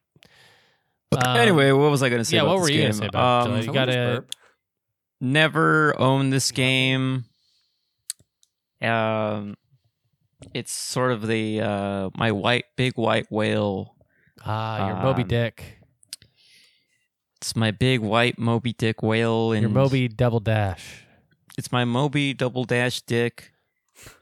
[1.10, 2.36] But Um, anyway, what was I going to say?
[2.36, 4.30] yeah, about what were you gonna say about it, Um, You gotta- burp.
[5.20, 7.24] never own this game.
[8.82, 9.56] Um,
[10.52, 13.94] it's sort of the uh, my white big white whale.
[14.44, 15.78] Ah, your Moby Um, Dick.
[17.36, 21.04] It's my big white Moby Dick whale, and Your Moby Double Dash.
[21.58, 23.52] it's my Moby Double Dash Dick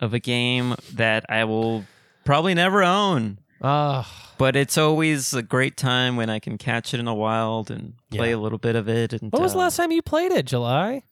[0.00, 1.84] of a game that I will
[2.24, 3.38] probably never own.
[3.62, 7.70] Ah, But it's always a great time when I can catch it in the wild
[7.70, 8.36] and play Yeah.
[8.36, 9.12] a little bit of it.
[9.12, 10.46] And when was the uh, last time you played it?
[10.46, 11.04] July.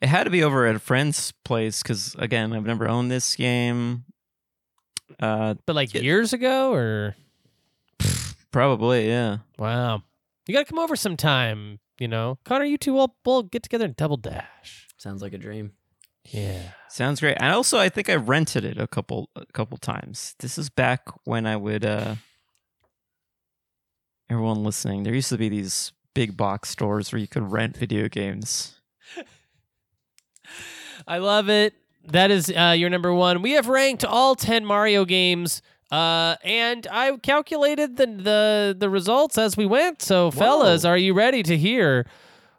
[0.00, 3.34] It had to be over at a friend's place because again, I've never owned this
[3.34, 4.04] game.
[5.20, 6.02] Uh, But like Yeah.
[6.02, 7.16] years ago, or
[8.50, 9.38] probably yeah.
[9.58, 10.02] wow,
[10.46, 11.78] you got to come over sometime.
[11.98, 14.88] You know, Connor, you two will we'll get together and double dash.
[14.98, 15.72] Sounds like a dream.
[16.24, 16.72] Yeah.
[16.90, 17.36] Sounds great.
[17.40, 20.34] And also, I think I rented it a couple a couple times.
[20.40, 21.84] This is back when I would.
[21.84, 22.16] uh
[24.28, 28.08] Everyone listening, there used to be these big box stores where you could rent video
[28.08, 28.80] games.
[31.06, 31.74] I love it.
[32.08, 33.42] That is uh, your number one.
[33.42, 35.60] We have ranked all ten Mario games,
[35.90, 40.02] uh, and I calculated the the the results as we went.
[40.02, 42.06] So, fellas, are you ready to hear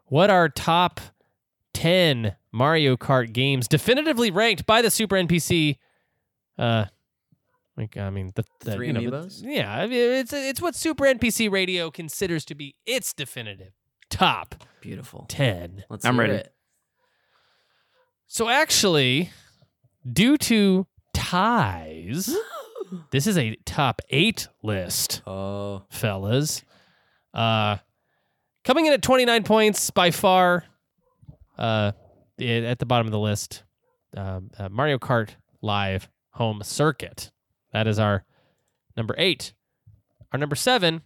[0.07, 0.99] what our top
[1.73, 5.77] ten Mario Kart games, definitively ranked by the Super NPC?
[6.57, 6.85] Uh,
[7.77, 9.41] like I mean, the, the Three you know, amiibos?
[9.45, 13.71] yeah, I mean, it's it's what Super NPC Radio considers to be its definitive
[14.09, 15.25] top Beautiful.
[15.29, 15.83] ten.
[15.89, 16.33] Let's I'm hear ready.
[16.35, 16.53] it.
[18.27, 19.31] So actually,
[20.11, 22.35] due to ties,
[23.11, 26.63] this is a top eight list, Oh, fellas.
[27.33, 27.77] Uh,
[28.63, 30.63] coming in at 29 points by far,
[31.57, 31.91] uh,
[32.39, 33.63] i- at the bottom of the list,
[34.15, 35.29] um, uh, Mario Kart
[35.61, 37.31] Live Home Circuit.
[37.73, 38.25] That is our
[38.95, 39.53] number eight.
[40.33, 41.01] Our number seven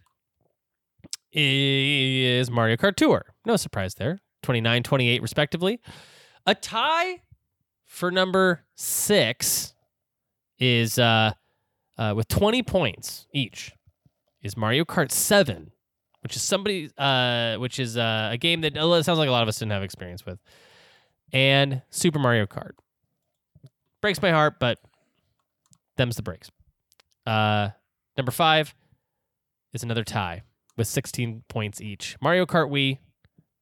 [1.32, 3.24] is Mario Kart Tour.
[3.46, 4.20] No surprise there.
[4.42, 5.80] 29, 28, respectively.
[6.46, 7.22] A tie
[7.84, 9.74] for number six
[10.58, 11.32] is uh,
[11.98, 13.72] uh, with 20 points each
[14.42, 15.70] is Mario Kart 7,
[16.20, 19.48] which is somebody uh, which is uh, a game that sounds like a lot of
[19.48, 20.38] us didn't have experience with.
[21.32, 22.72] And Super Mario Kart.
[24.00, 24.78] Breaks my heart, but
[25.96, 26.50] them's the breaks.
[27.24, 27.68] Uh,
[28.16, 28.74] number five
[29.72, 30.42] is another tie
[30.76, 32.16] with 16 points each.
[32.20, 32.98] Mario Kart Wii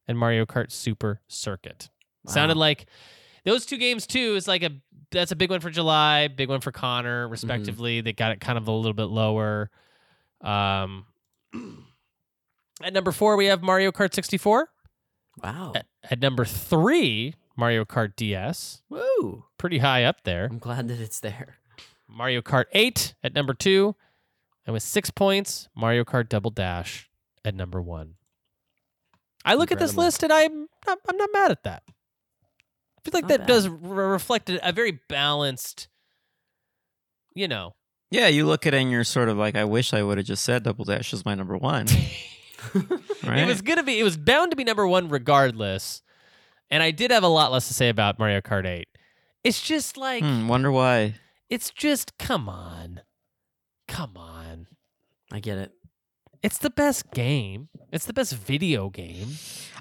[0.09, 1.91] and Mario Kart Super Circuit.
[2.27, 2.87] Sounded like
[3.45, 4.71] those two games too is like a
[5.11, 8.01] that's a big one for July, big one for Connor, respectively.
[8.01, 9.71] They got it kind of a little bit lower.
[10.41, 11.07] Um,
[12.83, 14.69] at number four, we have Mario Kart 64.
[15.43, 15.73] wow.
[15.75, 19.45] At, at number three, Mario Kart DS, Woo.
[19.59, 20.49] pretty high up there.
[20.51, 21.57] I'm glad that it's there.
[22.09, 23.95] Mario Kart 8 at number two,
[24.67, 27.09] and with six points, Mario Kart Double Dash
[27.45, 28.15] at number one.
[29.45, 31.83] I look at this list and I'm not, I'm not mad at that.
[33.07, 33.47] I feel like Not that bad.
[33.49, 35.89] does re- reflect a a very balanced,
[37.35, 37.75] you know.
[38.11, 40.27] Yeah, you look at it and you're sort of like, I wish I would have
[40.27, 41.87] just said Double Dash is my number one.
[42.75, 43.39] right?
[43.39, 43.99] It was gonna be.
[43.99, 46.03] It was bound to be number one regardless.
[46.71, 48.87] And I did have a lot less to say about Mario Kart 8.
[49.43, 51.15] It's just like Hmm, wonder why.
[51.49, 53.01] it's just come on,
[53.89, 54.67] come on.
[55.33, 55.73] I get it.
[56.43, 57.69] It's the best game.
[57.93, 59.29] It's the best video game.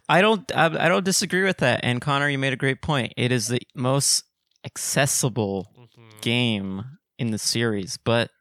[0.10, 1.82] I don't I, I don't disagree with that.
[1.84, 3.14] And Connor, you made a great point.
[3.16, 4.24] It is the most
[4.66, 6.10] accessible mm-hmm.
[6.22, 6.84] game
[7.18, 8.32] in the series, but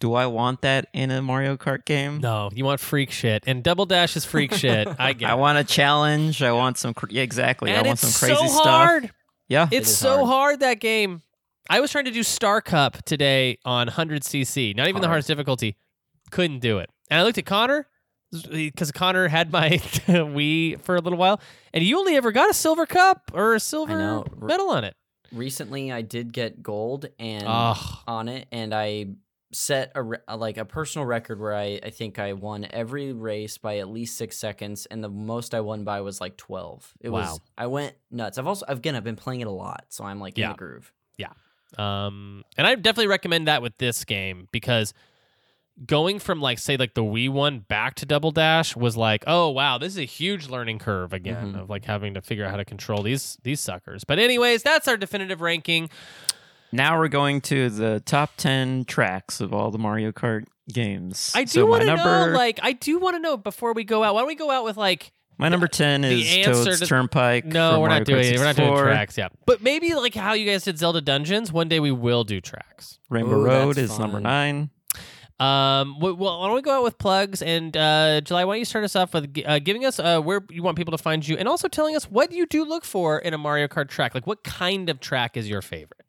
[0.00, 2.20] do I want that in a Mario Kart game?
[2.20, 4.88] No, you want freak shit, and Double Dash is freak shit.
[4.98, 5.28] I get.
[5.28, 5.38] I it.
[5.38, 6.42] want a challenge.
[6.42, 7.70] I want some cr- yeah, exactly.
[7.70, 8.66] and I want it's some crazy so stuff.
[8.66, 9.10] hard.
[9.50, 9.68] Yeah.
[9.70, 10.28] It's is so hard.
[10.28, 10.60] hard.
[10.60, 11.22] that game.
[11.68, 15.76] I was trying to do Star Cup today on 100cc, not even the hardest difficulty.
[16.30, 16.88] Couldn't do it.
[17.10, 17.86] And I looked at Connor
[18.50, 19.70] because Connor had my
[20.08, 21.40] Wii for a little while,
[21.72, 24.24] and you only ever got a silver cup or a silver.
[24.40, 24.94] Medal on it.
[25.32, 29.06] Recently, I did get gold and Oh, on it, and I
[29.52, 33.12] set a re- uh, like a personal record where I, I think I won every
[33.12, 36.92] race by at least six seconds, and the most I won by was like twelve.
[37.00, 37.20] It Wow.
[37.20, 38.38] was I went nuts.
[38.38, 40.92] I've also again I've been playing it a lot, so I'm like in the groove.
[41.16, 41.30] Yeah.
[41.78, 44.92] Um, and I definitely recommend that with this game because
[45.86, 49.48] going from like say like the Wii one back to Double Dash was like, oh
[49.50, 51.62] wow, this is a huge learning curve again Mhm.
[51.62, 54.04] of like having to figure out how to control these these suckers.
[54.04, 55.88] But anyways, that's our definitive ranking.
[56.72, 61.32] Now we're going to the top 10 tracks of all the Mario Kart games.
[61.34, 63.82] I do So want to number, know, like, I do want to know before we
[63.82, 64.14] go out.
[64.14, 65.10] Why don't we go out with like?
[65.36, 67.44] my number 10 the is answer Toad's to- Turnpike.
[67.46, 68.38] No, from we're Mario not doing Kart it.
[68.38, 69.18] We're not doing tracks.
[69.18, 71.50] Yeah, but maybe like how you guys did Zelda Dungeons.
[71.52, 72.98] One day we will do tracks.
[73.08, 74.70] Rainbow Ooh, Road that's is number fun.
[75.40, 75.80] 9.
[75.80, 77.42] Um, well, why don't we go out with plugs?
[77.42, 80.44] And uh, July, why don't you start us off with uh, giving us uh, where
[80.50, 83.18] you want people to find you, and also telling us what you do look for
[83.18, 84.14] in a Mario Kart track.
[84.14, 86.04] Like, what kind of track is your favorite?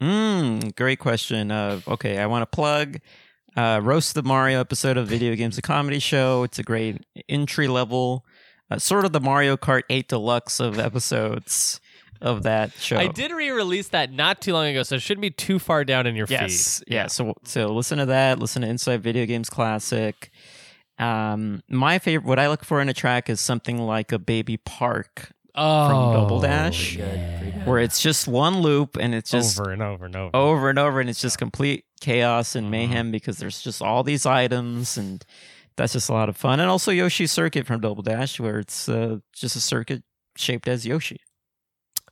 [0.00, 1.50] Mm, great question.
[1.50, 2.98] Uh, okay, I want to plug
[3.56, 6.42] uh, Roast the Mario episode of Video Games a Comedy Show.
[6.42, 8.24] It's a great entry level,
[8.70, 11.80] uh, sort of the Mario Kart 8 Deluxe of episodes
[12.20, 12.96] of that show.
[12.98, 16.06] I did re-release that not too long ago, so it shouldn't be too far down
[16.06, 16.80] in your Yes.
[16.80, 16.92] feed.
[16.94, 17.06] Yeah.
[17.06, 18.38] So so listen to that.
[18.38, 20.30] Listen to Inside Video Games Classic.
[20.98, 24.58] Um, my favorite, what I look for in a track is something like a Baby
[24.58, 27.66] Park, Oh, Double Dash, Pretty good, pretty good.
[27.66, 30.36] where it's just one loop and it's just over and over and over.
[30.36, 34.26] over and over, and it's just complete chaos and mayhem because there's just all these
[34.26, 35.24] items, and
[35.76, 36.60] that's just a lot of fun.
[36.60, 40.02] And also Yoshi's Circuit from Double Dash, where it's uh, just a circuit
[40.36, 41.20] shaped as Yoshi.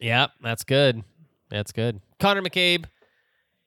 [0.00, 1.02] Yeah, that's good.
[1.50, 2.00] That's good.
[2.20, 2.84] Connor McCabe,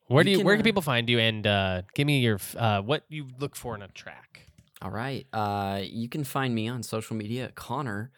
[0.07, 1.19] where do you can, where can uh, people find you?
[1.19, 4.41] And uh, give me your uh, what you look for in a track.
[4.81, 5.25] All right.
[5.31, 8.11] Uh, you can find me on social media at Connor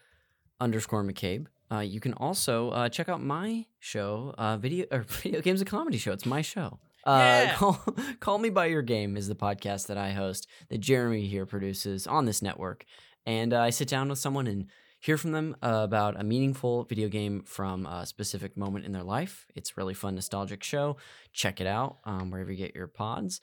[0.59, 1.47] underscore McCabe.
[1.71, 5.65] Uh, you can also uh, check out my show, uh, video or video games a
[5.65, 6.11] comedy show.
[6.11, 6.79] It's my show.
[7.05, 7.55] Uh, Yeah.
[7.57, 7.83] call,
[8.19, 12.07] call me by your game is the podcast that I host that Jeremy here produces
[12.07, 12.85] on this network,
[13.25, 14.67] and uh, I sit down with someone and
[15.03, 19.45] hear from them about a meaningful video game from a specific moment in their life.
[19.53, 20.95] It's a really fun, nostalgic show.
[21.33, 23.41] Check it out um, wherever you get your pods.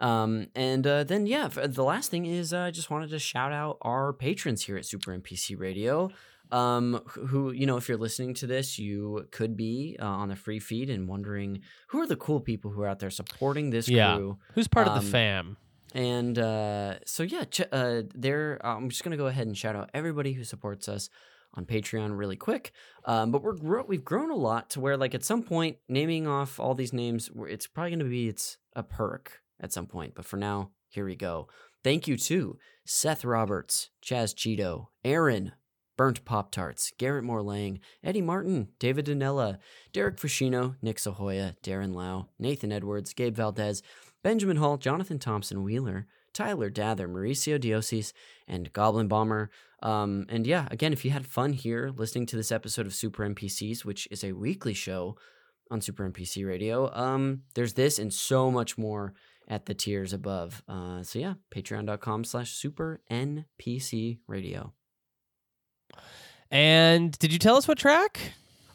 [0.00, 3.52] Um, and uh, then, yeah, the last thing is uh, I just wanted to shout
[3.52, 6.10] out our patrons here at Super NPC Radio.
[6.52, 10.36] Um, who, you know, if you're listening to this, you could be uh, on the
[10.36, 13.88] free feed and wondering who are the cool people who are out there supporting this
[13.88, 14.16] Yeah.
[14.16, 14.38] crew.
[14.54, 15.56] Who's part of Um, the fam?
[15.94, 18.64] And uh, so, yeah, ch- uh, there.
[18.64, 21.08] I'm just gonna go ahead and shout out everybody who supports us
[21.54, 22.72] on Patreon really quick.
[23.04, 26.26] Um, but we're gro- we've grown a lot to where, like, at some point, naming
[26.28, 30.14] off all these names, it's probably gonna be it's a perk at some point.
[30.14, 31.48] But for now, here we go.
[31.82, 35.52] Thank you to Seth Roberts, Chaz Cheeto, Aaron,
[35.96, 39.58] Burnt Pop Tarts, Garrett Morlang, Eddie Martin, David Danella,
[39.92, 43.82] Derek Fushino, Nick Sahoya, Darren Lau, Nathan Edwards, Gabe Valdez,
[44.22, 48.12] Benjamin Hall, Jonathan Thompson Wheeler, Tyler Dather, Mauricio Diosis,
[48.46, 49.50] and Goblin Bomber.
[49.82, 53.28] Um, and yeah, again, if you had fun here listening to this episode of Super
[53.28, 55.16] NPCs, which is a weekly show
[55.70, 59.14] on Super NPC Radio, um, there's this and so much more
[59.48, 60.62] at the tiers above.
[60.68, 64.72] Uh, so yeah, patreon.com slash super NPC radio.
[66.50, 68.20] And did you tell us what track?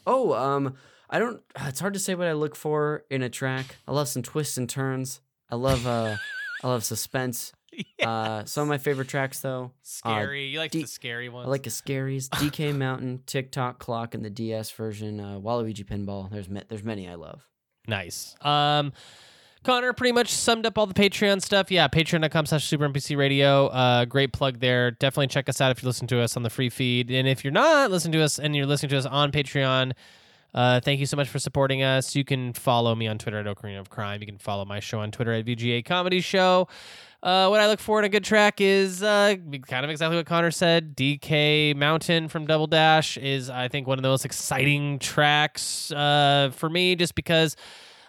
[0.06, 0.74] Oh, um,
[1.10, 1.42] I don't.
[1.60, 3.76] It's hard to say what I look for in a track.
[3.86, 5.20] I love some twists and turns.
[5.50, 6.16] I love uh,
[6.62, 7.52] I love suspense.
[8.02, 9.70] Uh, some of my favorite tracks though.
[9.82, 10.46] Scary.
[10.46, 11.46] you like D- the scary ones?
[11.46, 15.20] I like the Scaries, DK Mountain, Tick-Tock Clock, and the DS version.
[15.20, 16.30] Uh, Waluigi Pinball.
[16.30, 17.46] There's ma- there's many I love.
[17.86, 18.34] Nice.
[18.40, 18.94] Um,
[19.62, 21.70] Connor pretty much summed up all the Patreon stuff.
[21.70, 23.66] Yeah, patreon.com slash super NPC radio.
[23.66, 24.92] Uh, great plug there.
[24.92, 27.10] Definitely check us out if you listen to us on the free feed.
[27.10, 29.92] And if you're not listening to us and you're listening to us on Patreon,
[30.56, 32.16] uh, thank you so much for supporting us.
[32.16, 34.22] You can follow me on Twitter at Ocarina of Crime.
[34.22, 36.66] You can follow my show on Twitter at VGA Comedy Show.
[37.22, 39.34] Uh, what I look for in a good track is uh,
[39.66, 40.96] kind of exactly what Connor said.
[40.96, 46.50] DK Mountain from Double Dash is, I think, one of the most exciting tracks uh,
[46.54, 47.54] for me just because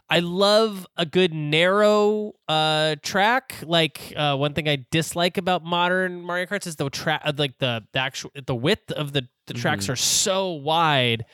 [0.10, 3.56] I love a good narrow uh, track.
[3.64, 7.84] Like uh, one thing I dislike about modern Mario Karts is the track, like the,
[7.92, 11.26] the actual the width of the the tracks are so wide.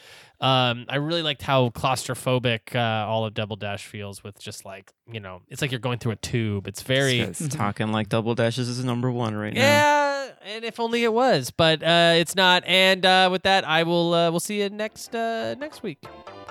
[0.44, 4.92] Um, I really liked how claustrophobic uh, all of Double Dash feels with just like
[5.10, 6.68] you know, it's like you're going through a tube.
[6.68, 9.62] It's very It's talking like Double Dashes is number one right now.
[9.62, 12.64] yeah, and if only it was, but uh, it's not.
[12.66, 16.04] And uh, with that, I will uh, we'll see you next uh, next week.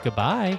[0.02, 0.58] Goodbye.